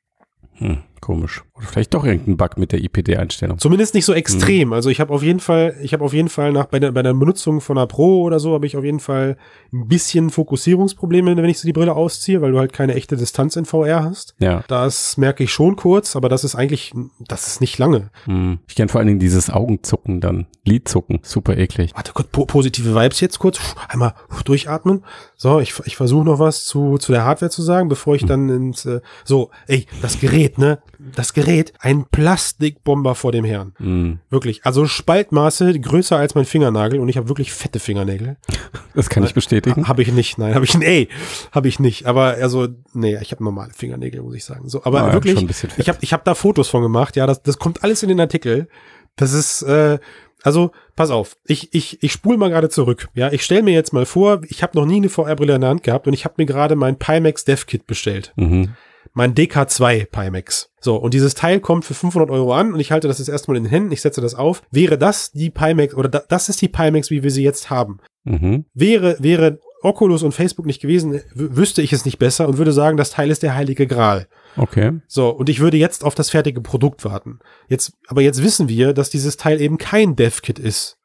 Hm, 0.53 0.77
komisch. 1.01 1.43
Oder 1.55 1.67
vielleicht 1.67 1.93
doch 1.93 2.05
irgendein 2.05 2.37
Bug 2.37 2.57
mit 2.57 2.71
der 2.71 2.83
IPD-Einstellung. 2.83 3.57
Zumindest 3.57 3.93
nicht 3.93 4.05
so 4.05 4.13
extrem. 4.13 4.73
Also 4.73 4.89
ich 4.89 4.99
habe 4.99 5.13
auf 5.13 5.23
jeden 5.23 5.39
Fall, 5.39 5.75
ich 5.81 5.93
habe 5.93 6.03
auf 6.03 6.13
jeden 6.13 6.29
Fall 6.29 6.51
nach 6.51 6.65
bei 6.65 6.79
der, 6.79 6.91
bei 6.91 7.03
der 7.03 7.13
Benutzung 7.13 7.61
von 7.61 7.77
einer 7.77 7.87
Pro 7.87 8.23
oder 8.23 8.39
so 8.39 8.53
habe 8.53 8.65
ich 8.65 8.77
auf 8.77 8.83
jeden 8.83 8.99
Fall 8.99 9.37
ein 9.73 9.87
bisschen 9.87 10.29
Fokussierungsprobleme, 10.29 11.35
wenn 11.35 11.45
ich 11.45 11.59
so 11.59 11.67
die 11.67 11.73
Brille 11.73 11.95
ausziehe, 11.95 12.41
weil 12.41 12.51
du 12.51 12.59
halt 12.59 12.73
keine 12.73 12.95
echte 12.95 13.17
Distanz 13.17 13.55
in 13.55 13.65
VR 13.65 14.03
hast. 14.03 14.35
Ja. 14.39 14.63
Das 14.67 15.17
merke 15.17 15.43
ich 15.43 15.51
schon 15.51 15.75
kurz, 15.75 16.15
aber 16.15 16.29
das 16.29 16.43
ist 16.43 16.55
eigentlich, 16.55 16.93
das 17.19 17.47
ist 17.47 17.61
nicht 17.61 17.77
lange. 17.77 18.09
Hm. 18.25 18.59
Ich 18.67 18.75
kenne 18.75 18.89
vor 18.89 18.99
allen 18.99 19.07
Dingen 19.07 19.19
dieses 19.19 19.49
Augenzucken 19.49 20.21
dann. 20.21 20.47
Lidzucken. 20.65 21.19
Super 21.23 21.57
eklig. 21.57 21.91
Warte 21.95 22.13
kurz, 22.13 22.27
po 22.31 22.45
positive 22.45 22.95
Vibes 22.95 23.19
jetzt 23.21 23.39
kurz. 23.39 23.59
Einmal 23.87 24.13
durchatmen. 24.45 25.03
So, 25.41 25.61
ich, 25.61 25.73
ich 25.85 25.95
versuche 25.95 26.25
noch 26.25 26.39
was 26.39 26.65
zu, 26.65 26.97
zu 26.97 27.13
der 27.13 27.23
Hardware 27.23 27.49
zu 27.49 27.61
sagen, 27.61 27.87
bevor 27.87 28.13
ich 28.13 28.25
dann 28.25 28.49
ins, 28.49 28.85
äh, 28.85 28.99
so, 29.23 29.51
ey, 29.67 29.85
das 30.01 30.19
Gerät, 30.19 30.57
ne? 30.57 30.79
Das 31.15 31.33
Gerät, 31.33 31.71
ein 31.79 32.03
Plastikbomber 32.11 33.15
vor 33.15 33.31
dem 33.31 33.45
Herrn. 33.45 33.73
Hm. 33.77 34.19
Wirklich. 34.29 34.65
Also 34.65 34.85
Spaltmaße 34.85 35.79
größer 35.79 36.17
als 36.17 36.35
mein 36.35 36.43
Fingernagel 36.43 36.99
und 36.99 37.07
ich 37.07 37.15
habe 37.15 37.29
wirklich 37.29 37.53
fette 37.53 37.79
Fingernägel. 37.79 38.35
Das 38.93 39.09
kann 39.09 39.23
ich 39.23 39.33
bestätigen. 39.33 39.87
Habe 39.87 40.01
ich 40.01 40.11
nicht, 40.11 40.37
nein, 40.39 40.55
habe 40.55 40.65
ich, 40.65 40.75
ey, 40.75 41.07
habe 41.53 41.69
ich 41.69 41.79
nicht. 41.79 42.05
Aber 42.05 42.31
also, 42.41 42.67
nee, 42.91 43.17
ich 43.21 43.31
habe 43.31 43.41
normale 43.41 43.71
Fingernägel, 43.71 44.21
muss 44.21 44.35
ich 44.35 44.43
sagen. 44.43 44.67
So, 44.67 44.83
aber 44.83 45.03
Ah, 45.03 45.07
ja, 45.07 45.13
wirklich, 45.13 45.41
ich 45.77 45.87
habe 45.87 45.99
ich 46.01 46.11
hab 46.11 46.25
da 46.25 46.35
Fotos 46.35 46.67
von 46.67 46.81
gemacht. 46.81 47.15
Ja, 47.15 47.25
das, 47.25 47.41
das 47.43 47.57
kommt 47.57 47.81
alles 47.85 48.03
in 48.03 48.09
den 48.09 48.19
Artikel. 48.19 48.67
Das 49.15 49.31
ist, 49.31 49.61
äh, 49.61 49.99
also, 50.43 50.71
pass 50.95 51.11
auf, 51.11 51.37
ich, 51.45 51.73
ich, 51.73 52.01
ich 52.01 52.11
spule 52.11 52.37
mal 52.37 52.49
gerade 52.49 52.69
zurück. 52.69 53.09
Ja, 53.13 53.31
ich 53.31 53.43
stelle 53.43 53.63
mir 53.63 53.73
jetzt 53.73 53.93
mal 53.93 54.05
vor, 54.05 54.41
ich 54.47 54.63
habe 54.63 54.77
noch 54.77 54.85
nie 54.85 54.97
eine 54.97 55.09
VR-Brille 55.09 55.55
in 55.55 55.61
der 55.61 55.69
Hand 55.69 55.83
gehabt 55.83 56.07
und 56.07 56.13
ich 56.13 56.25
habe 56.25 56.35
mir 56.37 56.45
gerade 56.45 56.75
mein 56.75 56.97
Pimax 56.97 57.45
Dev 57.45 57.65
Kit 57.65 57.87
bestellt. 57.87 58.33
Mhm. 58.35 58.75
Mein 59.13 59.33
DK2 59.33 60.05
Pimax. 60.05 60.71
So, 60.79 60.95
und 60.95 61.13
dieses 61.13 61.33
Teil 61.33 61.59
kommt 61.59 61.83
für 61.83 61.93
500 61.93 62.29
Euro 62.29 62.53
an 62.53 62.73
und 62.73 62.79
ich 62.79 62.91
halte 62.91 63.07
das 63.07 63.19
jetzt 63.19 63.27
erstmal 63.27 63.57
in 63.57 63.63
den 63.63 63.69
Händen, 63.69 63.91
ich 63.91 64.01
setze 64.01 64.21
das 64.21 64.35
auf. 64.35 64.61
Wäre 64.71 64.97
das 64.97 65.31
die 65.31 65.49
Pimax, 65.49 65.93
oder 65.93 66.09
da, 66.09 66.23
das 66.27 66.47
ist 66.47 66.61
die 66.61 66.69
Pimax, 66.69 67.09
wie 67.09 67.23
wir 67.23 67.31
sie 67.31 67.43
jetzt 67.43 67.69
haben. 67.69 67.99
Mhm. 68.23 68.65
Wäre, 68.73 69.17
wäre 69.19 69.59
Oculus 69.81 70.23
und 70.23 70.33
Facebook 70.33 70.65
nicht 70.65 70.81
gewesen, 70.81 71.21
wüsste 71.33 71.81
ich 71.81 71.93
es 71.93 72.05
nicht 72.05 72.19
besser 72.19 72.47
und 72.47 72.57
würde 72.57 72.73
sagen, 72.73 72.97
das 72.97 73.11
Teil 73.11 73.31
ist 73.31 73.43
der 73.43 73.55
heilige 73.55 73.87
Gral. 73.87 74.27
Okay. 74.57 74.99
So, 75.07 75.29
und 75.29 75.47
ich 75.49 75.59
würde 75.59 75.77
jetzt 75.77 76.03
auf 76.03 76.15
das 76.15 76.29
fertige 76.29 76.61
Produkt 76.61 77.05
warten. 77.05 77.39
Jetzt, 77.67 77.93
aber 78.07 78.21
jetzt 78.21 78.43
wissen 78.43 78.67
wir, 78.67 78.93
dass 78.93 79.09
dieses 79.09 79.37
Teil 79.37 79.61
eben 79.61 79.77
kein 79.77 80.15
Dev-Kit 80.15 80.59
ist, 80.59 80.97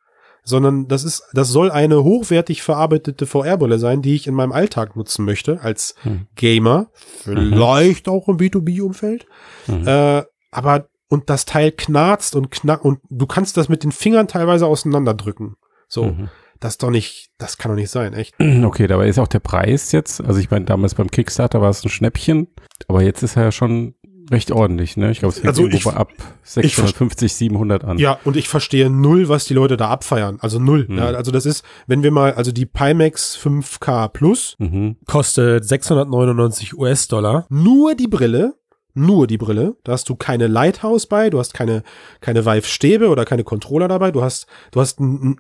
sondern 0.43 0.89
das 0.89 1.05
ist, 1.05 1.23
das 1.33 1.49
soll 1.49 1.71
eine 1.71 2.03
hochwertig 2.03 2.63
verarbeitete 2.63 3.27
VR-Brille 3.27 3.79
sein, 3.79 4.03
die 4.03 4.15
ich 4.15 4.27
in 4.27 4.35
meinem 4.35 4.53
Alltag 4.53 4.97
nutzen 4.97 5.25
möchte, 5.25 5.61
als 5.61 5.95
Hm. 6.03 6.27
Gamer, 6.35 6.89
vielleicht 7.23 8.09
auch 8.09 8.29
im 8.29 8.37
B2B-Umfeld. 8.39 9.27
Mhm. 9.67 9.87
Äh, 9.87 10.23
aber, 10.51 10.89
und 11.09 11.31
das 11.31 11.45
Teil 11.45 11.71
knarzt 11.73 12.35
und 12.35 12.51
knack, 12.51 12.85
und 12.85 12.99
du 13.09 13.27
kannst 13.27 13.57
das 13.57 13.69
mit 13.69 13.85
den 13.85 13.93
Fingern 13.93 14.29
teilweise 14.29 14.67
auseinanderdrücken. 14.67 15.57
So, 15.89 16.07
Mhm. 16.07 16.29
Das 16.65 16.75
ist 16.75 16.83
doch 16.83 16.91
nicht, 16.91 17.31
das 17.39 17.59
kann 17.59 17.71
doch 17.71 17.77
nicht 17.77 17.91
sein, 17.91 18.13
echt. 18.15 18.35
Okay, 18.65 18.87
dabei 18.87 19.09
ist 19.09 19.19
auch 19.19 19.29
der 19.29 19.41
Preis 19.41 19.93
jetzt, 19.93 20.21
also 20.25 20.41
ich 20.41 20.51
meine, 20.51 20.65
damals 20.65 20.95
beim 20.95 21.11
Kickstarter 21.11 21.61
war 21.61 21.71
es 21.71 21.85
ein 21.85 21.91
Schnäppchen, 21.91 22.49
aber 22.89 23.03
jetzt 23.03 23.23
ist 23.23 23.37
er 23.37 23.45
ja 23.45 23.53
schon 23.53 23.95
recht 24.31 24.51
ordentlich, 24.51 24.97
ne? 24.97 25.11
Ich 25.11 25.19
glaube, 25.19 25.35
es 25.35 25.41
fängt 25.41 25.49
Also 25.49 25.63
irgendwo 25.65 25.91
ich- 25.91 25.97
ab 25.97 26.11
650, 26.45 27.35
700 27.35 27.85
an. 27.85 27.99
Ja, 27.99 28.19
und 28.25 28.37
ich 28.37 28.49
verstehe 28.49 28.89
null, 28.89 29.29
was 29.29 29.45
die 29.45 29.53
Leute 29.55 29.77
da 29.77 29.91
abfeiern. 29.91 30.39
Also 30.41 30.59
null. 30.59 30.87
Hm. 30.89 30.97
Ja, 30.97 31.05
also 31.09 31.31
das 31.31 31.45
ist, 31.45 31.63
wenn 31.87 32.03
wir 32.03 32.11
mal, 32.11 32.33
also 32.33 32.51
die 32.51 32.65
Pimax 32.65 33.37
5K 33.37 34.09
Plus 34.09 34.57
Mhm. 34.59 34.97
kostet 35.07 35.67
699 35.67 36.75
US-Dollar. 36.79 37.47
Nur 37.51 37.95
die 37.95 38.09
Brille. 38.09 38.55
Nur 38.95 39.27
die 39.27 39.39
Brille. 39.39 39.77
Da 39.85 39.93
hast 39.93 40.09
du 40.09 40.15
keine 40.15 40.47
Lighthouse 40.47 41.07
bei, 41.07 41.29
du 41.29 41.39
hast 41.41 41.53
keine, 41.53 41.83
keine 42.21 42.47
Vive-Stäbe 42.47 43.09
oder 43.09 43.25
keine 43.25 43.43
Controller 43.45 43.89
dabei. 43.89 44.11
Du 44.13 44.23
hast, 44.23 44.47
du 44.71 44.81
hast 44.81 45.01
ein- 45.01 45.37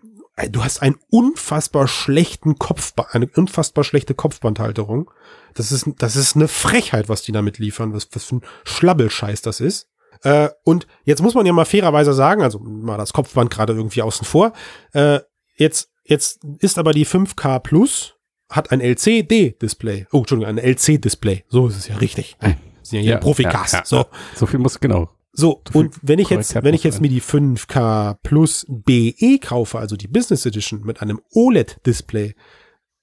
du 0.51 0.64
hast 0.64 0.83
einen 0.83 0.97
unfassbar 1.11 1.87
schlechten 1.88 2.59
Kopf, 2.59 2.92
eine 3.12 3.29
unfassbar 3.37 3.85
schlechte 3.85 4.14
Kopfbandhalterung. 4.14 5.11
Das 5.55 5.70
ist, 5.73 5.87
das 5.99 6.16
ist 6.16 6.35
eine 6.37 6.49
Frechheit, 6.49 7.09
was 7.09 7.23
die 7.23 7.33
damit 7.33 7.59
liefern. 7.59 7.92
Was, 7.92 8.09
was 8.12 8.25
für 8.25 8.37
ein 8.37 8.42
Schlabbelscheiß 8.64 9.42
das 9.42 9.61
ist. 9.61 9.88
Äh, 10.23 10.49
und 10.64 10.87
jetzt 11.05 11.23
muss 11.23 11.35
man 11.35 11.47
ja 11.47 11.53
mal 11.53 11.64
fairerweise 11.64 12.12
sagen, 12.14 12.42
also 12.42 12.59
mal 12.59 12.97
das 12.97 13.12
Kopfband 13.12 13.51
gerade 13.51 13.75
irgendwie 13.75 14.03
außen 14.03 14.25
vor. 14.27 14.53
Äh, 14.92 15.20
jetzt, 15.57 15.90
jetzt 16.05 16.40
ist 16.59 16.79
aber 16.79 16.92
die 16.92 17.07
5K 17.07 17.61
Plus 17.61 18.14
hat 18.51 18.73
ein 18.73 18.81
LCD-Display. 18.81 20.07
Oh, 20.12 20.18
Entschuldigung, 20.18 20.59
ein 20.59 20.59
LC-Display. 20.59 21.44
So 21.49 21.68
ist 21.68 21.77
es 21.77 21.88
ja 21.88 21.97
richtig. 21.97 22.37
Wir 22.40 22.57
sind 22.83 22.99
ja 22.99 23.03
hier 23.03 23.12
Ja, 23.12 23.18
Profikast. 23.18 23.73
ja, 23.73 23.79
ja. 23.81 23.85
So, 23.85 24.07
So 24.35 24.47
viel 24.47 24.59
muss, 24.61 24.79
genau. 24.81 25.11
So. 25.35 25.62
Und 25.73 25.97
wenn 26.03 26.18
ich 26.18 26.31
jetzt, 26.31 26.55
wenn 26.62 26.75
ich 26.75 26.85
jetzt 26.85 27.01
mir 27.01 27.09
die 27.09 27.20
5K 27.20 28.16
Plus 28.23 28.64
BE 28.68 29.38
kaufe, 29.40 29.79
also 29.79 29.97
die 29.97 30.09
Business 30.09 30.47
Edition 30.47 30.83
mit 30.85 31.03
einem 31.03 31.20
OLED-Display, 31.33 32.35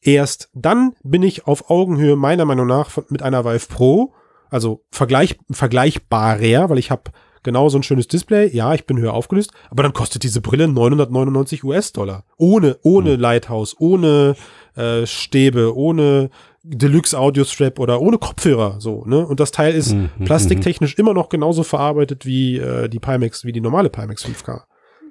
erst 0.01 0.49
dann 0.53 0.93
bin 1.03 1.23
ich 1.23 1.45
auf 1.45 1.69
Augenhöhe 1.69 2.15
meiner 2.15 2.45
Meinung 2.45 2.67
nach 2.67 2.89
mit 3.09 3.21
einer 3.21 3.45
Vive 3.45 3.67
Pro, 3.67 4.13
also 4.49 4.83
vergleich, 4.91 5.37
vergleichbarer, 5.51 6.69
weil 6.69 6.77
ich 6.77 6.89
habe 6.89 7.11
genau 7.43 7.69
so 7.69 7.77
ein 7.77 7.83
schönes 7.83 8.07
Display. 8.07 8.47
Ja, 8.47 8.73
ich 8.73 8.85
bin 8.85 8.97
höher 8.97 9.13
aufgelöst, 9.13 9.51
aber 9.69 9.83
dann 9.83 9.93
kostet 9.93 10.23
diese 10.23 10.41
Brille 10.41 10.67
999 10.67 11.63
US-Dollar. 11.63 12.25
Ohne, 12.37 12.77
ohne 12.83 13.15
Lighthouse, 13.15 13.75
ohne 13.79 14.35
äh, 14.75 15.05
Stäbe, 15.05 15.75
ohne 15.75 16.29
Deluxe 16.63 17.17
Audio 17.17 17.43
Strap 17.43 17.79
oder 17.79 18.01
ohne 18.01 18.17
Kopfhörer, 18.17 18.79
so, 18.79 19.03
ne? 19.05 19.25
Und 19.25 19.39
das 19.39 19.51
Teil 19.51 19.73
ist 19.73 19.93
Mhm, 19.93 20.09
plastiktechnisch 20.25 20.95
immer 20.95 21.13
noch 21.13 21.29
genauso 21.29 21.63
verarbeitet 21.63 22.25
wie 22.25 22.57
äh, 22.57 22.87
die 22.87 22.99
Pimax, 22.99 23.45
wie 23.45 23.51
die 23.51 23.61
normale 23.61 23.89
Pimax 23.89 24.25
5K. 24.25 24.61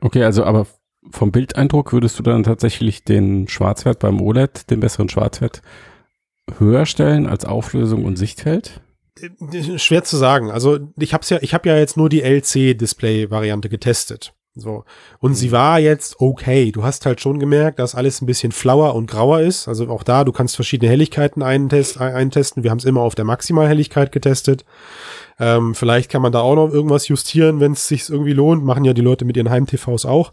Okay, 0.00 0.22
also 0.22 0.44
aber 0.44 0.66
vom 1.10 1.32
Bildeindruck 1.32 1.92
würdest 1.92 2.18
du 2.18 2.22
dann 2.22 2.42
tatsächlich 2.44 3.04
den 3.04 3.48
Schwarzwert 3.48 3.98
beim 3.98 4.20
OLED, 4.20 4.70
den 4.70 4.80
besseren 4.80 5.08
Schwarzwert, 5.08 5.62
höher 6.58 6.86
stellen 6.86 7.26
als 7.26 7.44
Auflösung 7.44 8.04
und 8.04 8.16
Sichtfeld? 8.16 8.80
Äh, 9.20 9.78
Schwer 9.78 10.04
zu 10.04 10.16
sagen. 10.16 10.50
Also 10.50 10.78
ich 10.98 11.14
hab's 11.14 11.30
ja, 11.30 11.38
ich 11.40 11.52
habe 11.54 11.68
ja 11.68 11.76
jetzt 11.76 11.96
nur 11.96 12.08
die 12.08 12.22
LC-Display-Variante 12.22 13.68
getestet. 13.68 14.34
So. 14.54 14.84
Und 15.20 15.34
sie 15.34 15.52
war 15.52 15.78
jetzt 15.78 16.20
okay. 16.20 16.72
Du 16.72 16.82
hast 16.82 17.06
halt 17.06 17.20
schon 17.20 17.38
gemerkt, 17.38 17.78
dass 17.78 17.94
alles 17.94 18.20
ein 18.20 18.26
bisschen 18.26 18.50
flauer 18.52 18.94
und 18.94 19.08
grauer 19.08 19.40
ist. 19.40 19.68
Also 19.68 19.88
auch 19.88 20.02
da, 20.02 20.24
du 20.24 20.32
kannst 20.32 20.56
verschiedene 20.56 20.90
Helligkeiten 20.90 21.42
eintest, 21.42 22.00
ein- 22.00 22.14
eintesten. 22.14 22.64
Wir 22.64 22.70
haben 22.70 22.78
es 22.78 22.84
immer 22.84 23.00
auf 23.02 23.14
der 23.14 23.24
Maximalhelligkeit 23.24 24.10
getestet. 24.10 24.64
Ähm, 25.38 25.74
vielleicht 25.74 26.10
kann 26.10 26.20
man 26.20 26.32
da 26.32 26.40
auch 26.40 26.56
noch 26.56 26.72
irgendwas 26.72 27.06
justieren, 27.08 27.60
wenn 27.60 27.72
es 27.72 27.86
sich 27.86 28.10
irgendwie 28.10 28.32
lohnt. 28.32 28.64
Machen 28.64 28.84
ja 28.84 28.92
die 28.92 29.00
Leute 29.02 29.24
mit 29.24 29.36
ihren 29.36 29.50
Heim-TVs 29.50 30.04
auch. 30.04 30.32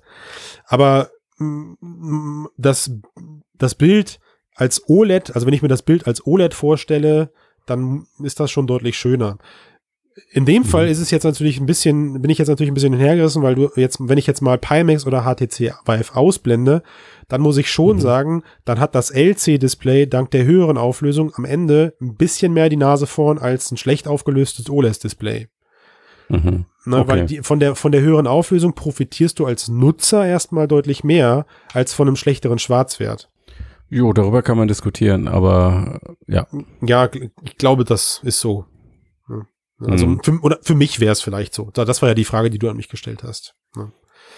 Aber 0.65 1.11
mm, 1.37 2.45
das, 2.57 2.91
das 3.53 3.75
Bild 3.75 4.19
als 4.55 4.89
OLED, 4.89 5.35
also 5.35 5.45
wenn 5.45 5.53
ich 5.53 5.61
mir 5.61 5.67
das 5.67 5.83
Bild 5.83 6.07
als 6.07 6.25
OLED 6.25 6.55
vorstelle, 6.55 7.31
dann 7.67 8.07
ist 8.23 8.39
das 8.39 8.49
schon 8.49 8.65
deutlich 8.65 8.97
schöner. 8.97 9.37
In 10.31 10.45
dem 10.45 10.63
Fall 10.63 10.87
ist 10.87 10.99
es 10.99 11.11
jetzt 11.11 11.23
natürlich 11.23 11.59
ein 11.59 11.65
bisschen, 11.65 12.21
bin 12.21 12.31
ich 12.31 12.37
jetzt 12.37 12.47
natürlich 12.47 12.71
ein 12.71 12.73
bisschen 12.73 12.93
hinhergerissen, 12.93 13.43
weil 13.43 13.55
du 13.55 13.69
jetzt, 13.75 13.97
wenn 13.99 14.17
ich 14.17 14.27
jetzt 14.27 14.41
mal 14.41 14.57
Pimax 14.57 15.05
oder 15.05 15.23
HTC 15.23 15.73
Vive 15.85 16.15
ausblende, 16.15 16.81
dann 17.27 17.41
muss 17.41 17.57
ich 17.57 17.69
schon 17.69 17.99
sagen, 17.99 18.43
dann 18.65 18.79
hat 18.79 18.95
das 18.95 19.11
LC-Display 19.11 20.07
dank 20.07 20.31
der 20.31 20.45
höheren 20.45 20.77
Auflösung 20.77 21.33
am 21.35 21.45
Ende 21.45 21.93
ein 22.01 22.15
bisschen 22.15 22.53
mehr 22.53 22.69
die 22.69 22.77
Nase 22.77 23.05
vorn 23.05 23.37
als 23.37 23.71
ein 23.71 23.77
schlecht 23.77 24.07
aufgelöstes 24.07 24.69
OLED-Display. 24.69 25.47
Mhm. 26.29 26.65
Ne, 26.85 26.97
Okay. 26.99 27.07
Weil 27.07 27.25
die, 27.25 27.43
von, 27.43 27.59
der, 27.59 27.75
von 27.75 27.91
der 27.91 28.01
höheren 28.01 28.27
Auflösung 28.27 28.73
profitierst 28.73 29.39
du 29.39 29.45
als 29.45 29.67
Nutzer 29.67 30.25
erstmal 30.25 30.67
deutlich 30.67 31.03
mehr 31.03 31.45
als 31.73 31.93
von 31.93 32.07
einem 32.07 32.15
schlechteren 32.15 32.59
Schwarzwert. 32.59 33.29
Jo, 33.89 34.13
darüber 34.13 34.41
kann 34.41 34.57
man 34.57 34.67
diskutieren, 34.67 35.27
aber 35.27 35.99
ja. 36.27 36.47
Ja, 36.81 37.09
ich 37.43 37.57
glaube, 37.57 37.83
das 37.83 38.21
ist 38.23 38.39
so. 38.39 38.65
Ja. 39.79 39.87
Also 39.89 40.07
Mhm. 40.07 40.21
für, 40.23 40.39
oder 40.41 40.59
für 40.61 40.75
mich 40.75 40.99
wäre 40.99 41.11
es 41.11 41.21
vielleicht 41.21 41.53
so. 41.53 41.69
Da- 41.73 41.85
Das 41.85 42.01
war 42.01 42.09
ja 42.09 42.15
die 42.15 42.25
Frage, 42.25 42.49
die 42.49 42.59
du 42.59 42.69
an 42.69 42.77
mich 42.77 42.89
gestellt 42.89 43.23
hast. 43.23 43.53
Ne? 43.75 43.91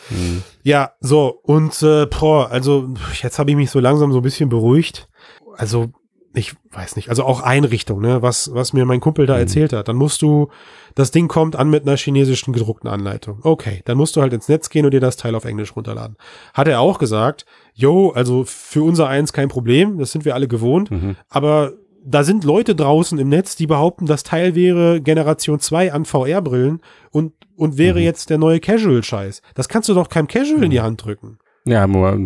Mhm. 0.10 0.44
Ja, 0.64 0.92
so, 1.00 1.40
und 1.44 1.82
äh, 1.84 2.06
boah, 2.08 2.50
also 2.52 2.94
jetzt 3.22 3.40
habe 3.40 3.52
ich 3.52 3.58
mich 3.58 3.72
so 3.72 3.80
langsam 3.80 4.12
so 4.12 4.20
ein 4.20 4.24
bisschen 4.24 4.50
beruhigt. 4.50 5.08
Also, 5.56 5.92
ich 6.34 6.56
weiß 6.72 6.96
nicht, 6.96 7.10
also 7.10 7.24
auch 7.24 7.42
Einrichtung, 7.42 8.02
ne, 8.02 8.22
was, 8.22 8.54
was 8.54 8.72
mir 8.74 8.86
mein 8.86 9.00
Kumpel 9.00 9.26
da 9.26 9.34
Mhm. 9.36 9.40
erzählt 9.40 9.74
hat. 9.74 9.88
Dann 9.88 9.96
musst 9.96 10.22
du, 10.22 10.50
das 10.96 11.12
Ding 11.12 11.28
kommt 11.28 11.56
an 11.56 11.70
mit 11.70 11.84
einer 11.88 11.98
chinesischen 11.98 12.54
gedruckten 12.54 12.90
Anleitung. 12.90 13.40
Okay, 13.44 13.82
dann 13.86 13.98
musst 13.98 14.16
du 14.16 14.22
halt 14.22 14.34
ins 14.34 14.48
Netz 14.48 14.70
gehen 14.70 14.86
und 14.86 14.92
dir 14.92 15.00
das 15.00 15.18
Teil 15.18 15.36
auf 15.36 15.46
Englisch 15.46 15.76
runterladen. 15.76 16.18
Hat 16.54 16.68
er 16.68 16.82
auch 16.82 17.00
gesagt, 17.00 17.46
yo, 17.74 18.12
also 18.12 18.44
für 18.46 18.84
unser 18.84 19.08
eins 19.08 19.34
kein 19.34 19.50
Problem, 19.50 19.98
das 19.98 20.12
sind 20.12 20.24
wir 20.26 20.36
alle 20.36 20.48
gewohnt, 20.48 20.92
Mhm. 20.92 21.16
aber 21.30 21.74
da 22.06 22.24
sind 22.24 22.44
Leute 22.44 22.76
draußen 22.76 23.18
im 23.20 23.30
Netz, 23.30 23.56
die 23.56 23.68
behaupten, 23.68 24.06
das 24.06 24.24
Teil 24.24 24.56
wäre 24.56 25.02
Generation 25.02 25.60
2 25.60 25.94
an 25.94 26.06
VR-Brillen 26.06 26.82
und, 27.12 27.34
und 27.56 27.78
wäre 27.78 28.00
Mhm. 28.00 28.06
jetzt 28.06 28.30
der 28.30 28.38
neue 28.38 28.60
Casual-Scheiß. 28.60 29.42
Das 29.56 29.70
kannst 29.70 29.90
du 29.90 29.94
doch 29.94 30.10
keinem 30.10 30.28
Casual 30.28 30.64
in 30.64 30.72
die 30.72 30.82
Hand 30.82 31.04
drücken. 31.04 31.40
Ja, 31.66 31.84
aber 31.84 32.18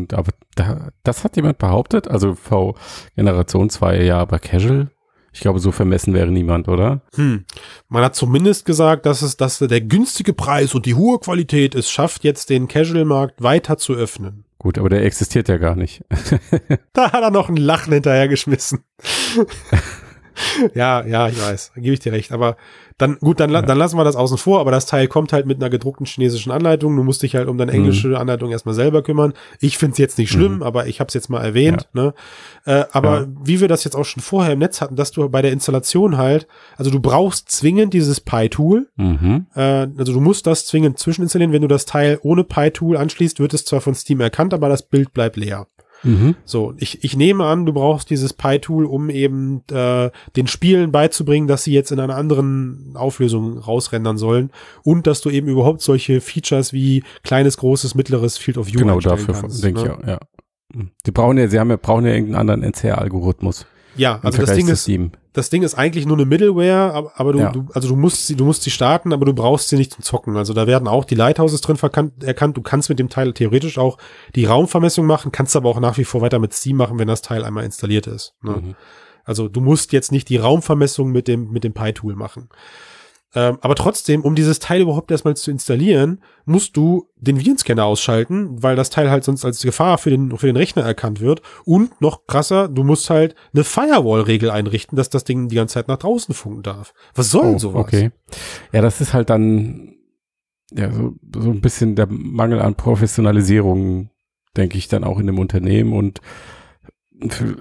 da, 0.56 0.90
das 1.04 1.24
hat 1.24 1.36
jemand 1.36 1.58
behauptet? 1.58 2.08
Also 2.08 2.36
V 2.36 2.76
Generation 3.16 3.70
2, 3.70 4.04
ja, 4.04 4.20
aber 4.20 4.40
Casual? 4.40 4.90
Ich 5.34 5.40
glaube, 5.40 5.60
so 5.60 5.72
vermessen 5.72 6.14
wäre 6.14 6.30
niemand, 6.32 6.68
oder? 6.68 7.02
Hm. 7.16 7.44
Man 7.90 8.04
hat 8.04 8.16
zumindest 8.16 8.66
gesagt, 8.66 9.08
dass 9.08 9.24
es, 9.24 9.36
dass 9.36 9.58
der 9.58 9.82
günstige 9.82 10.34
Preis 10.34 10.76
und 10.76 10.86
die 10.86 10.94
hohe 10.94 11.18
Qualität 11.18 11.74
es 11.74 11.90
schafft, 11.90 12.24
jetzt 12.24 12.52
den 12.52 12.68
Casual-Markt 12.68 13.42
weiter 13.42 13.78
zu 13.80 13.94
öffnen. 13.94 14.46
Gut, 14.64 14.78
aber 14.78 14.88
der 14.88 15.04
existiert 15.04 15.50
ja 15.50 15.58
gar 15.58 15.76
nicht. 15.76 16.06
Da 16.94 17.12
hat 17.12 17.22
er 17.22 17.32
noch 17.32 17.50
ein 17.50 17.58
Lachen 17.58 17.92
hinterhergeschmissen. 17.92 18.86
ja, 20.76 21.06
ja, 21.06 21.28
ich 21.28 21.42
weiß, 21.42 21.72
gebe 21.76 21.94
ich 21.94 22.00
dir 22.00 22.12
recht. 22.12 22.32
Aber 22.32 22.58
dann, 23.00 23.18
gut, 23.20 23.40
dann, 23.40 23.50
la- 23.50 23.64
dann 23.64 23.78
lassen 23.78 23.98
wir 23.98 24.04
das 24.04 24.16
außen 24.16 24.38
vor, 24.38 24.60
aber 24.60 24.70
das 24.72 24.86
Teil 24.86 25.08
kommt 25.08 25.34
halt 25.34 25.46
mit 25.48 25.58
einer 25.58 25.70
gedruckten 25.72 26.06
chinesischen 26.06 26.52
Anleitung. 26.52 26.96
Du 26.96 27.04
musst 27.04 27.24
dich 27.24 27.36
halt 27.36 27.48
um 27.48 27.58
deine 27.58 27.72
englische 27.72 28.18
Anleitung 28.20 28.52
erstmal 28.52 28.76
selber 28.76 29.02
kümmern. 29.02 29.34
Ich 29.60 29.78
finde 29.80 29.94
es 29.94 29.98
jetzt 29.98 30.18
nicht 30.20 30.32
schlimm, 30.32 30.62
aber 30.62 30.86
ich 30.88 31.00
habe 31.00 31.08
es 31.08 31.14
jetzt 31.16 31.30
mal 31.30 31.42
erwähnt. 31.44 31.90
Ne? 31.94 32.14
Äh, 32.66 32.86
aber 32.92 33.22
Ja. 33.22 33.28
wie 33.44 33.60
wir 33.62 33.68
das 33.68 33.84
jetzt 33.84 33.96
auch 33.96 34.06
schon 34.06 34.22
vorher 34.22 34.54
im 34.54 34.60
Netz 34.60 34.80
hatten, 34.80 34.96
dass 34.96 35.12
du 35.12 35.28
bei 35.30 35.42
der 35.42 35.52
Installation 35.52 36.18
halt, 36.18 36.48
also 36.78 36.92
du 36.92 37.00
brauchst 37.00 37.50
zwingend 37.52 37.94
dieses 37.94 38.22
Pi-Tool. 38.22 38.88
Mhm. 38.96 39.48
Äh, 39.56 39.88
also 39.98 40.14
du 40.14 40.20
musst 40.20 40.46
das 40.46 40.68
zwingend 40.68 41.00
zwischeninstallieren. 41.00 41.52
Wenn 41.54 41.64
du 41.64 41.68
das 41.68 41.86
Teil 41.86 42.20
ohne 42.22 42.44
Pi-Tool 42.44 42.96
anschließt, 42.98 43.40
wird 43.40 43.54
es 43.56 43.66
zwar 43.66 43.82
von 43.82 43.96
Steam 43.96 44.22
erkannt, 44.22 44.54
aber 44.54 44.70
das 44.70 44.84
Bild 44.84 45.14
bleibt 45.14 45.36
leer. 45.38 45.68
Mhm. 46.04 46.36
So, 46.46 46.74
ich, 46.78 47.04
ich 47.04 47.16
nehme 47.16 47.46
an, 47.46 47.66
du 47.66 47.74
brauchst 47.74 48.10
dieses 48.10 48.34
Pi-Tool, 48.34 48.86
um 48.86 49.10
eben 49.10 49.64
äh, 49.72 50.12
den 50.36 50.48
Spielen 50.48 50.92
beizubringen, 50.92 51.48
dass 51.48 51.64
sie 51.64 51.74
jetzt 51.74 51.92
in 51.92 52.00
einer 52.00 52.16
anderen 52.16 52.94
Auflösung 52.96 53.58
rausrendern 53.58 54.18
sollen 54.18 54.52
und 54.84 55.08
dass 55.08 55.22
du 55.22 55.30
eben 55.30 55.48
überhaupt 55.48 55.82
solche 55.82 56.22
Features 56.22 56.74
wie 56.74 57.04
kleines, 57.24 57.58
großes, 57.58 57.96
mittleres 57.96 58.38
Field 58.38 58.58
of 58.58 58.68
View 58.68 58.80
Genau 58.80 59.00
dafür 59.00 59.34
kannst, 59.34 59.64
denke 59.64 59.82
ne? 59.82 59.86
ich 59.86 59.92
auch, 59.92 60.08
ja. 60.08 60.20
Mhm. 60.74 60.92
Die 61.06 61.12
brauchen 61.12 61.38
ja, 61.38 61.48
sie 61.48 61.60
haben 61.60 61.70
ja, 61.70 61.78
brauchen 61.78 62.06
ja 62.06 62.14
irgendeinen 62.14 62.50
anderen 62.50 62.64
NCR-Algorithmus. 62.64 63.66
Ja, 63.96 64.20
also 64.24 64.40
das 64.42 64.54
Ding 64.56 64.68
ist, 64.68 64.82
Steam. 64.84 65.12
das 65.34 65.50
Ding 65.50 65.62
ist 65.64 65.76
eigentlich 65.76 66.06
nur 66.06 66.18
eine 66.18 66.26
Middleware, 66.26 66.94
aber, 66.94 67.12
aber 67.16 67.34
du, 67.34 67.40
Ja. 67.40 67.52
du, 67.52 67.68
also 67.74 67.88
du 67.90 67.96
musst 67.96 68.28
sie, 68.28 68.36
du 68.36 68.46
musst 68.46 68.64
sie 68.64 68.72
starten, 68.72 69.14
aber 69.14 69.26
du 69.26 69.34
brauchst 69.34 69.70
sie 69.70 69.78
nicht 69.78 69.94
zum 69.94 70.04
Zocken. 70.04 70.36
Also 70.38 70.54
da 70.54 70.66
werden 70.68 70.88
auch 70.88 71.06
die 71.06 71.16
Lighthouses 71.16 71.62
drin 71.62 71.78
verkannt, 71.78 72.24
erkannt. 72.24 72.58
Du 72.58 72.62
kannst 72.62 72.90
mit 72.90 73.00
dem 73.00 73.10
Teil 73.10 73.34
theoretisch 73.34 73.78
auch 73.78 73.98
die 74.36 74.46
Raumvermessung 74.46 75.06
machen, 75.06 75.32
kannst 75.32 75.56
aber 75.56 75.70
auch 75.70 75.80
nach 75.80 75.98
wie 75.98 76.06
vor 76.06 76.22
weiter 76.22 76.40
mit 76.40 76.54
Steam 76.54 76.78
machen, 76.78 76.98
wenn 77.00 77.08
das 77.08 77.22
Teil 77.22 77.44
einmal 77.44 77.66
installiert 77.66 78.08
ist. 78.08 78.34
Ne? 78.42 78.52
Mhm. 78.52 78.76
Also 79.26 79.48
du 79.48 79.62
musst 79.62 79.94
jetzt 79.94 80.12
nicht 80.12 80.28
die 80.30 80.38
Raumvermessung 80.38 81.12
mit 81.12 81.28
dem, 81.28 81.52
mit 81.52 81.64
dem 81.64 81.74
Pi-Tool 81.74 82.16
machen. 82.16 82.50
Ähm, 83.36 83.58
aber 83.62 83.76
trotzdem, 83.76 84.22
um 84.22 84.36
dieses 84.36 84.60
Teil 84.60 84.82
überhaupt 84.82 85.10
erstmal 85.10 85.36
zu 85.36 85.50
installieren, 85.50 86.22
musst 86.46 86.78
du 86.78 87.10
den 87.18 87.40
Virenscanner 87.40 87.84
ausschalten, 87.86 88.62
weil 88.62 88.76
das 88.76 88.90
Teil 88.90 89.10
halt 89.10 89.24
sonst 89.24 89.44
als 89.44 89.62
Gefahr 89.62 89.98
für 89.98 90.10
den, 90.12 90.38
für 90.38 90.46
den 90.46 90.56
Rechner 90.58 90.84
erkannt 90.84 91.20
wird. 91.20 91.42
Und 91.66 92.00
noch 92.00 92.28
krasser, 92.28 92.68
du 92.68 92.84
musst 92.84 93.10
halt 93.10 93.34
eine 93.54 93.64
Firewall-Regel 93.64 94.52
einrichten, 94.52 94.96
dass 94.96 95.10
das 95.10 95.24
Ding 95.24 95.48
die 95.48 95.56
ganze 95.56 95.74
Zeit 95.76 95.88
nach 95.88 95.98
draußen 95.98 96.36
funken 96.36 96.64
darf. 96.64 96.94
Was 97.16 97.32
soll 97.32 97.46
denn 97.46 97.56
Oh, 97.56 97.60
sowas? 97.60 97.82
Okay. 97.84 98.12
Ja, 98.72 98.82
das 98.82 99.02
ist 99.02 99.14
halt 99.14 99.30
dann 99.30 99.96
ja 100.72 100.92
so, 100.92 101.16
so 101.36 101.50
ein 101.50 101.62
bisschen 101.62 101.96
der 101.96 102.08
Mangel 102.08 102.62
an 102.62 102.76
Professionalisierung, 102.76 104.10
denke 104.56 104.78
ich, 104.78 104.88
dann 104.88 105.04
auch 105.04 105.20
in 105.20 105.28
dem 105.28 105.40
Unternehmen 105.40 105.94
und 105.94 106.20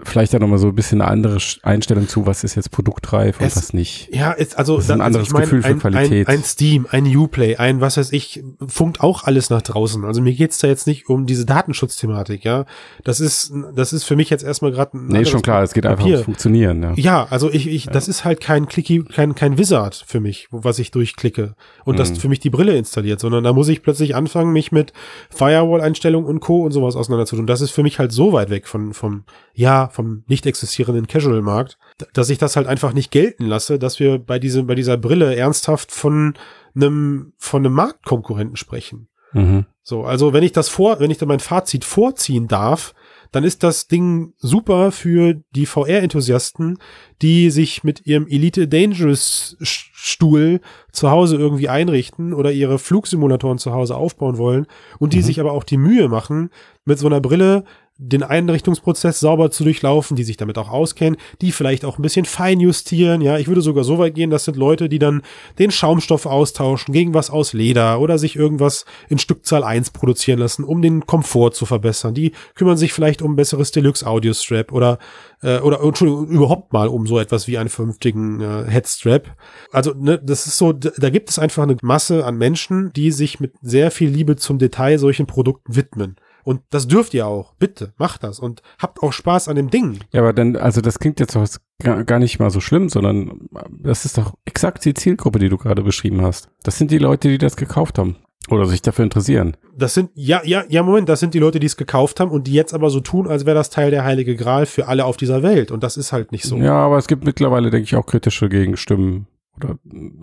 vielleicht 0.02 0.34
dann 0.34 0.40
nochmal 0.40 0.58
so 0.58 0.68
ein 0.68 0.74
bisschen 0.74 1.00
eine 1.00 1.10
andere 1.10 1.38
Einstellung 1.62 2.08
zu, 2.08 2.26
was 2.26 2.42
ist 2.42 2.54
jetzt 2.56 2.70
produktreif 2.70 3.38
und 3.40 3.46
Es- 3.46 3.56
was 3.56 3.72
nicht. 3.72 4.08
Ja, 4.12 4.32
ist 4.32 4.58
also 4.58 4.76
Das 4.76 4.86
ist 4.86 4.90
ein 4.90 4.98
da- 4.98 5.04
anderes 5.04 5.28
ich 5.28 5.32
mein, 5.32 5.42
Gefühl 5.42 5.62
für 5.62 5.68
ein, 5.68 5.78
Qualität. 5.78 6.28
Ein, 6.28 6.38
ein 6.38 6.44
Steam, 6.44 6.86
ein 6.90 7.06
Uplay, 7.16 7.56
ein 7.56 7.80
was 7.80 7.96
weiß 7.96 8.12
ich, 8.12 8.42
funkt 8.66 9.00
auch 9.00 9.24
alles 9.24 9.50
nach 9.50 9.62
draußen. 9.62 10.04
Also 10.04 10.20
mir 10.20 10.32
geht's 10.34 10.58
da 10.58 10.66
jetzt 10.68 10.86
nicht 10.86 11.08
um 11.08 11.26
diese 11.26 11.46
Datenschutzthematik, 11.46 12.44
ja. 12.44 12.64
Das 13.04 13.20
ist, 13.20 13.52
das 13.74 13.92
ist 13.92 14.04
für 14.04 14.16
mich 14.16 14.30
jetzt 14.30 14.42
erstmal 14.42 14.72
gerade 14.72 14.96
ein 14.98 15.06
Nee, 15.06 15.24
schon 15.24 15.42
klar, 15.42 15.62
es 15.62 15.74
geht 15.74 15.86
einfach 15.86 16.04
ums 16.06 16.22
Funktionieren. 16.22 16.82
Ja. 16.82 16.92
Ja, 16.96 17.26
also 17.30 17.50
ich, 17.50 17.68
ich, 17.68 17.86
das 17.86 18.08
ist 18.08 18.24
halt 18.24 18.40
kein 18.40 18.66
Clicky, 18.66 19.04
kein, 19.04 19.34
kein 19.34 19.58
Wizard 19.58 20.02
für 20.06 20.20
mich, 20.20 20.48
was 20.50 20.78
ich 20.80 20.90
durchklicke 20.90 21.54
und 21.84 21.98
das 21.98 22.10
Mhm. 22.10 22.16
für 22.16 22.28
mich 22.28 22.40
die 22.40 22.50
Brille 22.50 22.76
installiert, 22.76 23.20
sondern 23.20 23.44
da 23.44 23.52
muss 23.52 23.68
ich 23.68 23.82
plötzlich 23.82 24.14
anfangen, 24.16 24.52
mich 24.52 24.72
mit 24.72 24.92
Firewall-Einstellungen 25.30 26.28
und 26.28 26.40
Co. 26.40 26.62
und 26.64 26.72
sowas 26.72 26.96
auseinanderzutun. 26.96 27.46
Das 27.46 27.60
ist 27.60 27.70
für 27.70 27.82
mich 27.82 27.98
halt 27.98 28.12
so 28.12 28.32
weit 28.32 28.50
weg 28.50 28.66
von, 28.66 28.92
vom, 28.92 29.24
ja, 29.54 29.88
vom 29.88 30.24
nicht 30.26 30.46
existierenden 30.46 31.06
Casual-Markt, 31.06 31.78
dass 32.14 32.30
ich 32.30 32.38
das 32.38 32.56
halt 32.56 32.66
einfach 32.66 32.92
nicht 32.92 33.10
gelten 33.10 33.46
lasse, 33.46 33.78
dass 33.78 34.00
wir 34.00 34.18
bei 34.18 34.38
diesem, 34.38 34.66
bei 34.66 34.74
dieser 34.74 34.96
Brille 34.96 35.34
ernsthaft 35.36 35.92
von 35.92 36.34
einem, 36.74 37.32
von 37.38 37.64
einem 37.64 37.74
Marktkonkurrenten 37.74 38.56
sprechen. 38.56 39.08
Mhm. 39.32 39.66
So, 39.82 40.04
also 40.04 40.32
wenn 40.32 40.42
ich 40.44 40.52
das 40.52 40.68
vor, 40.68 41.00
wenn 41.00 41.10
ich 41.10 41.18
da 41.18 41.26
mein 41.26 41.40
Fazit 41.40 41.84
vorziehen 41.84 42.48
darf, 42.48 42.94
dann 43.32 43.44
ist 43.44 43.62
das 43.62 43.88
Ding 43.88 44.34
super 44.36 44.92
für 44.92 45.40
die 45.52 45.64
VR-Enthusiasten, 45.64 46.78
die 47.22 47.50
sich 47.50 47.82
mit 47.82 48.06
ihrem 48.06 48.26
Elite 48.26 48.68
Dangerous 48.68 49.56
Stuhl 49.62 50.60
zu 50.92 51.10
Hause 51.10 51.36
irgendwie 51.36 51.68
einrichten 51.70 52.34
oder 52.34 52.52
ihre 52.52 52.78
Flugsimulatoren 52.78 53.58
zu 53.58 53.72
Hause 53.72 53.96
aufbauen 53.96 54.36
wollen 54.36 54.66
und 54.98 55.14
die 55.14 55.18
Mhm. 55.18 55.22
sich 55.22 55.40
aber 55.40 55.52
auch 55.52 55.64
die 55.64 55.78
Mühe 55.78 56.08
machen, 56.08 56.50
mit 56.84 56.98
so 56.98 57.06
einer 57.06 57.20
Brille 57.20 57.64
den 57.98 58.22
Einrichtungsprozess 58.22 59.20
sauber 59.20 59.50
zu 59.50 59.64
durchlaufen, 59.64 60.16
die 60.16 60.24
sich 60.24 60.37
damit 60.37 60.59
auch 60.59 60.70
auskennen, 60.70 61.18
die 61.40 61.52
vielleicht 61.52 61.85
auch 61.85 61.98
ein 61.98 62.02
bisschen 62.02 62.24
fein 62.24 62.59
justieren. 62.59 63.20
Ja, 63.20 63.38
ich 63.38 63.48
würde 63.48 63.61
sogar 63.61 63.85
so 63.85 63.98
weit 63.98 64.14
gehen, 64.14 64.31
das 64.31 64.44
sind 64.44 64.57
Leute, 64.57 64.88
die 64.88 64.98
dann 64.98 65.22
den 65.59 65.70
Schaumstoff 65.70 66.26
austauschen 66.26 66.92
gegen 66.92 67.14
was 67.14 67.31
aus 67.31 67.52
Leder 67.52 68.00
oder 68.00 68.18
sich 68.18 68.35
irgendwas 68.37 68.85
in 69.09 69.18
Stückzahl 69.18 69.62
1 69.62 69.90
produzieren 69.90 70.38
lassen, 70.38 70.64
um 70.64 70.83
den 70.83 71.07
Komfort 71.07 71.52
zu 71.52 71.66
verbessern. 71.66 72.14
Die 72.14 72.33
kümmern 72.55 72.76
sich 72.76 72.92
vielleicht 72.92 73.22
um 73.22 73.37
besseres 73.37 73.70
Deluxe 73.70 74.07
Audio 74.07 74.33
Strap 74.33 74.72
oder 74.72 74.98
äh, 75.42 75.59
oder 75.59 75.83
Entschuldigung, 75.83 76.28
überhaupt 76.28 76.72
mal 76.72 76.88
um 76.88 77.07
so 77.07 77.18
etwas 77.18 77.46
wie 77.48 77.59
einen 77.59 77.68
vernünftigen 77.68 78.40
äh, 78.40 78.64
Headstrap. 78.68 79.37
Also, 79.70 79.92
ne, 79.94 80.18
das 80.18 80.46
ist 80.46 80.57
so, 80.57 80.72
da 80.72 81.11
gibt 81.11 81.31
es 81.31 81.38
einfach 81.38 81.64
eine 81.64 81.76
Masse 81.83 82.24
an 82.24 82.37
Menschen, 82.37 82.92
die 82.92 83.11
sich 83.11 83.40
mit 83.40 83.52
sehr 83.61 83.90
viel 83.90 84.09
Liebe 84.09 84.37
zum 84.37 84.59
Detail 84.59 84.98
solchen 84.98 85.26
Produkten 85.26 85.76
widmen. 85.76 86.16
Und 86.44 86.62
das 86.70 86.88
dürft 86.88 87.14
ihr 87.14 87.26
auch. 87.26 87.55
Bitte, 87.55 87.92
macht 87.96 88.24
das 88.24 88.38
und 88.38 88.62
habt 88.78 89.02
auch 89.02 89.12
Spaß 89.12 89.48
an 89.48 89.57
dem 89.57 89.70
Ding. 89.70 90.00
Ja, 90.12 90.20
aber 90.20 90.33
dann, 90.33 90.57
also 90.57 90.81
das 90.81 90.98
klingt 90.98 91.20
jetzt 91.20 91.37
auch 91.37 91.46
gar 91.83 92.05
gar 92.05 92.18
nicht 92.18 92.38
mal 92.38 92.50
so 92.50 92.61
schlimm, 92.61 92.88
sondern 92.88 93.48
das 93.70 94.05
ist 94.05 94.18
doch 94.18 94.35
exakt 94.44 94.85
die 94.85 94.94
Zielgruppe, 94.94 95.38
die 95.38 95.48
du 95.48 95.59
gerade 95.59 95.83
beschrieben 95.83 96.22
hast. 96.22 96.48
Das 96.62 96.78
sind 96.78 96.90
die 96.90 96.98
Leute, 96.98 97.28
die 97.28 97.38
das 97.38 97.57
gekauft 97.57 97.98
haben 97.98 98.16
oder 98.50 98.66
sich 98.66 98.83
dafür 98.83 99.05
interessieren. 99.05 99.57
Das 99.76 99.94
sind, 99.94 100.11
ja, 100.14 100.42
ja, 100.44 100.64
ja, 100.68 100.83
Moment, 100.83 101.09
das 101.09 101.20
sind 101.20 101.35
die 101.35 101.38
Leute, 101.38 101.61
die 101.61 101.66
es 101.66 101.76
gekauft 101.76 102.20
haben 102.20 102.31
und 102.31 102.46
die 102.46 102.52
jetzt 102.52 102.74
aber 102.74 102.90
so 102.90 103.00
tun, 103.00 103.26
als 103.26 103.46
wäre 103.46 103.55
das 103.55 103.70
Teil 103.70 103.90
der 103.90 104.05
heilige 104.05 104.37
Gral 104.37 104.66
für 104.66 104.88
alle 104.88 105.05
auf 105.05 105.16
dieser 105.16 105.42
Welt. 105.42 105.70
Und 105.70 105.83
das 105.83 105.96
ist 105.96 106.12
halt 106.12 106.33
nicht 106.33 106.44
so. 106.44 106.57
Ja, 106.57 106.74
aber 106.74 106.98
es 106.98 107.07
gibt 107.07 107.24
mittlerweile, 107.24 107.70
denke 107.70 107.85
ich, 107.85 107.96
auch 107.96 108.07
kritische 108.07 108.48
Gegenstimmen. 108.48 109.26
Oder, 109.56 109.76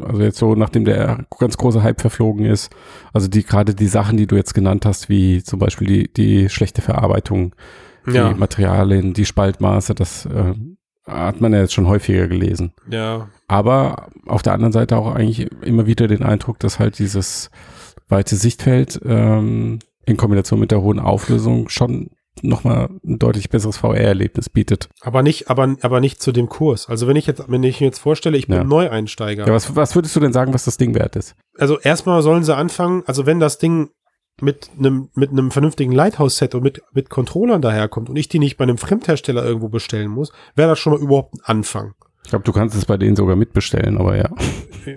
also 0.06 0.22
jetzt 0.22 0.38
so, 0.38 0.56
nachdem 0.56 0.86
der 0.86 1.26
ganz 1.38 1.58
große 1.58 1.84
Hype 1.84 2.02
verflogen 2.02 2.46
ist, 2.46 2.72
also 3.14 3.28
die 3.28 3.44
gerade 3.44 3.76
die 3.76 3.88
Sachen, 3.88 4.18
die 4.18 4.28
du 4.28 4.36
jetzt 4.36 4.54
genannt 4.54 4.86
hast, 4.86 5.08
wie 5.10 5.44
zum 5.44 5.60
Beispiel 5.60 5.88
die, 5.88 6.14
die 6.14 6.50
schlechte 6.50 6.82
Verarbeitung, 6.82 7.54
Ja. 8.08 8.30
die 8.34 8.40
Materialien, 8.40 9.14
die 9.14 9.26
Spaltmaße, 9.26 9.94
das 9.94 10.26
äh, 10.26 10.54
hat 11.06 11.42
man 11.42 11.54
ja 11.54 11.60
jetzt 11.62 11.74
schon 11.74 11.88
häufiger 11.88 12.28
gelesen. 12.28 12.74
ja. 12.90 13.28
Aber 13.48 14.10
auf 14.28 14.44
der 14.44 14.54
anderen 14.54 14.74
Seite 14.74 14.96
auch 14.96 15.14
eigentlich 15.16 15.48
immer 15.64 15.88
wieder 15.88 16.08
den 16.08 16.22
Eindruck, 16.22 16.60
dass 16.60 16.78
halt 16.78 17.00
dieses 17.00 17.50
weite 18.08 18.36
Sichtfeld 18.36 19.00
ähm, 19.04 19.80
in 20.06 20.18
Kombination 20.18 20.60
mit 20.60 20.70
der 20.70 20.82
hohen 20.84 21.00
Auflösung 21.00 21.68
schon 21.70 22.12
nochmal 22.44 22.90
ein 23.06 23.20
deutlich 23.20 23.50
besseres 23.50 23.78
VR-Erlebnis 23.78 24.50
bietet. 24.50 24.90
Aber 25.02 25.24
nicht, 25.24 25.50
aber, 25.50 25.76
aber 25.82 26.00
nicht 26.00 26.22
zu 26.22 26.32
dem 26.32 26.50
Kurs. 26.50 26.90
Also 26.90 27.08
wenn 27.08 27.16
ich 27.16 27.28
jetzt, 27.28 27.44
wenn 27.48 27.64
ich 27.64 27.80
mir 27.80 27.88
jetzt 27.88 28.00
vorstelle, 28.00 28.38
ich 28.38 28.48
bin 28.48 28.56
Ja. 28.58 28.64
Neueinsteiger. 28.64 29.48
Ja, 29.48 29.54
was, 29.54 29.76
was 29.76 29.96
würdest 29.96 30.16
du 30.16 30.20
denn 30.20 30.34
sagen, 30.34 30.54
was 30.54 30.66
das 30.66 30.78
Ding 30.78 30.96
wert 30.96 31.16
ist? 31.16 31.36
Also 31.58 31.80
erstmal 31.80 32.22
sollen 32.22 32.44
sie 32.44 32.56
anfangen, 32.56 33.04
also 33.06 33.26
wenn 33.26 33.40
das 33.40 33.58
Ding 33.58 33.90
mit 34.42 34.70
einem 34.78 35.10
mit 35.16 35.32
einem 35.32 35.52
vernünftigen 35.52 35.92
Lighthouse-Set 35.92 36.56
und 36.56 36.64
mit, 36.64 36.82
mit 36.94 37.10
Controllern 37.10 37.62
daherkommt 37.62 38.10
und 38.10 38.16
ich 38.16 38.30
die 38.30 38.40
nicht 38.40 38.56
bei 38.58 38.64
einem 38.64 38.78
Fremdhersteller 38.78 39.44
irgendwo 39.44 39.68
bestellen 39.68 40.10
muss, 40.10 40.32
wäre 40.56 40.70
das 40.70 40.80
schon 40.80 40.94
mal 40.94 41.02
überhaupt 41.02 41.36
ein 41.36 41.42
Anfang. 41.44 41.94
Ich 42.24 42.30
glaube, 42.30 42.46
du 42.46 42.52
kannst 42.52 42.76
es 42.78 42.86
bei 42.86 42.96
denen 42.96 43.16
sogar 43.16 43.36
mitbestellen, 43.36 43.98
aber 43.98 44.16
ja. 44.16 44.30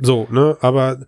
So, 0.00 0.26
ne, 0.30 0.56
aber 0.60 0.98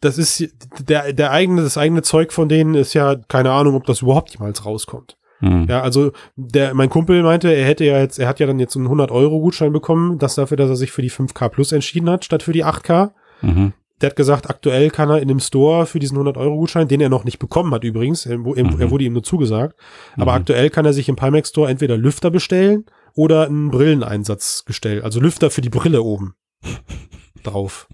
das 0.00 0.16
ist 0.18 0.48
der, 0.88 1.12
der 1.12 1.30
eigene, 1.32 1.62
das 1.62 1.76
eigene 1.76 2.02
Zeug 2.02 2.32
von 2.32 2.48
denen 2.48 2.74
ist 2.74 2.94
ja 2.94 3.16
keine 3.28 3.50
Ahnung, 3.52 3.74
ob 3.74 3.84
das 3.84 4.02
überhaupt 4.02 4.30
jemals 4.30 4.64
rauskommt. 4.64 5.16
Hm. 5.44 5.66
Ja, 5.68 5.82
also 5.82 6.12
der, 6.36 6.74
mein 6.74 6.88
Kumpel 6.88 7.22
meinte, 7.22 7.52
er 7.52 7.66
hätte 7.66 7.84
ja 7.84 7.98
jetzt, 7.98 8.18
er 8.18 8.28
hat 8.28 8.40
ja 8.40 8.46
dann 8.46 8.58
jetzt 8.58 8.76
einen 8.76 8.86
100 8.86 9.10
Euro 9.10 9.40
Gutschein 9.40 9.72
bekommen, 9.72 10.18
das 10.18 10.34
dafür, 10.36 10.56
dass 10.56 10.70
er 10.70 10.76
sich 10.76 10.90
für 10.92 11.02
die 11.02 11.10
5K 11.10 11.48
Plus 11.48 11.72
entschieden 11.72 12.08
hat, 12.08 12.24
statt 12.24 12.42
für 12.42 12.52
die 12.52 12.64
8K. 12.64 13.12
Mhm. 13.42 13.72
Der 14.00 14.10
hat 14.10 14.16
gesagt, 14.16 14.50
aktuell 14.50 14.90
kann 14.90 15.08
er 15.10 15.20
in 15.20 15.28
dem 15.28 15.38
Store 15.40 15.86
für 15.86 15.98
diesen 16.00 16.18
100-Euro-Gutschein, 16.18 16.88
den 16.88 17.00
er 17.00 17.08
noch 17.08 17.24
nicht 17.24 17.38
bekommen 17.38 17.72
hat 17.74 17.84
übrigens, 17.84 18.26
er, 18.26 18.44
wo- 18.44 18.54
er 18.54 18.64
Mhm. 18.64 18.90
wurde 18.90 19.04
ihm 19.04 19.12
nur 19.12 19.22
zugesagt, 19.22 19.76
aber 20.16 20.32
Mhm. 20.32 20.38
aktuell 20.38 20.70
kann 20.70 20.84
er 20.84 20.92
sich 20.92 21.08
im 21.08 21.16
Pimax 21.16 21.50
Store 21.50 21.70
entweder 21.70 21.96
Lüfter 21.96 22.30
bestellen 22.30 22.86
oder 23.14 23.46
einen 23.46 23.70
Brilleneinsatzgestell, 23.70 25.02
also 25.02 25.20
Lüfter 25.20 25.50
für 25.50 25.60
die 25.60 25.70
Brille 25.70 26.02
oben 26.02 26.34
drauf. 27.44 27.86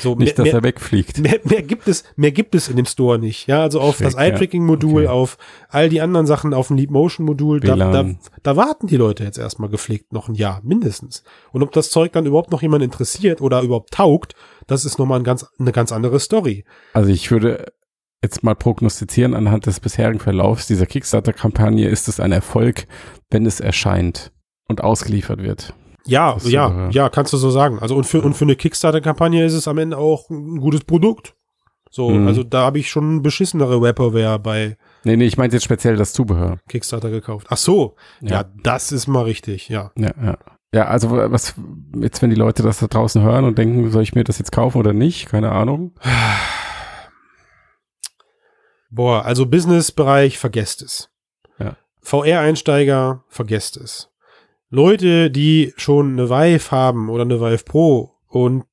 So, 0.00 0.14
Nicht, 0.14 0.38
dass 0.38 0.48
er 0.48 0.62
wegfliegt. 0.62 1.18
Mehr, 1.18 1.40
mehr 1.44 1.62
gibt 1.62 1.88
es, 1.88 2.04
mehr 2.16 2.32
gibt 2.32 2.54
es 2.54 2.68
in 2.68 2.76
dem 2.76 2.86
Store 2.86 3.18
nicht. 3.18 3.46
Ja, 3.46 3.62
also 3.62 3.80
auf 3.80 3.98
das 3.98 4.12
Schick, 4.12 4.20
ja. 4.20 4.26
Eye-Tracking-Modul, 4.26 5.02
Okay. 5.04 5.08
auf 5.08 5.38
all 5.68 5.88
die 5.88 6.00
anderen 6.00 6.26
Sachen, 6.26 6.54
auf 6.54 6.70
ein 6.70 6.76
Leap-Motion-Modul, 6.76 7.60
da, 7.60 7.76
da, 7.76 8.10
da 8.42 8.56
warten 8.56 8.86
die 8.86 8.96
Leute 8.96 9.24
jetzt 9.24 9.38
erstmal 9.38 9.68
gepflegt 9.68 10.12
noch 10.12 10.28
ein 10.28 10.34
Jahr, 10.34 10.60
mindestens. 10.64 11.22
Und 11.52 11.62
ob 11.62 11.72
das 11.72 11.90
Zeug 11.90 12.12
dann 12.12 12.26
überhaupt 12.26 12.50
noch 12.50 12.62
jemand 12.62 12.82
interessiert 12.82 13.40
oder 13.40 13.62
überhaupt 13.62 13.92
taugt, 13.92 14.34
das 14.66 14.84
ist 14.84 14.98
nochmal 14.98 15.20
ein 15.20 15.24
ganz, 15.24 15.46
eine 15.58 15.72
ganz 15.72 15.92
andere 15.92 16.20
Story. 16.20 16.64
Also 16.92 17.10
ich 17.10 17.30
würde 17.30 17.72
jetzt 18.22 18.44
mal 18.44 18.54
prognostizieren 18.54 19.34
anhand 19.34 19.66
des 19.66 19.80
bisherigen 19.80 20.20
Verlaufs 20.20 20.66
dieser 20.66 20.86
Kickstarter-Kampagne 20.86 21.88
ist 21.88 22.06
es 22.08 22.20
ein 22.20 22.32
Erfolg, 22.32 22.86
wenn 23.30 23.46
es 23.46 23.58
erscheint 23.60 24.30
und 24.68 24.82
ausgeliefert 24.82 25.42
wird. 25.42 25.74
Ja, 26.04 26.34
Das 26.34 26.50
ja, 26.50 26.66
aber- 26.66 26.90
ja, 26.90 27.08
kannst 27.08 27.32
du 27.32 27.36
so 27.36 27.50
sagen. 27.50 27.78
Also 27.78 27.94
und 27.96 28.04
für, 28.04 28.20
und 28.22 28.34
für 28.34 28.44
eine 28.44 28.56
Kickstarter-Kampagne 28.56 29.44
ist 29.44 29.52
es 29.54 29.68
am 29.68 29.78
Ende 29.78 29.96
auch 29.98 30.28
ein 30.30 30.58
gutes 30.58 30.82
Produkt. 30.84 31.34
So, 31.90 32.08
Mhm. 32.10 32.26
also 32.26 32.42
da 32.42 32.62
habe 32.64 32.78
ich 32.78 32.90
schon 32.90 33.20
beschissenere 33.22 33.80
Vaporware 33.82 34.38
bei 34.38 34.76
Nee, 35.04 35.16
nee, 35.16 35.26
ich 35.26 35.36
meinte 35.36 35.56
jetzt 35.56 35.64
speziell 35.64 35.96
das 35.96 36.12
Zubehör. 36.12 36.58
Kickstarter 36.68 37.10
gekauft. 37.10 37.48
Ach 37.50 37.56
so, 37.56 37.96
ja, 38.20 38.40
Ja. 38.42 38.44
das 38.62 38.92
ist 38.92 39.06
mal 39.08 39.24
richtig, 39.24 39.68
ja. 39.68 39.90
Ja, 39.96 40.12
ja. 40.22 40.38
Ja, 40.74 40.86
also 40.86 41.10
was 41.10 41.54
jetzt, 42.00 42.22
wenn 42.22 42.30
die 42.30 42.36
Leute 42.36 42.62
das 42.62 42.78
da 42.78 42.86
draußen 42.86 43.20
hören 43.22 43.44
und 43.44 43.58
denken, 43.58 43.90
soll 43.90 44.02
ich 44.02 44.14
mir 44.14 44.24
das 44.24 44.38
jetzt 44.38 44.52
kaufen 44.52 44.78
oder 44.78 44.94
nicht? 44.94 45.28
Keine 45.28 45.52
Ahnung. 45.52 45.92
Boah, 48.90 49.24
also 49.24 49.46
Business-Bereich, 49.46 50.38
vergesst 50.38 50.82
es. 50.82 51.10
Ja. 51.58 51.76
VR-Einsteiger, 52.02 53.24
vergesst 53.28 53.76
es. 53.76 54.10
Leute, 54.74 55.30
die 55.30 55.72
schon 55.76 56.12
eine 56.18 56.30
Vive 56.30 56.70
haben 56.70 57.08
oder 57.10 57.22
eine 57.22 57.40
Vive 57.40 57.62
Pro 57.64 58.14
und 58.26 58.64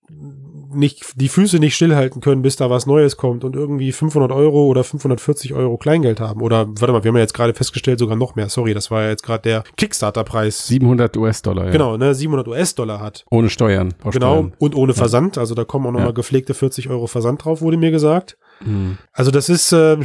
nicht, 0.72 1.20
die 1.20 1.28
Füße 1.30 1.58
nicht 1.58 1.76
stillhalten 1.76 2.22
können, 2.22 2.42
bis 2.44 2.56
da 2.56 2.70
was 2.70 2.86
Neues 2.86 3.18
kommt 3.18 3.44
und 3.44 3.56
irgendwie 3.56 3.92
500 3.92 4.32
Euro 4.32 4.68
oder 4.68 4.84
540 4.84 5.54
Euro 5.56 5.78
Kleingeld 5.78 6.20
haben. 6.20 6.42
Oder, 6.42 6.68
warte 6.70 6.92
mal, 6.94 7.04
wir 7.04 7.10
haben 7.10 7.16
ja 7.16 7.22
jetzt 7.24 7.34
gerade 7.34 7.54
festgestellt, 7.56 7.98
sogar 8.00 8.16
noch 8.16 8.36
mehr. 8.36 8.50
Sorry, 8.50 8.74
das 8.76 8.92
war 8.92 9.02
ja 9.04 9.10
jetzt 9.10 9.24
gerade 9.24 9.42
der 9.42 9.64
Kickstarter-Preis. 9.78 10.68
700 10.68 11.18
US-Dollar. 11.18 11.66
Ja. 11.66 11.72
Genau, 11.72 11.98
ne, 11.98 12.14
700 12.14 12.48
US-Dollar 12.48 13.00
hat. 13.02 13.26
Ohne 13.32 13.50
Steuern. 13.50 13.96
Auf 14.04 14.14
Genau, 14.14 14.34
Steuern. 14.36 14.54
und 14.60 14.76
ohne 14.76 14.94
Versand. 14.94 15.38
Also 15.40 15.56
da 15.56 15.66
kommen 15.66 15.86
auch 15.88 15.92
nochmal 15.92 16.10
Ja. 16.10 16.14
gepflegte 16.14 16.54
40 16.54 16.90
Euro 16.90 17.08
Versand 17.08 17.44
drauf, 17.44 17.62
wurde 17.62 17.78
mir 17.78 17.90
gesagt. 17.92 18.38
Mhm. 18.64 19.00
Also 19.12 19.32
das 19.32 19.50
ist, 19.50 19.72
äh, 19.74 19.98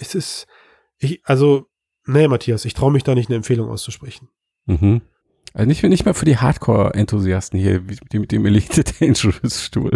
es 0.00 0.14
ist, 0.14 0.46
ich, 0.98 1.20
also, 1.24 1.66
nee, 2.06 2.28
Matthias, 2.28 2.64
ich 2.64 2.74
traue 2.74 2.92
mich 2.92 3.02
da 3.02 3.14
nicht 3.16 3.28
eine 3.30 3.36
Empfehlung 3.36 3.68
auszusprechen. 3.68 4.28
Mhm. 4.66 5.02
Also 5.54 5.68
nicht, 5.68 5.82
nicht 5.84 6.04
mal 6.04 6.14
für 6.14 6.24
die 6.24 6.36
Hardcore-Enthusiasten 6.36 7.58
hier, 7.58 7.80
die 7.80 8.18
mit 8.18 8.32
dem 8.32 8.44
Elite 8.44 8.84
Dangerous 9.00 9.64
Stuhl 9.64 9.92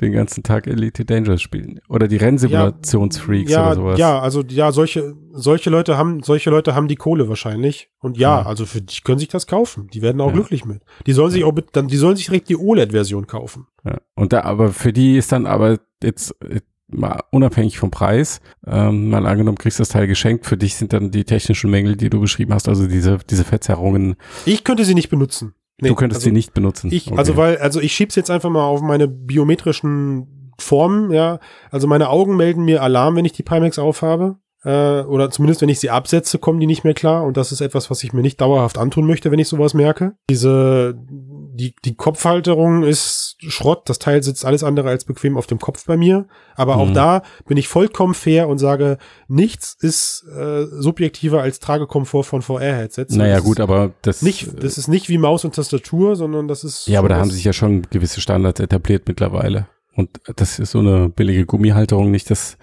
den 0.00 0.12
ganzen 0.12 0.44
Tag 0.44 0.68
Elite 0.68 1.04
Dangerous 1.04 1.42
spielen. 1.42 1.80
Oder 1.88 2.06
die 2.06 2.16
Rennsimulationsfreaks 2.16 3.50
ja, 3.50 3.66
oder 3.66 3.74
sowas. 3.74 3.98
Ja, 3.98 4.20
also 4.20 4.42
ja, 4.48 4.70
solche, 4.70 5.14
solche 5.32 5.70
Leute 5.70 5.98
haben, 5.98 6.22
solche 6.22 6.50
Leute 6.50 6.76
haben 6.76 6.86
die 6.86 6.94
Kohle 6.94 7.28
wahrscheinlich. 7.28 7.90
Und 7.98 8.16
ja, 8.16 8.42
Ja. 8.42 8.46
also 8.46 8.64
für 8.66 8.80
die 8.80 9.00
können 9.02 9.18
sich 9.18 9.26
das 9.28 9.48
kaufen. 9.48 9.88
Die 9.92 10.02
werden 10.02 10.20
auch 10.20 10.28
Ja. 10.28 10.34
glücklich 10.34 10.64
mit. 10.64 10.82
Die 11.06 11.12
sollen 11.12 11.32
sich 11.32 11.42
auch 11.42 11.52
mit, 11.52 11.70
dann, 11.72 11.88
die 11.88 11.96
sollen 11.96 12.14
sich 12.14 12.26
direkt 12.26 12.48
die 12.48 12.56
OLED-Version 12.56 13.26
kaufen. 13.26 13.66
Und 14.14 14.32
da, 14.32 14.42
aber 14.42 14.72
für 14.72 14.92
die 14.92 15.16
ist 15.16 15.32
dann 15.32 15.46
aber 15.46 15.80
jetzt 16.02 16.34
äh, 16.44 16.60
mal 16.88 17.20
unabhängig 17.30 17.78
vom 17.78 17.90
Preis, 17.90 18.40
ähm, 18.66 19.10
mal 19.10 19.26
angenommen, 19.26 19.58
kriegst 19.58 19.80
das 19.80 19.88
Teil 19.88 20.06
geschenkt, 20.06 20.46
für 20.46 20.56
dich 20.56 20.76
sind 20.76 20.92
dann 20.92 21.10
die 21.10 21.24
technischen 21.24 21.70
Mängel, 21.70 21.96
die 21.96 22.10
du 22.10 22.20
beschrieben 22.20 22.54
hast, 22.54 22.68
also 22.68 22.86
diese, 22.86 23.18
diese 23.28 23.44
Verzerrungen, 23.44 24.16
Ich 24.44 24.64
könnte 24.64 24.84
sie 24.84 24.94
nicht 24.94 25.08
benutzen. 25.10 25.54
Nee, 25.80 25.88
du 25.88 25.94
könntest 25.94 26.20
also 26.20 26.26
sie 26.26 26.32
nicht 26.32 26.54
benutzen. 26.54 26.90
Ich, 26.90 27.08
Okay. 27.08 27.18
also 27.18 27.36
weil, 27.36 27.58
also 27.58 27.80
ich 27.80 27.92
schieb's 27.92 28.14
jetzt 28.14 28.30
einfach 28.30 28.48
mal 28.50 28.64
auf 28.64 28.80
meine 28.80 29.08
biometrischen 29.08 30.52
Formen, 30.58 31.12
ja. 31.12 31.38
Also 31.70 31.86
meine 31.86 32.08
Augen 32.08 32.36
melden 32.36 32.64
mir 32.64 32.82
Alarm, 32.82 33.16
wenn 33.16 33.26
ich 33.26 33.32
die 33.32 33.42
Pimax 33.42 33.78
aufhabe. 33.78 34.36
Äh, 34.64 35.02
oder 35.02 35.30
zumindest, 35.30 35.60
wenn 35.60 35.68
ich 35.68 35.78
sie 35.78 35.90
absetze, 35.90 36.38
kommen 36.38 36.60
die 36.60 36.66
nicht 36.66 36.82
mehr 36.82 36.94
klar. 36.94 37.24
Und 37.24 37.36
das 37.36 37.52
ist 37.52 37.60
etwas, 37.60 37.90
was 37.90 38.02
ich 38.02 38.14
mir 38.14 38.22
nicht 38.22 38.40
dauerhaft 38.40 38.78
antun 38.78 39.06
möchte, 39.06 39.30
wenn 39.30 39.38
ich 39.38 39.48
sowas 39.48 39.74
merke. 39.74 40.14
Diese, 40.30 40.98
die, 41.56 41.74
die 41.84 41.94
Kopfhalterung 41.94 42.82
ist 42.84 43.36
Schrott. 43.40 43.88
Das 43.88 43.98
Teil 43.98 44.22
sitzt 44.22 44.44
alles 44.44 44.62
andere 44.62 44.88
als 44.90 45.04
bequem 45.04 45.36
auf 45.36 45.46
dem 45.46 45.58
Kopf 45.58 45.84
bei 45.86 45.96
mir. 45.96 46.26
Aber 46.54 46.76
auch 46.76 46.88
Mhm. 46.88 46.94
da 46.94 47.22
bin 47.46 47.56
ich 47.56 47.68
vollkommen 47.68 48.14
fair 48.14 48.48
und 48.48 48.58
sage, 48.58 48.98
nichts 49.28 49.76
ist 49.80 50.24
äh, 50.36 50.64
subjektiver 50.66 51.42
als 51.42 51.58
Tragekomfort 51.58 52.24
von 52.24 52.42
VR-Headsets. 52.42 53.14
Naja, 53.14 53.40
gut, 53.40 53.58
aber 53.60 53.92
das, 54.02 54.22
Nicht, 54.22 54.62
das 54.62 54.78
ist 54.78 54.88
nicht 54.88 55.08
wie 55.08 55.18
Maus 55.18 55.44
und 55.44 55.54
Tastatur, 55.54 56.16
sondern 56.16 56.46
das 56.48 56.62
ist. 56.64 56.86
ja, 56.88 56.98
aber 56.98 57.08
da 57.08 57.16
haben 57.16 57.30
sich 57.30 57.44
ja 57.44 57.52
schon 57.52 57.82
gewisse 57.90 58.20
Standards 58.20 58.60
etabliert 58.60 59.04
mittlerweile. 59.08 59.66
Und 59.94 60.10
das 60.36 60.58
ist 60.58 60.72
so 60.72 60.80
eine 60.80 61.08
billige 61.08 61.46
Gummihalterung 61.46 62.10
nicht 62.10 62.30
das, 62.30 62.58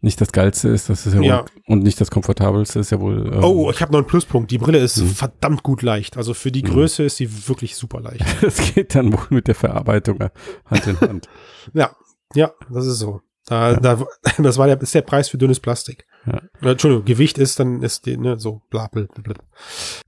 nicht 0.00 0.20
das 0.20 0.32
Geilste 0.32 0.68
ist, 0.68 0.88
das 0.88 1.06
ist 1.06 1.14
ja, 1.14 1.20
Ja. 1.22 1.38
Wohl, 1.40 1.44
und 1.66 1.82
nicht 1.82 2.00
das 2.00 2.10
Komfortabelste 2.10 2.78
ist 2.78 2.90
ja 2.90 3.00
wohl. 3.00 3.30
ähm, 3.32 3.42
Oh, 3.44 3.70
ich 3.70 3.80
habe 3.80 3.92
noch 3.92 3.98
einen 3.98 4.06
Pluspunkt. 4.06 4.50
Die 4.50 4.58
Brille 4.58 4.78
ist 4.78 4.98
Mhm. 4.98 5.08
verdammt 5.08 5.62
gut 5.62 5.82
leicht. 5.82 6.16
Also 6.16 6.34
für 6.34 6.52
die 6.52 6.62
Mhm. 6.62 6.68
Größe 6.68 7.02
ist 7.04 7.16
sie 7.16 7.48
wirklich 7.48 7.74
super 7.76 8.00
leicht. 8.00 8.24
das 8.42 8.74
geht 8.74 8.94
dann 8.94 9.12
wohl 9.12 9.26
mit 9.30 9.48
der 9.48 9.54
Verarbeitung 9.54 10.18
Hand 10.66 10.86
in 10.86 11.00
Hand. 11.00 11.28
ja, 11.74 11.90
ja, 12.34 12.52
das 12.70 12.86
ist 12.86 12.98
so. 12.98 13.20
Da, 13.46 13.74
da, 13.76 14.04
das 14.38 14.58
war 14.58 14.66
der, 14.66 14.80
ist 14.80 14.94
der 14.94 15.02
Preis 15.02 15.28
für 15.30 15.38
dünnes 15.38 15.58
Plastik. 15.60 16.06
Ja. 16.26 16.40
Äh, 16.62 16.70
Entschuldigung, 16.72 17.04
Gewicht 17.06 17.38
ist 17.38 17.58
dann 17.58 17.82
ist 17.82 18.06
die, 18.06 18.16
ne, 18.18 18.38
so 18.38 18.60
bla, 18.70 18.88
bla, 18.88 19.06
bla. 19.22 19.34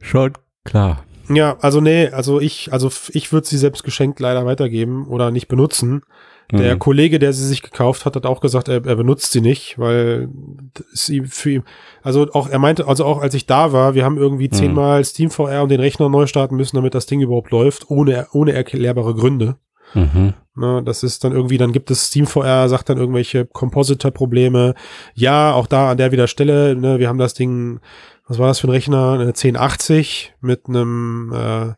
Schon 0.00 0.32
klar. 0.64 1.04
Ja, 1.28 1.56
also 1.60 1.80
nee, 1.80 2.08
also 2.08 2.40
ich, 2.40 2.72
also 2.72 2.90
ich 3.10 3.32
würde 3.32 3.46
sie 3.46 3.56
selbst 3.56 3.84
geschenkt 3.84 4.18
leider 4.20 4.44
weitergeben 4.46 5.06
oder 5.06 5.30
nicht 5.30 5.46
benutzen. 5.48 6.02
Der 6.52 6.74
Mhm. 6.74 6.78
Kollege, 6.78 7.18
der 7.18 7.32
sie 7.32 7.46
sich 7.46 7.62
gekauft 7.62 8.04
hat, 8.04 8.16
hat 8.16 8.26
auch 8.26 8.40
gesagt, 8.40 8.68
er, 8.68 8.84
er 8.84 8.96
benutzt 8.96 9.32
sie 9.32 9.40
nicht, 9.40 9.78
weil 9.78 10.28
sie 10.92 11.22
für 11.22 11.50
ihn, 11.50 11.62
also 12.02 12.28
auch, 12.32 12.48
er 12.48 12.58
meinte, 12.58 12.86
also 12.88 13.04
auch 13.04 13.20
als 13.20 13.34
ich 13.34 13.46
da 13.46 13.72
war, 13.72 13.94
wir 13.94 14.04
haben 14.04 14.16
irgendwie 14.18 14.48
Mhm. 14.48 14.52
zehnmal 14.52 15.04
Steam 15.04 15.30
VR 15.30 15.62
und 15.62 15.68
den 15.70 15.80
Rechner 15.80 16.08
neu 16.08 16.26
starten 16.26 16.56
müssen, 16.56 16.76
damit 16.76 16.94
das 16.94 17.06
Ding 17.06 17.20
überhaupt 17.20 17.50
läuft, 17.50 17.90
ohne, 17.90 18.26
ohne 18.32 18.52
erklärbare 18.52 19.14
Gründe. 19.14 19.56
Mhm. 19.94 20.34
Ne, 20.56 20.82
das 20.84 21.02
ist 21.02 21.24
dann 21.24 21.32
irgendwie, 21.32 21.58
dann 21.58 21.72
gibt 21.72 21.90
es 21.90 22.06
Steam 22.08 22.26
VR, 22.26 22.68
sagt 22.68 22.88
dann 22.88 22.98
irgendwelche 22.98 23.46
Compositor-Probleme. 23.46 24.74
Ja, 25.14 25.52
auch 25.54 25.66
da 25.66 25.90
an 25.90 25.96
der 25.96 26.12
wieder 26.12 26.26
Stelle, 26.26 26.74
ne, 26.76 26.98
wir 26.98 27.08
haben 27.08 27.18
das 27.18 27.34
Ding, 27.34 27.80
was 28.26 28.38
war 28.38 28.48
das 28.48 28.60
für 28.60 28.66
ein 28.68 28.70
Rechner? 28.70 29.12
Eine 29.12 29.32
1080 29.32 30.34
mit 30.40 30.68
einem, 30.68 31.32
äh, 31.34 31.72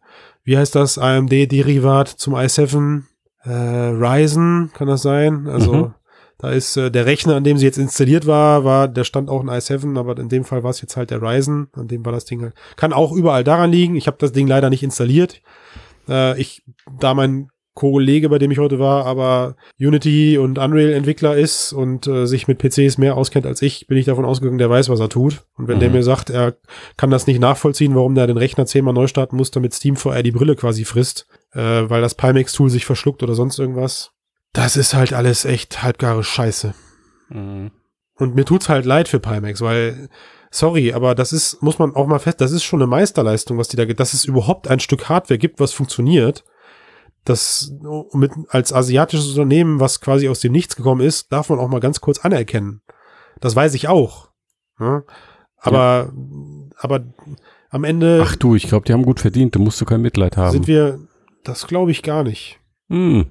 wie 0.44 0.56
heißt 0.58 0.74
das, 0.74 0.98
AMD-Derivat 0.98 2.08
zum 2.08 2.34
i7, 2.34 3.02
äh, 3.44 3.50
Ryzen, 3.50 4.70
kann 4.74 4.88
das 4.88 5.02
sein? 5.02 5.46
Also, 5.48 5.72
Mhm. 5.74 5.94
da 6.38 6.50
ist 6.50 6.76
äh, 6.76 6.90
der 6.90 7.06
Rechner, 7.06 7.36
an 7.36 7.44
dem 7.44 7.56
sie 7.56 7.66
jetzt 7.66 7.78
installiert 7.78 8.26
war, 8.26 8.64
war, 8.64 8.88
der 8.88 9.04
stand 9.04 9.28
auch 9.30 9.42
ein 9.42 9.50
i7, 9.50 9.98
aber 9.98 10.18
in 10.18 10.28
dem 10.28 10.44
Fall 10.44 10.62
war 10.62 10.70
es 10.70 10.80
jetzt 10.80 10.96
halt 10.96 11.10
der 11.10 11.22
Ryzen, 11.22 11.68
an 11.74 11.88
dem 11.88 12.04
war 12.04 12.12
das 12.12 12.24
Ding 12.24 12.42
halt. 12.42 12.54
Kann 12.76 12.92
auch 12.92 13.12
überall 13.12 13.44
daran 13.44 13.70
liegen. 13.70 13.94
Ich 13.96 14.06
habe 14.06 14.16
das 14.20 14.32
Ding 14.32 14.46
leider 14.46 14.70
nicht 14.70 14.82
installiert. 14.82 15.40
Äh, 16.08 16.40
ich, 16.40 16.62
da 16.98 17.14
mein 17.14 17.48
Kollege, 17.74 18.28
bei 18.28 18.38
dem 18.38 18.50
ich 18.50 18.58
heute 18.58 18.78
war, 18.78 19.06
aber 19.06 19.56
Unity 19.80 20.36
und 20.36 20.58
Unreal 20.58 20.92
Entwickler 20.92 21.36
ist 21.38 21.72
und 21.72 22.06
äh, 22.06 22.26
sich 22.26 22.46
mit 22.46 22.58
PCs 22.58 22.98
mehr 22.98 23.16
auskennt 23.16 23.46
als 23.46 23.62
ich, 23.62 23.86
bin 23.86 23.96
ich 23.96 24.04
davon 24.04 24.26
ausgegangen, 24.26 24.58
der 24.58 24.68
weiß, 24.68 24.90
was 24.90 25.00
er 25.00 25.08
tut. 25.08 25.44
Und 25.56 25.68
wenn 25.68 25.80
der 25.80 25.88
Mhm. 25.88 25.94
mir 25.96 26.02
sagt, 26.02 26.28
er 26.28 26.54
kann 26.98 27.10
das 27.10 27.26
nicht 27.26 27.40
nachvollziehen, 27.40 27.94
warum 27.94 28.14
der 28.14 28.26
den 28.26 28.36
Rechner 28.36 28.66
zehnmal 28.66 28.92
neu 28.92 29.06
starten 29.06 29.36
muss, 29.36 29.52
damit 29.52 29.72
Steam 29.72 29.96
VR 29.96 30.22
die 30.22 30.32
Brille 30.32 30.54
quasi 30.54 30.84
frisst, 30.84 31.26
äh, 31.54 31.88
weil 31.88 32.00
das 32.00 32.14
Pimax-Tool 32.14 32.70
sich 32.70 32.84
verschluckt 32.84 33.22
oder 33.22 33.34
sonst 33.34 33.58
irgendwas. 33.58 34.10
Das 34.52 34.76
ist 34.76 34.94
halt 34.94 35.12
alles 35.12 35.44
echt 35.44 35.82
halbgare 35.82 36.24
Scheiße. 36.24 36.74
Mhm. 37.30 37.70
Und 38.16 38.34
mir 38.34 38.44
tut's 38.44 38.68
halt 38.68 38.84
leid 38.84 39.08
für 39.08 39.20
Pimax, 39.20 39.60
weil 39.62 40.08
sorry, 40.50 40.92
aber 40.92 41.14
das 41.14 41.32
ist, 41.32 41.62
muss 41.62 41.78
man 41.78 41.94
auch 41.94 42.06
mal 42.06 42.18
fest, 42.18 42.40
das 42.40 42.52
ist 42.52 42.62
schon 42.62 42.80
eine 42.80 42.86
Meisterleistung, 42.86 43.58
was 43.58 43.68
die 43.68 43.76
da, 43.76 43.86
dass 43.86 44.14
es 44.14 44.24
überhaupt 44.24 44.68
ein 44.68 44.80
Stück 44.80 45.08
Hardware 45.08 45.38
gibt, 45.38 45.60
was 45.60 45.72
funktioniert. 45.72 46.44
Das 47.24 47.72
mit, 48.12 48.32
als 48.48 48.72
asiatisches 48.72 49.28
Unternehmen, 49.28 49.80
was 49.80 50.00
quasi 50.00 50.28
aus 50.28 50.40
dem 50.40 50.52
Nichts 50.52 50.76
gekommen 50.76 51.00
ist, 51.00 51.32
darf 51.32 51.48
man 51.48 51.58
auch 51.58 51.68
mal 51.68 51.80
ganz 51.80 52.00
kurz 52.00 52.18
anerkennen. 52.18 52.82
Das 53.40 53.56
weiß 53.56 53.74
ich 53.74 53.88
auch. 53.88 54.30
Ja? 54.78 55.02
Aber, 55.56 56.12
aber 56.76 57.04
am 57.70 57.84
Ende 57.84 58.22
Ach 58.26 58.36
du, 58.36 58.56
ich 58.56 58.66
glaube, 58.66 58.84
die 58.84 58.92
haben 58.92 59.04
gut 59.04 59.20
verdient, 59.20 59.54
da 59.54 59.60
musst 59.60 59.80
du 59.80 59.84
kein 59.84 60.02
Mitleid 60.02 60.36
haben. 60.36 60.50
sind 60.50 60.66
wir, 60.66 60.98
das 61.44 61.66
glaube 61.66 61.90
ich 61.90 62.02
gar 62.02 62.22
nicht. 62.22 62.60
Hm. 62.88 63.30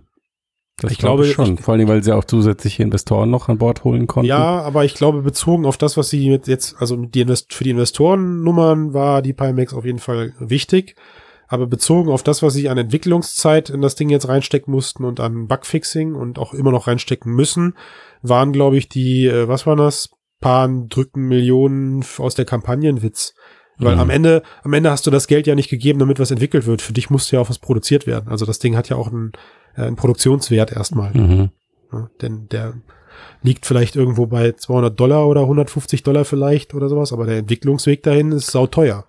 Das 0.77 0.91
Ich 0.91 0.97
glaube 0.97 1.27
ich 1.27 1.33
schon. 1.33 1.57
Vor 1.57 1.75
allem, 1.75 1.87
weil 1.87 2.03
sie 2.03 2.11
auch 2.11 2.23
zusätzliche 2.23 2.81
Investoren 2.81 3.29
noch 3.29 3.49
an 3.49 3.59
Bord 3.59 3.83
holen 3.83 4.07
konnten. 4.07 4.27
Ja, 4.27 4.61
aber 4.61 4.83
ich 4.83 4.95
glaube, 4.95 5.21
bezogen 5.21 5.65
auf 5.65 5.77
das, 5.77 5.95
was 5.95 6.09
sie 6.09 6.29
mit 6.29 6.47
jetzt, 6.47 6.75
also 6.79 6.95
die 6.95 7.21
Invest 7.21 7.53
für 7.53 7.63
die 7.63 7.69
Investorennummern 7.69 8.93
war 8.93 9.21
die 9.21 9.33
Pimax 9.33 9.73
auf 9.73 9.85
jeden 9.85 9.99
Fall 9.99 10.33
wichtig. 10.39 10.95
Aber 11.47 11.67
bezogen 11.67 12.09
auf 12.09 12.23
das, 12.23 12.41
was 12.41 12.53
sie 12.53 12.69
an 12.69 12.77
Entwicklungszeit 12.77 13.69
in 13.69 13.81
das 13.81 13.95
Ding 13.95 14.09
jetzt 14.09 14.27
reinstecken 14.27 14.73
mussten 14.73 15.03
und 15.03 15.19
an 15.19 15.47
Bugfixing 15.47 16.15
und 16.15 16.39
auch 16.39 16.53
immer 16.53 16.71
noch 16.71 16.87
reinstecken 16.87 17.31
müssen, 17.31 17.75
waren, 18.21 18.53
glaube 18.53 18.77
ich, 18.77 18.87
die, 18.87 19.27
äh, 19.27 19.47
was 19.47 19.67
waren 19.67 19.77
das? 19.77 20.09
Paar 20.39 20.67
drücken 20.67 21.27
Millionen 21.27 22.03
aus 22.17 22.33
der 22.33 22.45
Kampagnenwitz. 22.45 23.35
Weil 23.81 23.95
Mhm. 23.95 24.01
am 24.01 24.09
Ende, 24.09 24.43
am 24.63 24.73
Ende 24.73 24.91
hast 24.91 25.05
du 25.07 25.11
das 25.11 25.27
Geld 25.27 25.47
ja 25.47 25.55
nicht 25.55 25.69
gegeben, 25.69 25.99
damit 25.99 26.19
was 26.19 26.31
entwickelt 26.31 26.65
wird. 26.65 26.81
Für 26.81 26.93
dich 26.93 27.09
musste 27.09 27.35
ja 27.35 27.41
auch 27.41 27.49
was 27.49 27.59
produziert 27.59 28.07
werden. 28.07 28.29
Also 28.29 28.45
das 28.45 28.59
Ding 28.59 28.75
hat 28.77 28.89
ja 28.89 28.95
auch 28.95 29.07
einen, 29.07 29.31
äh, 29.75 29.81
einen 29.83 29.95
Produktionswert 29.95 30.71
erstmal. 30.71 31.11
Mhm. 31.13 31.49
Ja, 31.91 32.09
denn 32.21 32.47
der 32.49 32.73
liegt 33.43 33.65
vielleicht 33.65 33.95
irgendwo 33.95 34.25
bei 34.27 34.51
200 34.53 34.97
Dollar 34.99 35.27
oder 35.27 35.45
150 35.47 36.03
Dollar 36.03 36.25
vielleicht 36.25 36.73
oder 36.73 36.87
sowas, 36.89 37.11
aber 37.11 37.25
der 37.25 37.37
Entwicklungsweg 37.37 38.03
dahin 38.03 38.31
ist 38.31 38.47
sauteuer. 38.51 39.05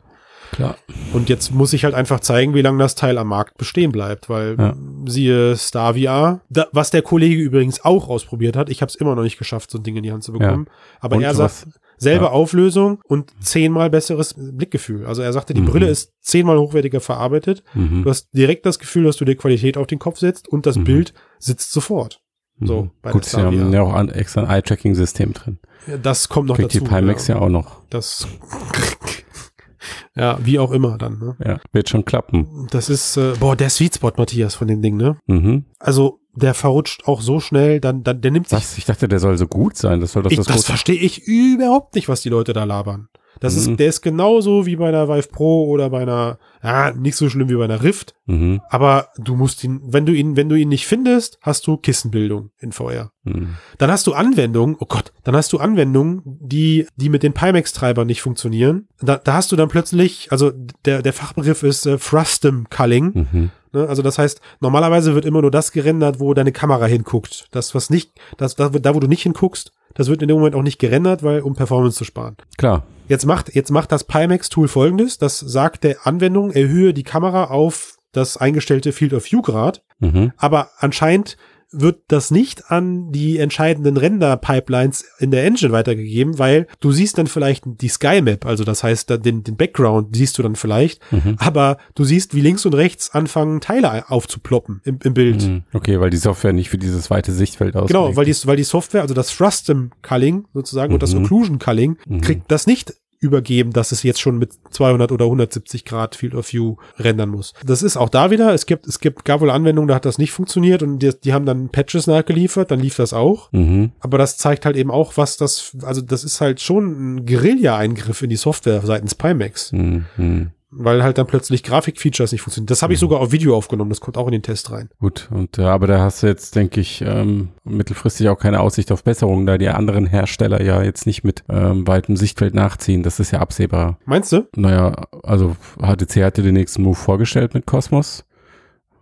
Klar. 0.53 0.77
Und 1.15 1.31
jetzt 1.31 1.51
muss 1.55 1.73
ich 1.73 1.85
halt 1.85 1.95
einfach 1.95 2.21
zeigen, 2.21 2.53
wie 2.55 2.61
lange 2.61 2.79
das 2.79 2.95
Teil 2.95 3.17
am 3.17 3.29
Markt 3.29 3.57
bestehen 3.57 3.91
bleibt, 3.91 4.29
weil 4.29 4.57
Ja. 4.59 4.75
siehe 5.07 5.57
Star 5.57 5.95
VR, 5.95 6.41
da, 6.51 6.67
was 6.73 6.91
der 6.91 7.01
Kollege 7.01 7.41
übrigens 7.41 7.83
auch 7.85 8.09
ausprobiert 8.09 8.55
hat, 8.57 8.69
ich 8.69 8.83
habe 8.83 8.91
es 8.91 8.95
immer 8.97 9.15
noch 9.15 9.23
nicht 9.23 9.39
geschafft, 9.39 9.71
so 9.71 9.79
ein 9.79 9.83
Ding 9.83 9.97
in 9.97 10.03
die 10.03 10.13
Hand 10.13 10.25
zu 10.25 10.33
bekommen, 10.33 10.67
aber 11.01 11.17
Und 11.17 11.23
er 11.23 11.39
was- 11.39 11.61
sagt, 11.63 11.79
selbe 12.03 12.25
ja. 12.27 12.31
Auflösung 12.33 13.01
und 13.07 13.31
zehnmal 13.41 13.89
besseres 13.91 14.35
Blickgefühl. 14.37 15.07
Also 15.07 15.23
er 15.23 15.33
sagte, 15.33 15.55
die 15.55 15.61
Mhm. 15.63 15.67
Brille 15.67 15.89
ist 15.89 16.13
zehnmal 16.21 16.59
hochwertiger 16.59 17.01
verarbeitet, 17.01 17.63
Mhm. 17.75 18.03
du 18.03 18.11
hast 18.11 18.29
direkt 18.35 18.67
das 18.67 18.79
Gefühl, 18.79 19.05
dass 19.05 19.17
du 19.17 19.25
dir 19.25 19.37
Qualität 19.37 19.77
auf 19.77 19.87
den 19.87 19.99
Kopf 19.99 20.19
setzt 20.19 20.49
und 20.49 20.67
das 20.67 20.77
Mhm. 20.77 20.85
Bild 20.85 21.15
sitzt 21.39 21.73
sofort. 21.73 22.21
So, 22.61 22.83
Mhm. 22.83 22.91
bei 23.03 23.11
Gut, 23.13 23.25
sie 23.25 23.41
haben 23.41 23.73
ja 23.73 23.83
auch 23.83 23.95
an, 23.95 24.09
extra 24.09 24.43
ein 24.43 24.51
Eye-Tracking-System 24.51 25.33
drin. 25.33 25.59
Ja, 25.87 25.97
Das 25.97 26.29
kommt 26.29 26.49
noch 26.49 26.57
Kriegt 26.57 26.75
die 26.75 26.79
dazu. 26.81 26.91
Pimax 26.95 27.27
ja. 27.29 27.39
auch 27.41 27.49
noch. 27.49 27.83
Das, 27.91 28.27
ja, 30.17 30.39
wie 30.45 30.59
auch 30.59 30.71
immer 30.73 30.99
dann. 30.99 31.19
Ne? 31.19 31.37
Ja, 31.45 31.61
wird 31.73 31.89
schon 31.89 32.05
klappen. 32.05 32.67
Das 32.71 32.89
ist, 32.89 33.17
äh, 33.17 33.33
boah, 33.39 33.57
der 33.57 33.71
Sweet 33.71 33.97
Spot, 33.97 34.13
Matthias, 34.17 34.55
von 34.55 34.69
dem 34.69 34.83
Ding, 34.83 34.97
ne? 34.97 35.17
Mhm. 35.27 35.65
Also, 35.79 36.21
der 36.35 36.55
verrutscht 36.55 37.07
auch 37.07 37.21
so 37.21 37.41
schnell, 37.41 37.81
dann, 37.81 38.03
dann 38.05 38.21
der 38.21 38.31
nimmt 38.31 38.49
sich. 38.49 38.59
Was? 38.59 38.79
Ich 38.79 38.85
dachte, 38.87 39.09
der 39.09 39.19
soll 39.19 39.37
so 39.39 39.47
gut 39.47 39.77
sein. 39.77 40.01
Das 40.01 40.13
soll 40.13 40.23
doch 40.23 40.31
ich, 40.31 40.37
das, 40.39 40.47
das 40.47 40.65
verstehe 40.65 40.97
ich 40.97 41.27
überhaupt 41.27 41.95
nicht, 41.95 42.09
was 42.09 42.23
die 42.23 42.29
Leute 42.31 42.53
da 42.53 42.65
labern. 42.65 43.09
Das 43.41 43.55
Mhm. 43.55 43.73
ist, 43.73 43.81
der 43.81 43.89
ist 43.89 44.03
genauso 44.03 44.67
wie 44.67 44.77
bei 44.77 44.89
einer 44.89 45.09
Vive 45.09 45.29
Pro 45.29 45.67
oder 45.69 45.91
bei 45.91 46.03
einer, 46.03 46.39
ja, 46.63 46.93
nicht 46.93 47.17
so 47.17 47.29
schlimm 47.29 47.49
wie 47.49 47.57
bei 47.57 47.65
einer 47.65 47.83
Rift, 47.83 48.15
Mhm. 48.27 48.61
aber 48.69 49.09
du 49.19 49.35
musst 49.35 49.65
ihn, 49.65 49.81
wenn 49.85 50.07
du 50.07 50.13
ihn, 50.13 50.37
wenn 50.37 50.49
du 50.49 50.55
ihn 50.55 50.69
nicht 50.69 50.87
findest, 50.87 51.39
hast 51.41 51.67
du 51.67 51.77
Kissenbildung 51.77 52.51
in 52.61 52.73
VR. 52.73 53.11
Mhm. 53.25 53.57
Dann 53.79 53.91
hast 53.91 54.07
du 54.07 54.13
Anwendungen, 54.13 54.77
oh 54.79 54.87
Gott, 54.87 55.13
dann 55.25 55.35
hast 55.35 55.53
du 55.53 55.59
Anwendungen, 55.59 56.23
die, 56.25 56.87
die 56.97 57.09
mit 57.09 57.23
den 57.25 57.33
Pimax-Treibern 57.33 58.07
nicht 58.07 58.23
funktionieren. 58.23 58.87
Da, 59.01 59.17
da 59.17 59.33
hast 59.33 59.51
du 59.51 59.57
dann 59.57 59.69
plötzlich, 59.69 60.31
also 60.31 60.53
der, 60.85 61.03
der 61.03 61.13
Fachbegriff 61.13 61.63
ist 61.63 61.87
äh, 61.87 61.99
Frustum 61.99 62.69
Culling. 62.71 63.51
Ne? 63.73 63.89
Also 63.89 64.03
das 64.03 64.19
heißt, 64.19 64.41
normalerweise 64.61 65.15
wird 65.15 65.25
immer 65.25 65.43
nur 65.43 65.51
das 65.51 65.73
gerendert, 65.73 66.21
wo 66.21 66.35
deine 66.35 66.53
Kamera 66.53 66.87
hinguckt. 66.87 67.47
Das, 67.51 67.75
was 67.75 67.91
nicht, 67.91 68.13
das, 68.37 68.57
da, 68.57 68.69
da 68.69 68.95
wo 68.95 69.01
du 69.01 69.07
nicht 69.07 69.23
hinguckst, 69.23 69.73
das 69.95 70.09
wird 70.09 70.23
in 70.23 70.29
dem 70.29 70.39
Moment 70.39 70.55
auch 70.55 70.63
nicht 70.63 70.79
gerendert, 70.79 71.23
weil, 71.23 71.41
um 71.41 71.55
Performance 71.55 71.99
zu 71.99 72.05
sparen. 72.05 72.37
Klar. 72.57 72.85
Jetzt 73.09 73.27
macht, 73.27 73.55
jetzt 73.55 73.71
macht 73.71 73.93
das 73.93 74.05
Pimax-Tool 74.05 74.69
folgendes. 74.69 75.19
Das 75.19 75.39
sagt 75.39 75.85
der 75.85 76.07
Anwendung, 76.07 76.51
erhöhe 76.51 76.95
die 76.95 77.03
Kamera 77.03 77.45
auf 77.45 77.99
das 78.13 78.37
eingestellte 78.37 78.93
Field 78.93 79.13
of 79.13 79.31
View 79.31 79.43
Grad. 79.43 79.83
Mhm. 79.99 80.33
Aber 80.37 80.71
anscheinend 80.79 81.37
wird 81.73 82.01
das 82.09 82.31
nicht 82.31 82.71
an 82.71 83.13
die 83.13 83.39
entscheidenden 83.39 83.97
Render-Pipelines 83.97 85.05
in 85.19 85.31
der 85.31 85.45
Engine 85.45 85.73
weitergegeben, 85.73 86.39
weil 86.39 86.67
du 86.81 86.93
siehst 86.93 87.19
dann 87.19 87.27
vielleicht 87.27 87.65
die 87.67 87.89
Sky 87.89 88.21
Map, 88.23 88.45
also 88.47 88.65
das 88.65 88.83
heißt, 88.83 89.11
den, 89.25 89.43
den 89.45 89.57
Background 89.57 90.15
siehst 90.17 90.39
du 90.39 90.43
dann 90.43 90.57
vielleicht, 90.57 91.01
Mhm. 91.13 91.37
aber 91.39 91.79
du 91.95 92.05
siehst, 92.05 92.35
wie 92.35 92.41
links 92.41 92.65
und 92.67 92.75
rechts 92.75 93.11
anfangen 93.11 93.61
Teile 93.61 94.11
aufzuploppen 94.11 94.81
im, 94.85 94.99
im 95.03 95.15
Bild. 95.15 95.43
Mhm. 95.43 95.63
Okay, 95.73 96.01
weil 96.01 96.11
die 96.11 96.17
Software 96.17 96.53
nicht 96.53 96.71
für 96.71 96.79
dieses 96.79 97.11
weite 97.11 97.33
Sichtfeld 97.33 97.75
ausgelegt 97.77 97.89
Genau, 97.93 98.17
weil 98.17 98.25
die, 98.25 98.35
weil 98.45 98.57
die 98.57 98.65
Software, 98.65 99.03
also 99.03 99.15
das 99.15 99.31
Frustum 99.31 99.91
Culling 100.03 100.47
sozusagen 100.55 100.93
und 100.95 101.03
das 101.03 101.15
Mhm. 101.15 101.25
Occlusion 101.25 101.59
Culling, 101.59 101.97
Mhm. 102.07 102.21
kriegt 102.21 102.51
das 102.51 102.67
nicht 102.67 102.95
übergeben, 103.23 103.73
dass 103.73 103.93
es 103.93 104.03
jetzt 104.03 104.21
schon 104.21 104.37
mit 104.39 104.53
200 104.71 105.13
oder 105.13 105.27
170 105.27 105.85
Grad 105.85 106.17
Field 106.17 106.35
of 106.35 106.53
View 106.53 106.77
rendern 106.99 107.31
muss. 107.31 107.55
Das 107.65 107.83
ist 107.83 107.97
auch 107.97 108.09
da 108.09 108.31
wieder, 108.31 108.53
es 108.53 108.67
gibt, 108.67 108.87
es 108.87 108.99
gibt, 108.99 109.25
gab 109.25 109.41
wohl 109.41 109.51
Anwendungen, 109.51 109.89
da 109.89 109.95
hat 109.95 110.05
das 110.05 110.19
nicht 110.19 110.33
funktioniert 110.33 110.83
und 110.83 110.99
die, 110.99 111.13
die 111.23 111.33
haben 111.33 111.47
dann 111.47 111.69
Patches 111.69 112.07
nachgeliefert, 112.07 112.71
dann 112.71 112.81
lief 112.81 112.97
das 112.97 113.13
auch. 113.13 113.51
Mhm. 113.53 113.93
Aber 114.01 114.19
das 114.19 114.37
zeigt 114.37 114.67
halt 114.67 114.77
eben 114.77 114.91
auch, 114.91 115.17
was 115.17 115.37
das, 115.37 115.77
also 115.83 116.01
das 116.01 116.25
ist 116.25 116.41
halt 116.41 116.61
schon 116.61 117.17
ein 117.17 117.27
Guerilla-Eingriff 117.27 118.23
in 118.23 118.31
die 118.31 118.37
Software 118.37 118.83
seitens 118.85 119.15
Pimax, 119.15 119.73
Mhm. 119.73 120.51
Mhm. 120.73 120.85
weil 120.85 121.03
halt 121.03 121.19
dann 121.19 121.27
plötzlich 121.27 121.63
Grafikfeatures 121.63 122.33
nicht 122.33 122.41
funktionieren. 122.43 122.67
Das 122.67 122.83
habe 122.83 122.93
ich 122.93 122.99
sogar 122.99 123.21
auf 123.21 123.33
Video 123.33 123.57
aufgenommen, 123.57 123.91
das 123.91 124.01
kommt 124.01 124.17
auch 124.17 124.27
in 124.27 124.33
den 124.33 124.43
Test 124.43 124.71
rein. 124.71 124.89
Gut, 124.99 125.29
und 125.31 125.59
äh, 125.59 125.63
aber 125.63 125.87
da 125.87 126.01
hast 126.01 126.23
du 126.23 126.27
jetzt, 126.27 126.57
denke 126.57 126.81
ich, 126.81 127.03
ähm, 127.03 127.49
mittelfristig 127.65 128.29
auch 128.29 128.39
keine 128.39 128.61
Aussicht 128.61 128.91
auf 128.91 129.05
Besserung, 129.05 129.47
da 129.47 129.59
die 129.59 129.69
anderen 129.69 130.07
Hersteller 130.07 130.63
ja 130.63 130.83
jetzt 130.83 131.07
nicht 131.07 131.25
mit 131.25 131.45
ähm, 131.49 131.87
weitem 131.87 132.17
Sichtfeld 132.17 132.55
nachziehen. 132.55 133.03
Das 133.03 133.21
ist 133.21 133.31
ja 133.31 133.41
absehbar. 133.41 133.99
Meinst 134.05 134.33
du? 134.33 134.49
Naja, 134.57 135.07
also 135.23 135.57
HTC 135.81 136.25
hatte 136.25 136.43
den 136.43 136.55
nächsten 136.55 136.83
Move 136.83 136.97
vorgestellt 136.97 137.55
mit 137.55 137.67
Cosmos. 137.67 138.25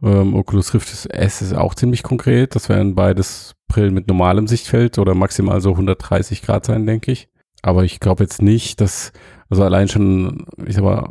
Ähm, 0.02 0.34
Oculus 0.34 0.74
Rift 0.74 1.08
S 1.10 1.42
ist 1.42 1.54
auch 1.54 1.74
ziemlich 1.74 2.02
konkret. 2.02 2.54
Das 2.54 2.68
wären 2.68 2.94
beides 2.94 3.54
Brillen 3.68 3.94
mit 3.94 4.08
normalem 4.08 4.46
Sichtfeld 4.46 4.98
oder 4.98 5.14
maximal 5.14 5.60
so 5.60 5.70
130 5.72 6.42
Grad 6.42 6.64
sein, 6.66 6.86
denke 6.86 7.12
ich. 7.12 7.28
Aber 7.62 7.84
ich 7.84 8.00
glaube 8.00 8.24
jetzt 8.24 8.40
nicht, 8.40 8.80
dass, 8.80 9.12
also 9.50 9.62
allein 9.62 9.88
schon, 9.88 10.46
ich 10.66 10.74
sag 10.74 10.84
mal, 10.84 11.10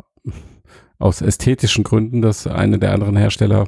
aus 1.00 1.20
ästhetischen 1.22 1.82
Gründen, 1.82 2.22
dass 2.22 2.46
eine 2.46 2.78
der 2.78 2.92
anderen 2.92 3.16
Hersteller 3.16 3.64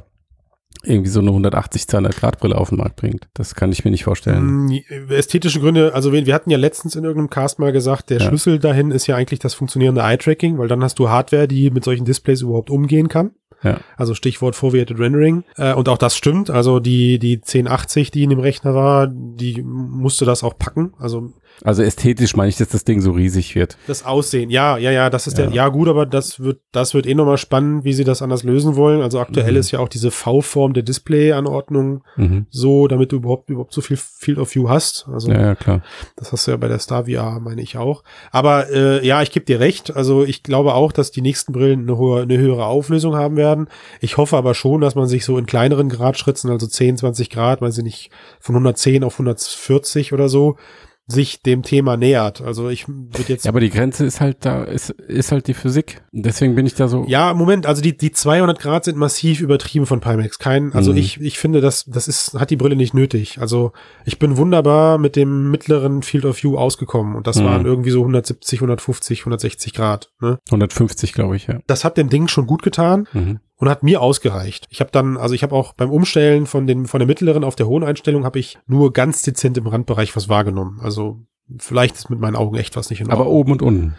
irgendwie 0.85 1.09
so 1.09 1.19
eine 1.19 1.29
180 1.29 1.87
200 1.87 2.15
Grad 2.15 2.39
Brille 2.39 2.57
auf 2.57 2.69
den 2.69 2.79
Markt 2.79 2.97
bringt. 2.97 3.27
Das 3.33 3.55
kann 3.55 3.71
ich 3.71 3.85
mir 3.85 3.91
nicht 3.91 4.03
vorstellen. 4.03 4.65
Mm, 4.65 4.79
Ästhetische 5.09 5.59
Gründe, 5.59 5.93
also 5.93 6.11
wir 6.11 6.25
wir 6.25 6.33
hatten 6.33 6.49
ja 6.49 6.57
letztens 6.57 6.95
in 6.95 7.03
irgendeinem 7.03 7.29
Cast 7.29 7.59
mal 7.59 7.71
gesagt, 7.71 8.09
der 8.09 8.19
Ja. 8.19 8.27
Schlüssel 8.27 8.59
dahin 8.59 8.91
ist 8.91 9.07
ja 9.07 9.15
eigentlich 9.15 9.39
das 9.39 9.53
funktionierende 9.53 10.01
Eye-Tracking, 10.01 10.57
weil 10.57 10.67
dann 10.67 10.83
hast 10.83 10.99
du 10.99 11.09
Hardware, 11.09 11.47
die 11.47 11.69
mit 11.69 11.83
solchen 11.83 12.05
Displays 12.05 12.41
überhaupt 12.41 12.69
umgehen 12.69 13.07
kann. 13.07 13.31
Ja. 13.63 13.79
Also 13.95 14.13
Stichwort 14.13 14.55
Foveated 14.55 14.99
Rendering. 14.99 15.45
Äh, 15.55 15.73
und 15.73 15.87
auch 15.87 15.97
das 15.97 16.17
stimmt. 16.17 16.49
Also 16.49 16.79
die, 16.81 17.17
die 17.17 17.35
1080, 17.37 18.11
die 18.11 18.23
in 18.23 18.29
dem 18.29 18.39
Rechner 18.39 18.75
war, 18.75 19.07
die 19.07 19.61
musste 19.63 20.25
das 20.25 20.43
auch 20.43 20.57
packen. 20.57 20.93
Also 20.99 21.31
Also 21.63 21.81
ästhetisch 21.83 22.35
meine 22.35 22.49
ich, 22.49 22.57
dass 22.57 22.69
das 22.69 22.83
Ding 22.83 22.99
so 23.01 23.11
riesig 23.11 23.55
wird. 23.55 23.77
das 23.87 24.05
Aussehen, 24.05 24.49
ja, 24.49 24.77
ja, 24.77 24.91
ja, 24.91 25.09
das 25.09 25.27
ist 25.27 25.37
Ja. 25.37 25.45
der, 25.45 25.53
ja 25.55 25.69
gut, 25.69 25.87
aber 25.87 26.05
das 26.05 26.39
wird, 26.41 26.59
das 26.71 26.93
wird 26.93 27.05
eh 27.07 27.15
nochmal 27.15 27.37
spannend, 27.37 27.83
wie 27.85 27.93
sie 27.93 28.03
das 28.03 28.21
anders 28.21 28.43
lösen 28.43 28.75
wollen. 28.75 29.01
Also 29.01 29.19
aktuell 29.19 29.53
Mhm. 29.53 29.57
ist 29.57 29.71
ja 29.71 29.79
auch 29.79 29.87
diese 29.89 30.11
V-Form 30.11 30.73
der 30.73 30.83
Display-Anordnung 30.83 32.03
Mhm. 32.17 32.47
so, 32.49 32.87
damit 32.87 33.11
du 33.11 33.17
überhaupt, 33.17 33.49
überhaupt 33.49 33.73
so 33.73 33.81
viel 33.81 33.97
Field 33.97 34.37
of 34.39 34.53
View 34.53 34.67
hast. 34.69 35.07
Also 35.11 35.31
Ja, 35.31 35.39
ja, 35.41 35.55
klar. 35.55 35.81
Das 36.15 36.31
hast 36.31 36.47
du 36.47 36.51
ja 36.51 36.57
bei 36.57 36.67
der 36.67 36.79
Star 36.79 37.05
VR, 37.05 37.39
meine 37.39 37.61
ich 37.61 37.77
auch. 37.77 38.03
Aber 38.31 38.69
äh, 38.69 39.05
ja, 39.05 39.21
ich 39.21 39.31
gebe 39.31 39.45
dir 39.45 39.59
recht. 39.59 39.95
Also 39.95 40.23
ich 40.25 40.43
glaube 40.43 40.73
auch, 40.73 40.91
dass 40.91 41.11
die 41.11 41.21
nächsten 41.21 41.53
Brillen 41.53 41.81
eine, 41.83 41.97
hohe, 41.97 42.21
eine 42.23 42.37
höhere 42.37 42.65
Auflösung 42.65 43.15
haben 43.15 43.37
werden. 43.37 43.67
Ich 44.01 44.17
hoffe 44.17 44.37
aber 44.37 44.53
schon, 44.53 44.81
dass 44.81 44.95
man 44.95 45.07
sich 45.07 45.25
so 45.25 45.37
in 45.37 45.45
kleineren 45.45 45.89
Gradschritten, 45.89 46.49
also 46.49 46.67
10, 46.67 46.97
20 46.97 47.29
Grad, 47.29 47.61
weiß 47.61 47.77
ich 47.77 47.83
nicht, 47.83 48.09
von 48.39 48.55
110 48.55 49.03
auf 49.03 49.13
140 49.19 50.13
oder 50.13 50.29
so, 50.29 50.57
sich 51.05 51.41
dem 51.41 51.63
Thema 51.63 51.97
nähert. 51.97 52.41
Also 52.41 52.69
ich 52.69 52.87
würde 52.87 53.25
jetzt 53.27 53.43
Ja, 53.45 53.49
aber 53.51 53.59
die 53.59 53.69
Grenze 53.69 54.05
ist 54.05 54.21
halt 54.21 54.37
da, 54.45 54.63
ist, 54.63 54.89
ist 54.91 55.31
halt 55.33 55.47
die 55.47 55.53
Physik. 55.53 56.01
Deswegen 56.13 56.55
bin 56.55 56.65
ich 56.65 56.75
da 56.75 56.87
so. 56.87 57.03
Ja, 57.07 57.33
Moment, 57.33 57.65
also 57.65 57.81
die, 57.81 57.97
die 57.97 58.11
200 58.13 58.57
Grad 58.59 58.85
sind 58.85 58.97
massiv 58.97 59.41
übertrieben 59.41 59.85
von 59.85 59.99
Pimax. 59.99 60.39
Kein, 60.39 60.71
also 60.73 60.91
Mhm. 60.91 60.97
ich, 60.97 61.19
ich 61.19 61.37
finde, 61.39 61.59
das, 61.59 61.83
das 61.85 62.07
ist, 62.07 62.39
hat 62.39 62.51
die 62.51 62.55
Brille 62.55 62.77
nicht 62.77 62.93
nötig. 62.93 63.39
Also 63.39 63.73
ich 64.05 64.17
bin 64.17 64.37
wunderbar 64.37 64.97
mit 64.97 65.15
dem 65.17 65.51
mittleren 65.51 66.03
Field 66.03 66.23
of 66.25 66.41
View 66.41 66.57
ausgekommen 66.57 67.15
und 67.15 67.27
das 67.27 67.37
Mhm. 67.39 67.45
waren 67.45 67.65
irgendwie 67.65 67.91
so 67.91 67.99
170, 68.01 68.59
150, 68.61 69.21
160 69.21 69.73
Grad. 69.73 70.09
Ne? 70.21 70.39
150, 70.49 71.11
glaube 71.13 71.35
ich, 71.35 71.47
ja. 71.47 71.59
Das 71.67 71.83
hat 71.83 71.97
dem 71.97 72.09
Ding 72.09 72.27
schon 72.29 72.47
gut 72.47 72.63
getan 72.63 73.07
Mhm. 73.13 73.39
Und 73.63 73.69
hat 73.69 73.81
mir 73.83 74.01
ausgereicht. 74.01 74.67
Ich 74.69 74.79
habe 74.81 74.91
dann, 74.91 75.15
also 75.17 75.33
ich 75.33 75.41
habe 75.43 75.55
auch 75.55 75.73
beim 75.73 75.89
Umstellen 75.89 76.45
von 76.45 76.67
den 76.67 76.85
von 76.85 76.99
der 76.99 77.07
mittleren 77.07 77.43
auf 77.43 77.55
der 77.55 77.67
hohen 77.67 77.83
Einstellung 77.83 78.25
habe 78.25 78.39
ich 78.39 78.57
nur 78.67 78.91
ganz 78.91 79.21
dezent 79.21 79.57
im 79.57 79.67
Randbereich 79.67 80.15
was 80.15 80.27
wahrgenommen. 80.29 80.79
Also 80.81 81.21
Vielleicht 81.57 81.95
ist 81.95 82.09
mit 82.09 82.19
meinen 82.19 82.35
Augen 82.35 82.55
echt 82.55 82.75
was 82.75 82.89
nicht 82.89 83.01
in 83.01 83.09
Aber 83.09 83.27
Ordnung. 83.27 83.35
oben 83.37 83.51
und 83.51 83.61
unten. 83.61 83.95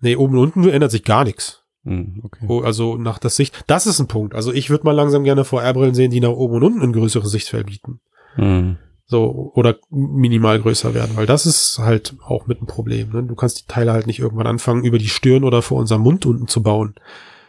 Nee, 0.00 0.16
oben 0.16 0.38
und 0.38 0.54
unten 0.54 0.68
ändert 0.68 0.92
sich 0.92 1.04
gar 1.04 1.24
nichts. 1.24 1.62
Hm, 1.84 2.20
okay. 2.22 2.46
Oh, 2.48 2.60
Also 2.60 2.96
nach 2.96 3.18
der 3.18 3.30
Sicht. 3.30 3.64
Das 3.66 3.86
ist 3.86 3.98
ein 4.00 4.06
Punkt. 4.06 4.34
Also 4.34 4.52
ich 4.52 4.70
würde 4.70 4.84
mal 4.84 4.92
langsam 4.92 5.24
gerne 5.24 5.44
VR-Brillen 5.44 5.94
sehen, 5.94 6.10
die 6.12 6.20
nach 6.20 6.30
oben 6.30 6.54
und 6.54 6.62
unten 6.62 6.82
ein 6.82 6.92
größeres 6.92 7.30
Sichtfeld 7.30 7.66
bieten. 7.66 8.00
Hm. 8.36 8.78
So, 9.06 9.52
oder 9.54 9.76
minimal 9.90 10.60
größer 10.60 10.94
werden, 10.94 11.16
weil 11.16 11.26
das 11.26 11.44
ist 11.44 11.78
halt 11.78 12.14
auch 12.24 12.46
mit 12.46 12.62
ein 12.62 12.66
Problem. 12.66 13.10
Ne? 13.10 13.22
Du 13.24 13.34
kannst 13.34 13.60
die 13.60 13.66
Teile 13.66 13.92
halt 13.92 14.06
nicht 14.06 14.18
irgendwann 14.20 14.46
anfangen, 14.46 14.84
über 14.84 14.96
die 14.98 15.08
Stirn 15.08 15.44
oder 15.44 15.60
vor 15.60 15.78
unserem 15.78 16.00
Mund 16.00 16.24
unten 16.24 16.48
zu 16.48 16.62
bauen, 16.62 16.94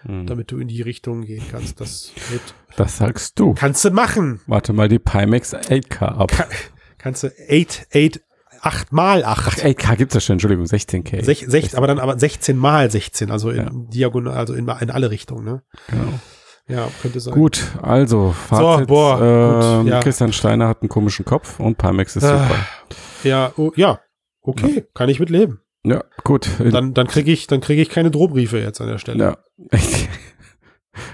Hm. 0.06 0.28
damit 0.28 0.52
du 0.52 0.58
in 0.60 0.68
die 0.68 0.82
Richtung 0.82 1.22
gehen 1.24 1.44
kannst. 1.52 1.82
Das 1.82 2.12
wird, 2.30 2.42
Das 2.78 2.98
sagst 2.98 3.40
du. 3.40 3.54
kannst 3.56 3.84
du 3.86 3.92
machen. 3.92 4.40
Warte 4.48 4.72
mal 4.74 4.88
die 4.88 5.00
Pimax 5.00 5.54
8K 5.56 6.04
ab. 6.04 6.32
Ka 6.32 6.46
kannst 6.98 7.24
du 7.24 7.28
8, 7.50 7.88
8, 7.94 8.22
8 8.62 8.92
mal 8.94 9.24
8. 9.24 9.64
8K 9.66 9.96
gibt's 9.96 10.14
ja 10.16 10.22
schon, 10.22 10.34
Entschuldigung, 10.34 10.66
16K. 10.66 11.24
Sech, 11.24 11.46
sech, 11.48 11.76
aber 11.78 11.88
dann 11.88 12.00
aber 12.00 12.20
16 12.20 12.56
mal 12.58 12.90
16, 12.92 13.32
also 13.32 13.50
in 13.50 13.58
Ja. 13.58 13.70
diagonal, 13.74 14.36
also 14.38 14.54
in, 14.54 14.68
in 14.68 14.92
alle 14.92 15.10
Richtungen, 15.12 15.44
ne? 15.46 15.64
Genau. 15.90 16.20
Ja, 16.68 16.88
könnte 17.02 17.20
sein. 17.20 17.34
Gut, 17.36 17.64
also 17.82 18.32
Fazit. 18.32 18.88
boah, 18.88 19.22
ähm, 19.22 19.84
gut, 19.84 19.92
ja. 19.92 20.00
Christian 20.00 20.34
Steiner 20.34 20.68
hat 20.68 20.82
einen 20.82 20.90
komischen 20.90 21.24
Kopf 21.24 21.60
und 21.60 21.78
Pimax 21.78 22.16
ist 22.16 22.24
Ah, 22.24 22.44
super. 22.48 22.60
Ja, 23.24 23.54
oh, 23.58 23.72
ja. 23.76 24.00
Okay, 24.42 24.86
kann 24.94 25.10
ich 25.10 25.20
mit 25.20 25.30
leben. 25.30 25.62
Ja, 25.86 26.04
gut. 26.24 26.50
Dann, 26.60 26.94
dann 26.94 27.08
kriege 27.08 27.32
ich, 27.32 27.48
dann 27.48 27.62
kriege 27.62 27.82
ich 27.82 27.90
keine 27.90 28.12
Drohbriefe 28.12 28.58
jetzt 28.60 28.82
an 28.82 28.88
der 28.88 28.98
Stelle. 28.98 29.24
ja. 29.24 29.38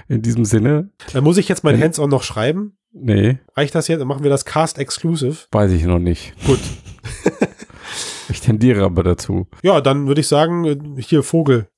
In 0.08 0.22
diesem 0.22 0.44
Sinne, 0.44 0.90
Äh, 1.12 1.20
muss 1.20 1.38
ich 1.38 1.48
jetzt 1.48 1.64
mein 1.64 1.80
Hands-on 1.80 2.08
noch 2.08 2.22
schreiben? 2.22 2.76
nee, 2.92 3.38
Reicht 3.56 3.74
das 3.74 3.88
jetzt? 3.88 4.00
Dann 4.00 4.06
machen 4.08 4.22
wir 4.22 4.30
das 4.30 4.44
Cast 4.44 4.78
Exclusive. 4.78 5.36
weiß 5.50 5.72
ich 5.72 5.84
noch 5.84 5.98
nicht. 5.98 6.34
Gut. 6.46 6.60
Ich 8.28 8.40
tendiere 8.40 8.84
aber 8.84 9.02
dazu. 9.02 9.46
Ja, 9.62 9.82
dann 9.82 10.06
würde 10.06 10.22
ich 10.22 10.28
sagen, 10.28 10.64
äh, 10.64 10.78
hier 11.02 11.22
Vogel. 11.22 11.68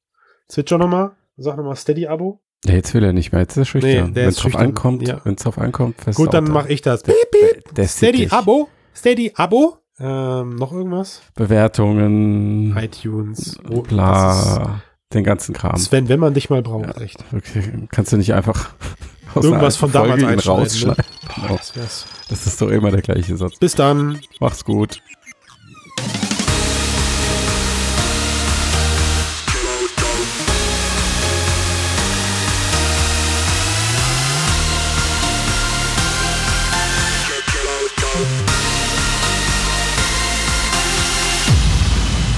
Zwitscher 0.47 0.79
nochmal. 0.79 1.13
Sag 1.37 1.57
nochmal 1.57 1.75
Steady-Abo. 1.75 2.41
Ja, 2.65 2.75
jetzt 2.75 2.95
will 2.95 3.03
er 3.03 3.13
nicht 3.13 3.33
mehr. 3.33 3.41
Jetzt 3.41 3.53
ist 3.53 3.59
er 3.59 3.65
schüchtern. 3.65 4.11
Nee, 4.11 4.15
wenn 4.15 4.29
es 4.29 4.37
drauf 4.37 4.55
ankommt, 4.55 5.07
ja. 5.09 5.21
wenn 5.25 5.35
es 5.35 5.43
drauf 5.43 5.59
ankommt, 5.59 6.01
fest 6.01 6.17
Gut, 6.17 6.33
dann 6.33 6.45
mache 6.45 6.73
ich 6.73 6.81
das. 6.81 7.03
Piep, 7.03 7.15
piep. 7.33 7.87
Steady-Abo. 7.89 8.69
Steady-Abo. 8.95 9.79
Ähm, 10.01 10.57
noch 10.57 10.73
irgendwas? 10.73 11.23
Bewertungen, 11.35 12.77
iTunes. 12.77 13.59
Oh, 13.69 13.81
das 13.81 13.89
bla, 13.89 14.83
den 15.13 15.25
ganzen 15.25 15.55
Kram. 15.55 15.77
Sven, 15.77 16.09
wenn 16.09 16.21
man 16.21 16.35
dich 16.35 16.51
mal 16.51 16.63
braucht, 16.63 17.01
echt. 17.01 17.25
Okay, 17.33 17.87
kannst 17.91 18.13
du 18.13 18.17
nicht 18.17 18.35
einfach 18.35 18.71
Irgendwas 19.43 19.77
von 19.77 19.91
damals 19.91 20.23
Folge 20.23 20.37
ne? 20.37 20.45
rausschneiden? 20.45 21.05
Genau. 21.35 21.57
Das 21.57 21.77
wär's. 21.77 22.07
Das 22.29 22.47
ist 22.47 22.61
doch 22.61 22.69
immer 22.69 22.91
der 22.91 23.03
gleiche 23.03 23.37
Satz. 23.37 23.59
Bis 23.59 23.75
dann. 23.75 24.21
Mach's 24.41 24.65
gut. 24.65 25.03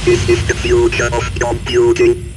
This 0.06 0.28
is 0.28 0.46
the 0.46 0.54
future 0.54 1.12
of 1.12 1.34
computing. 1.34 2.35